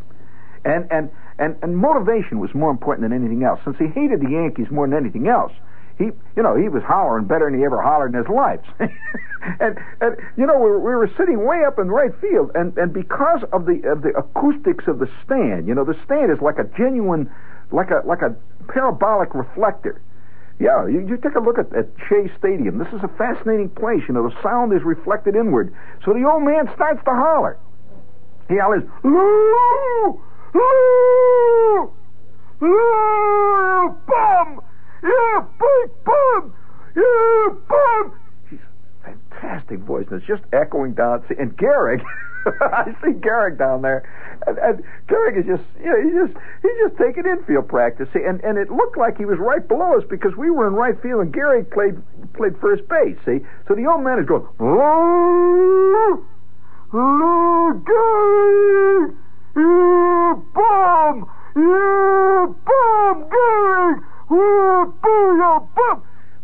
and 0.64 0.86
and 0.90 1.10
and 1.38 1.56
and 1.62 1.76
motivation 1.76 2.38
was 2.38 2.54
more 2.54 2.70
important 2.70 3.08
than 3.08 3.12
anything 3.12 3.44
else. 3.44 3.60
Since 3.64 3.78
he 3.78 3.86
hated 3.86 4.20
the 4.20 4.30
Yankees 4.30 4.70
more 4.70 4.86
than 4.86 4.96
anything 4.96 5.26
else, 5.26 5.52
he 5.98 6.10
you 6.36 6.42
know 6.42 6.54
he 6.54 6.68
was 6.68 6.82
hollering 6.82 7.26
better 7.26 7.50
than 7.50 7.58
he 7.58 7.64
ever 7.64 7.80
hollered 7.80 8.14
in 8.14 8.18
his 8.18 8.28
life. 8.28 8.60
and 8.78 9.78
and 10.00 10.16
you 10.36 10.46
know 10.46 10.58
we 10.58 10.70
were, 10.70 10.80
we 10.80 10.94
were 10.94 11.10
sitting 11.16 11.44
way 11.44 11.64
up 11.64 11.78
in 11.78 11.88
the 11.88 11.92
right 11.92 12.12
field, 12.20 12.50
and 12.54 12.76
and 12.78 12.92
because 12.92 13.42
of 13.52 13.66
the 13.66 13.80
of 13.88 14.02
the 14.02 14.10
acoustics 14.16 14.86
of 14.86 14.98
the 14.98 15.08
stand, 15.24 15.66
you 15.66 15.74
know 15.74 15.84
the 15.84 15.98
stand 16.04 16.30
is 16.30 16.38
like 16.40 16.58
a 16.58 16.64
genuine, 16.76 17.30
like 17.72 17.90
a 17.90 18.02
like 18.06 18.22
a 18.22 18.34
parabolic 18.68 19.34
reflector. 19.34 20.00
Yeah, 20.60 20.86
you, 20.86 21.00
you 21.08 21.16
take 21.16 21.34
a 21.36 21.40
look 21.40 21.58
at, 21.58 21.74
at 21.74 21.88
Shea 22.06 22.30
Stadium. 22.38 22.76
This 22.76 22.92
is 22.92 23.00
a 23.02 23.08
fascinating 23.16 23.70
place. 23.70 24.02
You 24.06 24.14
know, 24.14 24.28
the 24.28 24.42
sound 24.42 24.74
is 24.74 24.82
reflected 24.84 25.34
inward. 25.34 25.74
So 26.04 26.12
the 26.12 26.28
old 26.28 26.44
man 26.44 26.68
starts 26.74 27.02
to 27.06 27.10
holler. 27.10 27.58
He 28.48 28.58
hollers, 28.58 28.84
Lou! 29.02 30.20
Lou! 30.52 31.90
Lou! 32.60 33.96
Bum! 34.06 34.60
You 35.02 35.46
big 35.58 36.04
bum! 36.04 36.52
You 36.94 37.62
bum! 37.66 38.20
Fantastic 39.30 39.80
voice, 39.80 40.06
and 40.10 40.18
it's 40.18 40.26
just 40.26 40.42
echoing 40.52 40.94
down. 40.94 41.24
And 41.38 41.56
Gehrig, 41.56 42.02
I 42.60 42.94
see 43.02 43.12
Gehrig 43.12 43.58
down 43.58 43.82
there, 43.82 44.04
and, 44.46 44.58
and 44.58 44.84
Gehrig 45.08 45.38
is 45.38 45.46
just, 45.46 45.62
you 45.78 45.86
know, 45.86 46.00
he's 46.02 46.14
just, 46.14 46.44
he's 46.62 46.78
just 46.88 46.96
taking 46.98 47.24
infield 47.30 47.68
practice, 47.68 48.08
see, 48.12 48.20
and 48.26 48.40
and 48.42 48.58
it 48.58 48.70
looked 48.70 48.96
like 48.96 49.16
he 49.16 49.24
was 49.24 49.38
right 49.38 49.66
below 49.66 49.98
us 49.98 50.04
because 50.08 50.36
we 50.36 50.50
were 50.50 50.66
in 50.66 50.74
right 50.74 51.00
field, 51.02 51.20
and 51.22 51.32
Gehrig 51.32 51.70
played 51.70 51.96
played 52.34 52.58
first 52.60 52.86
base. 52.88 53.16
See, 53.24 53.40
so 53.68 53.74
the 53.74 53.86
old 53.86 54.04
man 54.04 54.18
is 54.18 54.26
going, 54.26 54.46
oh, 54.60 56.24
oh, 56.92 57.82
Gehrig, 57.88 59.16
you 59.56 60.46
bum, 60.54 61.30
you 61.56 62.56
bum, 62.64 63.24
Gehrig, 63.30 64.04
you 64.30 64.94
bum, 65.02 65.36
you 65.36 65.68
bum 65.74 66.02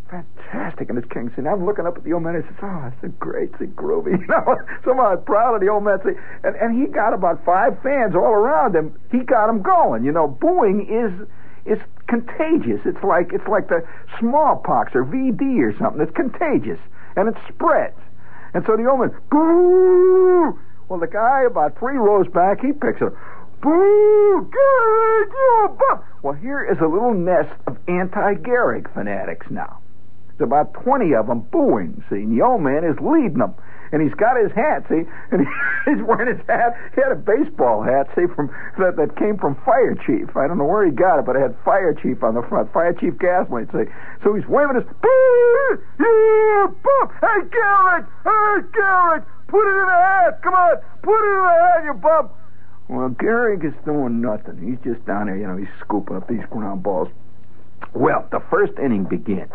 fantastic. 0.09 0.89
And 0.89 0.97
this 0.97 1.09
king 1.09 1.31
said, 1.35 1.47
I'm 1.47 1.65
looking 1.65 1.85
up 1.85 1.97
at 1.97 2.03
the 2.03 2.13
old 2.13 2.23
man 2.23 2.35
and 2.35 2.43
says, 2.45 2.55
Oh, 2.61 2.91
it's 2.91 3.03
a 3.03 3.09
great, 3.09 3.51
it's 3.53 3.61
a 3.61 3.65
groovy. 3.65 4.19
You 4.21 4.27
know, 4.27 4.57
somehow 4.83 5.11
I'm 5.13 5.23
proud 5.23 5.55
of 5.55 5.61
the 5.61 5.69
old 5.69 5.83
man. 5.83 5.99
And, 6.43 6.55
and 6.55 6.79
he 6.79 6.87
got 6.87 7.13
about 7.13 7.43
five 7.45 7.81
fans 7.81 8.15
all 8.15 8.33
around 8.33 8.75
him. 8.75 8.97
He 9.11 9.19
got 9.19 9.47
them 9.47 9.61
going. 9.61 10.03
You 10.03 10.11
know, 10.11 10.27
booing 10.27 10.87
is 10.89 11.27
is 11.65 11.79
contagious. 12.07 12.81
It's 12.85 13.03
like 13.03 13.31
it's 13.33 13.47
like 13.47 13.67
the 13.67 13.85
smallpox 14.19 14.95
or 14.95 15.03
VD 15.03 15.59
or 15.59 15.77
something. 15.77 16.01
It's 16.01 16.15
contagious 16.15 16.79
and 17.15 17.27
it 17.27 17.35
spreads. 17.49 17.99
And 18.53 18.65
so 18.65 18.77
the 18.77 18.89
old 18.89 19.01
man, 19.01 19.11
boo! 19.29 20.57
Well, 20.87 20.99
the 20.99 21.07
guy 21.07 21.43
about 21.43 21.77
three 21.77 21.97
rows 21.97 22.27
back, 22.27 22.61
he 22.61 22.71
picks 22.71 23.01
it. 23.01 23.11
Boo! 23.61 24.49
Gehrig, 24.49 25.31
you 25.31 25.77
bum! 25.77 26.03
Well, 26.21 26.33
here 26.33 26.63
is 26.63 26.77
a 26.79 26.87
little 26.87 27.13
nest 27.13 27.49
of 27.65 27.77
anti-Gehrig 27.87 28.93
fanatics 28.93 29.47
now. 29.49 29.79
About 30.39 30.73
20 30.73 31.15
of 31.15 31.27
them 31.27 31.41
booing, 31.51 32.03
see, 32.09 32.21
and 32.21 32.31
the 32.31 32.45
old 32.45 32.61
man 32.61 32.83
is 32.83 32.95
leading 33.01 33.39
them. 33.39 33.55
And 33.91 34.03
he's 34.03 34.13
got 34.13 34.35
his 34.37 34.51
hat, 34.51 34.85
see, 34.89 35.01
and 35.31 35.47
he's 35.87 36.03
wearing 36.05 36.29
his 36.29 36.45
hat. 36.45 36.77
He 36.93 37.01
had 37.01 37.11
a 37.11 37.15
baseball 37.15 37.81
hat, 37.81 38.05
see, 38.13 38.27
from 38.35 38.53
that, 38.77 38.97
that 38.97 39.17
came 39.17 39.37
from 39.37 39.55
Fire 39.65 39.95
Chief. 40.05 40.29
I 40.37 40.45
don't 40.47 40.57
know 40.59 40.69
where 40.69 40.85
he 40.85 40.91
got 40.91 41.19
it, 41.19 41.25
but 41.25 41.35
it 41.35 41.41
had 41.41 41.55
Fire 41.65 41.93
Chief 41.93 42.21
on 42.21 42.35
the 42.35 42.43
front, 42.43 42.71
Fire 42.71 42.93
Chief 42.93 43.17
Gaslight, 43.17 43.71
see. 43.71 43.89
So 44.23 44.35
he's 44.35 44.45
waving 44.45 44.75
his, 44.75 44.85
boo, 45.01 45.81
yeah, 45.97 46.67
bum, 46.69 47.05
hey, 47.17 47.41
Gehrig, 47.49 48.05
hey, 48.27 48.55
Gehrig, 48.75 49.25
put 49.47 49.63
it 49.65 49.77
in 49.81 49.87
the 49.87 49.97
hat, 49.97 50.41
come 50.43 50.53
on, 50.53 50.77
put 51.01 51.17
it 51.17 51.33
in 51.33 51.41
the 51.41 51.55
hat, 51.57 51.81
you 51.85 51.93
bum. 51.97 52.29
Well, 52.89 53.09
Gehrig 53.09 53.65
is 53.65 53.73
doing 53.85 54.21
nothing. 54.21 54.61
He's 54.61 54.79
just 54.83 55.03
down 55.07 55.27
there, 55.27 55.37
you 55.37 55.47
know, 55.47 55.57
he's 55.57 55.71
scooping 55.81 56.15
up 56.15 56.27
these 56.27 56.45
ground 56.51 56.83
balls. 56.83 57.09
Well, 57.93 58.27
the 58.31 58.41
first 58.51 58.73
inning 58.77 59.05
begins 59.05 59.51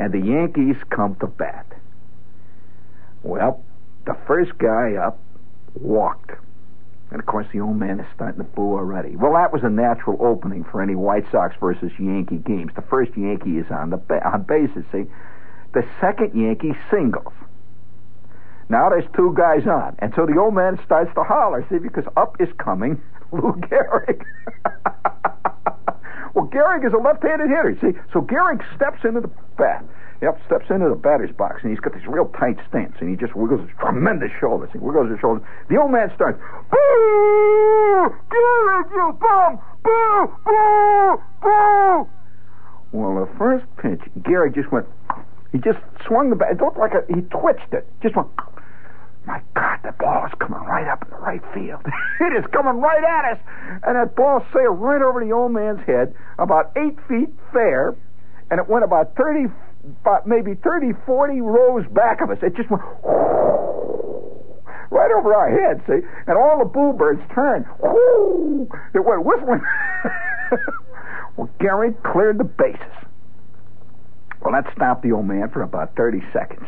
and 0.00 0.14
the 0.14 0.26
Yankees 0.26 0.76
come 0.88 1.14
to 1.16 1.26
bat. 1.26 1.66
Well, 3.22 3.62
the 4.06 4.16
first 4.26 4.56
guy 4.56 4.94
up 4.94 5.20
walked. 5.74 6.30
And 7.10 7.20
of 7.20 7.26
course, 7.26 7.46
the 7.52 7.60
old 7.60 7.76
man 7.76 8.00
is 8.00 8.06
starting 8.14 8.38
to 8.38 8.44
boo 8.44 8.72
already. 8.72 9.14
Well, 9.14 9.34
that 9.34 9.52
was 9.52 9.62
a 9.62 9.68
natural 9.68 10.16
opening 10.20 10.64
for 10.64 10.80
any 10.80 10.94
White 10.94 11.30
Sox 11.30 11.54
versus 11.60 11.92
Yankee 11.98 12.38
games. 12.38 12.72
The 12.74 12.82
first 12.82 13.14
Yankee 13.14 13.58
is 13.58 13.70
on 13.70 13.90
the 13.90 13.98
ba- 13.98 14.26
on 14.26 14.44
bases. 14.44 14.84
See, 14.90 15.04
the 15.74 15.84
second 16.00 16.34
Yankee 16.34 16.72
singles. 16.90 17.34
Now 18.70 18.88
there's 18.88 19.10
two 19.14 19.34
guys 19.36 19.66
on, 19.66 19.96
and 19.98 20.14
so 20.14 20.24
the 20.24 20.38
old 20.38 20.54
man 20.54 20.80
starts 20.82 21.12
to 21.14 21.24
holler. 21.24 21.66
See, 21.68 21.78
because 21.78 22.04
up 22.16 22.40
is 22.40 22.48
coming 22.56 23.02
Lou 23.32 23.52
Gehrig. 23.52 24.24
Gehrig 26.50 26.86
is 26.86 26.92
a 26.92 26.98
left-handed 26.98 27.48
hitter. 27.48 27.76
See, 27.80 27.98
so 28.12 28.20
Gehrig 28.20 28.62
steps 28.74 29.04
into 29.04 29.20
the 29.20 29.30
bat, 29.56 29.84
Yep, 30.22 30.38
steps 30.44 30.66
into 30.68 30.88
the 30.90 30.96
batter's 30.96 31.32
box, 31.32 31.62
and 31.62 31.70
he's 31.70 31.80
got 31.80 31.94
this 31.94 32.06
real 32.06 32.26
tight 32.38 32.58
stance, 32.68 32.92
and 33.00 33.08
he 33.08 33.16
just 33.16 33.34
wiggles 33.34 33.62
his 33.62 33.70
tremendous 33.78 34.30
shoulders. 34.38 34.68
He 34.72 34.78
wiggles 34.78 35.10
his 35.10 35.18
shoulders. 35.18 35.42
The 35.70 35.78
old 35.80 35.92
man 35.92 36.12
starts, 36.14 36.38
Boo! 36.70 38.14
Gehrig, 38.28 38.90
you 38.92 39.16
bum! 39.18 39.58
Boo! 39.82 40.32
Boo! 40.44 41.22
Boo! 41.40 42.08
Well, 42.92 43.24
the 43.24 43.30
first 43.38 43.64
pitch, 43.78 44.00
Gehrig 44.20 44.54
just 44.54 44.70
went, 44.70 44.86
he 45.52 45.58
just 45.58 45.78
swung 46.06 46.28
the 46.28 46.36
bat. 46.36 46.52
It 46.52 46.60
looked 46.60 46.76
like 46.78 46.92
a, 46.92 47.02
he 47.08 47.22
twitched 47.22 47.72
it. 47.72 47.88
Just 48.02 48.14
went, 48.14 48.28
my 49.26 49.40
God, 49.54 49.78
the 49.84 49.92
ball 49.92 50.26
is 50.26 50.32
coming 50.38 50.60
right 50.60 50.88
up 50.88 51.02
in 51.04 51.10
the 51.10 51.16
right 51.16 51.42
field. 51.52 51.80
it 52.20 52.32
is 52.36 52.44
coming 52.52 52.80
right 52.80 53.04
at 53.04 53.32
us. 53.32 53.38
And 53.86 53.96
that 53.96 54.16
ball 54.16 54.44
sailed 54.52 54.80
right 54.80 55.02
over 55.02 55.24
the 55.24 55.32
old 55.32 55.52
man's 55.52 55.84
head, 55.86 56.14
about 56.38 56.72
eight 56.76 56.96
feet 57.08 57.28
fair, 57.52 57.94
and 58.50 58.58
it 58.58 58.68
went 58.68 58.84
about 58.84 59.14
30, 59.16 59.46
about 60.02 60.26
maybe 60.26 60.54
30, 60.54 60.92
40 61.06 61.40
rows 61.40 61.86
back 61.92 62.20
of 62.20 62.30
us. 62.30 62.38
It 62.42 62.56
just 62.56 62.70
went 62.70 62.82
right 64.90 65.12
over 65.16 65.34
our 65.34 65.50
heads, 65.50 65.80
see? 65.86 66.00
And 66.26 66.36
all 66.38 66.58
the 66.58 66.64
boo 66.64 66.92
birds 66.92 67.22
turned. 67.34 67.66
It 68.94 69.04
went 69.04 69.24
whistling. 69.24 69.62
well, 71.36 71.48
Gehrig 71.60 72.02
cleared 72.02 72.38
the 72.38 72.44
bases. 72.44 72.80
Well, 74.42 74.52
that 74.52 74.72
stopped 74.74 75.02
the 75.02 75.12
old 75.12 75.26
man 75.26 75.48
for 75.50 75.62
about 75.62 75.94
30 75.96 76.20
seconds. 76.32 76.66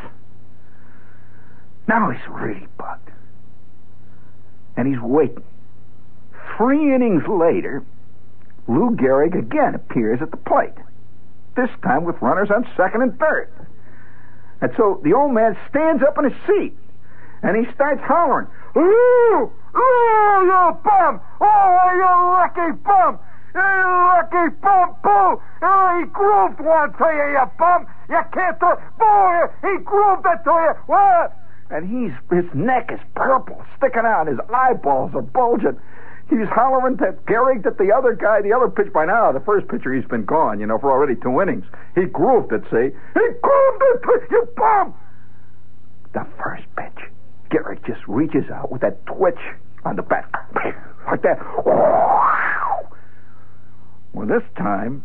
Now 1.88 2.10
he's 2.10 2.28
really 2.28 2.66
bugged. 2.78 3.10
And 4.76 4.88
he's 4.88 5.02
waiting. 5.02 5.44
Three 6.56 6.94
innings 6.94 7.26
later, 7.28 7.82
Lou 8.68 8.90
Gehrig 8.96 9.38
again 9.38 9.74
appears 9.74 10.22
at 10.22 10.30
the 10.30 10.36
plate. 10.36 10.76
This 11.56 11.70
time 11.82 12.04
with 12.04 12.20
runners 12.22 12.50
on 12.50 12.66
second 12.76 13.02
and 13.02 13.18
third. 13.18 13.50
And 14.60 14.72
so 14.76 15.00
the 15.02 15.12
old 15.12 15.32
man 15.32 15.56
stands 15.68 16.02
up 16.02 16.16
in 16.18 16.24
his 16.24 16.38
seat 16.46 16.74
and 17.42 17.56
he 17.56 17.72
starts 17.74 18.00
hollering, 18.04 18.46
Lou! 18.74 19.50
Lou, 19.74 20.44
you 20.46 20.78
bum! 20.84 21.20
Oh, 21.40 21.90
you 21.92 22.06
lucky 22.30 22.78
bum! 22.84 23.18
You 23.54 23.60
lucky 23.60 24.54
bum, 24.62 24.96
boo! 25.02 25.42
Oh, 25.62 25.98
he 25.98 26.06
grooved 26.06 26.60
one 26.60 26.92
to 26.92 27.04
you, 27.04 27.32
you 27.32 27.50
bum! 27.58 27.86
You 28.08 28.22
can't 28.32 28.58
do 28.60 28.70
it! 28.70 28.78
Boo! 28.98 29.48
He 29.60 29.84
grooved 29.84 30.24
it 30.24 30.44
to 30.44 30.50
you! 30.50 30.74
What? 30.86 31.36
And 31.72 31.88
he's 31.88 32.12
his 32.30 32.44
neck 32.54 32.90
is 32.92 33.00
purple, 33.14 33.64
sticking 33.78 34.04
out. 34.04 34.28
His 34.28 34.38
eyeballs 34.52 35.12
are 35.14 35.22
bulging. 35.22 35.80
He's 36.28 36.48
hollering 36.48 36.98
to 36.98 37.12
Gehrig 37.26 37.64
that 37.64 37.78
the 37.78 37.92
other 37.92 38.14
guy, 38.14 38.40
the 38.42 38.52
other 38.52 38.68
pitch 38.68 38.92
by 38.92 39.04
now, 39.04 39.32
the 39.32 39.40
first 39.40 39.68
pitcher, 39.68 39.92
he's 39.92 40.04
been 40.04 40.24
gone, 40.24 40.60
you 40.60 40.66
know, 40.66 40.78
for 40.78 40.90
already 40.90 41.14
two 41.16 41.40
innings. 41.42 41.64
He 41.94 42.04
grooved 42.04 42.52
it, 42.52 42.62
see? 42.70 42.88
He 43.14 43.26
grooved 43.42 43.82
it, 43.82 44.30
you 44.30 44.48
bum! 44.56 44.94
The 46.14 46.26
first 46.42 46.64
pitch, 46.76 47.10
Gehrig 47.50 47.84
just 47.86 48.00
reaches 48.06 48.48
out 48.50 48.70
with 48.70 48.80
that 48.82 49.04
twitch 49.06 49.40
on 49.84 49.96
the 49.96 50.02
bat, 50.02 50.30
like 51.06 51.22
that. 51.22 51.38
Well, 54.14 54.26
this 54.26 54.44
time, 54.56 55.04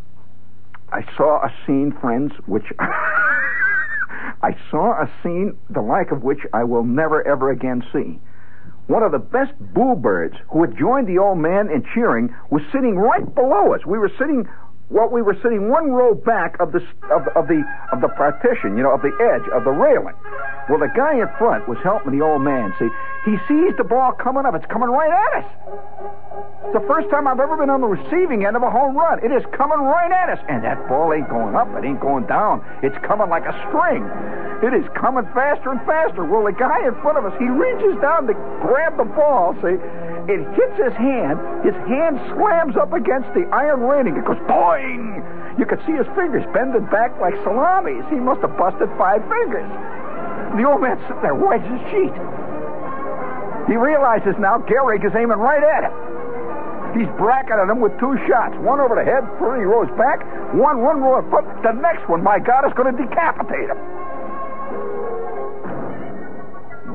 I 0.92 1.02
saw 1.16 1.44
a 1.44 1.54
scene, 1.66 1.94
friends, 2.00 2.34
which. 2.46 2.66
I 4.42 4.56
saw 4.70 4.94
a 4.94 5.10
scene 5.24 5.58
the 5.70 5.82
like 5.82 6.12
of 6.12 6.24
which 6.24 6.40
I 6.54 6.64
will 6.64 6.84
never 6.84 7.26
ever 7.28 7.50
again 7.50 7.84
see. 7.92 8.20
One 8.88 9.04
of 9.04 9.12
the 9.12 9.20
best 9.20 9.52
boo 9.60 9.96
birds 9.96 10.36
who 10.50 10.62
had 10.62 10.78
joined 10.78 11.08
the 11.08 11.18
old 11.18 11.40
man 11.40 11.70
in 11.70 11.84
cheering 11.94 12.34
was 12.50 12.62
sitting 12.72 12.98
right 12.98 13.26
below 13.36 13.74
us. 13.74 13.86
We 13.86 13.98
were 13.98 14.12
sitting 14.18 14.48
well, 14.90 15.10
we 15.10 15.22
were 15.22 15.36
sitting 15.44 15.68
one 15.68 15.92
row 15.92 16.16
back 16.16 16.56
of 16.62 16.72
the 16.72 16.80
of, 17.12 17.28
of 17.36 17.48
the 17.48 17.60
of 17.92 18.00
the 18.00 18.08
partition, 18.16 18.78
you 18.78 18.84
know, 18.84 18.94
of 18.94 19.02
the 19.02 19.12
edge 19.20 19.44
of 19.52 19.66
the 19.66 19.72
railing. 19.72 20.16
Well, 20.70 20.80
the 20.80 20.92
guy 20.96 21.20
in 21.20 21.28
front 21.38 21.68
was 21.68 21.78
helping 21.84 22.18
the 22.18 22.24
old 22.24 22.42
man. 22.42 22.74
See, 22.80 22.88
he 23.28 23.36
sees 23.44 23.76
the 23.76 23.84
ball 23.84 24.16
coming 24.16 24.48
up. 24.48 24.56
It's 24.56 24.66
coming 24.72 24.88
right 24.88 25.12
at 25.12 25.44
us. 25.44 25.48
It's 26.64 26.80
the 26.80 26.86
first 26.88 27.12
time 27.12 27.28
I've 27.28 27.44
ever 27.44 27.60
been 27.60 27.68
on 27.68 27.84
the 27.84 27.92
receiving 27.92 28.48
end 28.48 28.56
of 28.56 28.64
a 28.64 28.72
home 28.72 28.96
run. 28.96 29.20
It 29.20 29.36
is 29.36 29.44
coming 29.52 29.84
right 29.84 30.08
at 30.08 30.32
us, 30.32 30.40
and 30.48 30.64
that 30.64 30.80
ball 30.88 31.12
ain't 31.12 31.28
going 31.28 31.52
up. 31.52 31.68
It 31.76 31.84
ain't 31.84 32.00
going 32.00 32.24
down. 32.32 32.64
It's 32.80 32.96
coming 33.04 33.28
like 33.28 33.44
a 33.44 33.52
string. 33.68 34.08
It 34.64 34.72
is 34.72 34.88
coming 34.96 35.28
faster 35.36 35.76
and 35.76 35.84
faster. 35.84 36.24
Well, 36.24 36.48
the 36.48 36.56
guy 36.56 36.88
in 36.88 36.96
front 37.04 37.20
of 37.20 37.28
us, 37.28 37.36
he 37.36 37.52
reaches 37.52 38.00
down 38.00 38.32
to 38.32 38.34
grab 38.64 38.96
the 38.96 39.04
ball. 39.12 39.60
See, 39.60 39.76
it 40.32 40.40
hits 40.56 40.78
his 40.80 40.96
hand. 40.96 41.68
His 41.68 41.76
hand 41.84 42.16
slams 42.32 42.80
up 42.80 42.96
against 42.96 43.28
the 43.36 43.44
iron 43.52 43.84
railing. 43.84 44.16
It 44.16 44.24
goes 44.24 44.40
boing. 44.48 45.20
You 45.60 45.68
could 45.68 45.84
see 45.84 46.00
his 46.00 46.08
fingers 46.16 46.48
bending 46.56 46.88
back 46.88 47.12
like 47.20 47.36
salamis. 47.44 48.08
He 48.08 48.24
must 48.24 48.40
have 48.40 48.56
busted 48.56 48.88
five 48.96 49.20
fingers. 49.28 49.68
The 50.56 50.64
old 50.64 50.80
man's 50.80 51.04
sitting 51.12 51.28
there 51.28 51.36
white 51.36 51.60
as 51.60 51.76
a 51.76 51.82
sheet. 51.92 52.16
He 53.68 53.76
realizes 53.76 54.34
now 54.40 54.64
Gehrig 54.64 55.04
is 55.04 55.12
aiming 55.12 55.38
right 55.38 55.62
at 55.62 55.92
him. 55.92 55.94
He's 56.96 57.12
bracketed 57.20 57.70
him 57.70 57.84
with 57.84 57.92
two 58.00 58.16
shots. 58.26 58.56
One 58.64 58.80
over 58.80 58.96
the 58.96 59.04
head, 59.04 59.28
three 59.38 59.68
rows 59.68 59.92
back. 60.00 60.24
One, 60.56 60.82
one 60.82 61.04
row 61.04 61.20
of 61.20 61.30
foot. 61.30 61.44
The 61.62 61.76
next 61.76 62.08
one, 62.10 62.24
my 62.24 62.40
God, 62.40 62.66
is 62.66 62.74
going 62.74 62.96
to 62.96 62.98
decapitate 62.98 63.70
him. 63.70 63.80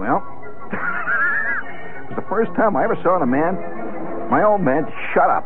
Well, 0.00 0.24
it 2.02 2.08
was 2.10 2.16
the 2.16 2.26
first 2.26 2.50
time 2.56 2.74
I 2.74 2.84
ever 2.84 2.96
saw 3.04 3.20
a 3.20 3.26
man, 3.26 3.54
my 4.32 4.42
old 4.42 4.62
man, 4.62 4.88
shut 5.12 5.28
up. 5.28 5.44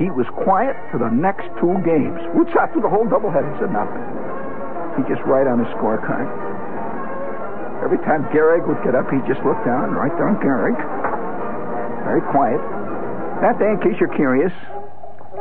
He 0.00 0.10
was 0.10 0.26
quiet 0.42 0.74
for 0.90 0.98
the 0.98 1.12
next 1.12 1.46
two 1.60 1.76
games. 1.84 2.18
We 2.34 2.48
sat 2.50 2.72
through 2.72 2.82
the 2.82 2.90
whole 2.90 3.06
doubleheader, 3.06 3.52
said 3.60 3.70
nothing. 3.70 4.02
He 4.96 5.06
just 5.06 5.22
write 5.28 5.46
on 5.46 5.60
his 5.60 5.68
scorecard. 5.78 6.26
Every 7.92 8.08
time 8.08 8.24
Gehrig 8.32 8.64
would 8.64 8.80
get 8.80 8.96
up, 8.96 9.04
he'd 9.12 9.28
just 9.28 9.44
look 9.44 9.60
down, 9.68 9.92
right 9.92 10.16
down 10.16 10.40
Gehrig. 10.40 10.72
Very 12.08 12.24
quiet. 12.32 12.56
That 13.44 13.60
day, 13.60 13.68
in 13.68 13.84
case 13.84 14.00
you're 14.00 14.16
curious, 14.16 14.48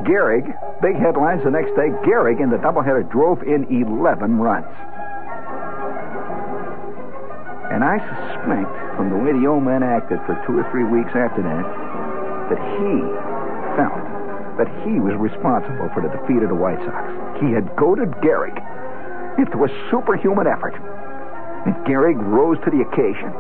Gehrig, 0.04 0.52
big 0.84 1.00
headlines 1.00 1.48
the 1.48 1.50
next 1.56 1.72
day, 1.80 1.96
Gehrig 2.04 2.44
in 2.44 2.52
the 2.52 2.60
doubleheader 2.60 3.08
drove 3.08 3.40
in 3.48 3.72
11 3.72 4.36
runs. 4.36 4.68
And 7.72 7.88
I 7.88 8.04
suspect, 8.04 9.00
from 9.00 9.16
the 9.16 9.20
way 9.24 9.32
the 9.32 9.48
old 9.48 9.64
man 9.64 9.80
acted 9.80 10.20
for 10.28 10.36
two 10.44 10.60
or 10.60 10.68
three 10.76 10.84
weeks 10.84 11.16
after 11.16 11.40
that, 11.40 11.64
that 12.52 12.60
he 12.76 13.00
felt 13.80 14.04
that 14.60 14.68
he 14.84 15.00
was 15.00 15.16
responsible 15.16 15.88
for 15.96 16.04
the 16.04 16.12
defeat 16.12 16.44
of 16.44 16.52
the 16.52 16.60
White 16.60 16.84
Sox. 16.84 17.08
He 17.40 17.56
had 17.56 17.72
goaded 17.80 18.12
Gehrig 18.20 18.60
into 19.40 19.64
a 19.64 19.72
superhuman 19.88 20.52
effort. 20.52 20.76
And 21.66 21.76
Gehrig 21.86 22.18
rose 22.18 22.58
to 22.66 22.72
the 22.72 22.82
occasion. 22.82 23.32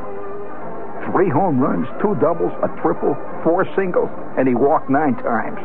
Three 1.09 1.29
home 1.29 1.59
runs, 1.59 1.87
two 2.01 2.13
doubles, 2.21 2.53
a 2.61 2.69
triple, 2.81 3.17
four 3.43 3.65
singles, 3.75 4.09
and 4.37 4.47
he 4.47 4.53
walked 4.53 4.89
nine 4.89 5.15
times. 5.17 5.59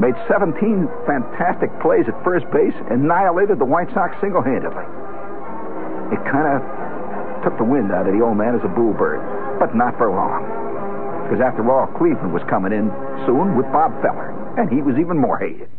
Made 0.00 0.14
17 0.28 0.88
fantastic 1.06 1.70
plays 1.80 2.04
at 2.08 2.16
first 2.24 2.44
base, 2.50 2.74
annihilated 2.90 3.58
the 3.58 3.64
White 3.64 3.88
Sox 3.94 4.14
single 4.20 4.42
handedly. 4.42 4.84
It 6.12 6.20
kind 6.28 6.44
of 6.50 6.60
took 7.42 7.56
the 7.56 7.64
wind 7.64 7.92
out 7.92 8.06
of 8.06 8.12
the 8.12 8.20
old 8.20 8.36
man 8.36 8.54
as 8.54 8.64
a 8.64 8.68
boo 8.68 8.92
bird, 8.92 9.22
but 9.58 9.74
not 9.74 9.96
for 9.96 10.10
long. 10.10 10.44
Because 11.24 11.40
after 11.40 11.64
all, 11.70 11.86
Cleveland 11.96 12.34
was 12.34 12.42
coming 12.50 12.72
in 12.72 12.92
soon 13.24 13.56
with 13.56 13.64
Bob 13.72 13.96
Feller, 14.02 14.28
and 14.58 14.68
he 14.68 14.82
was 14.82 14.98
even 14.98 15.16
more 15.16 15.38
hated. 15.38 15.70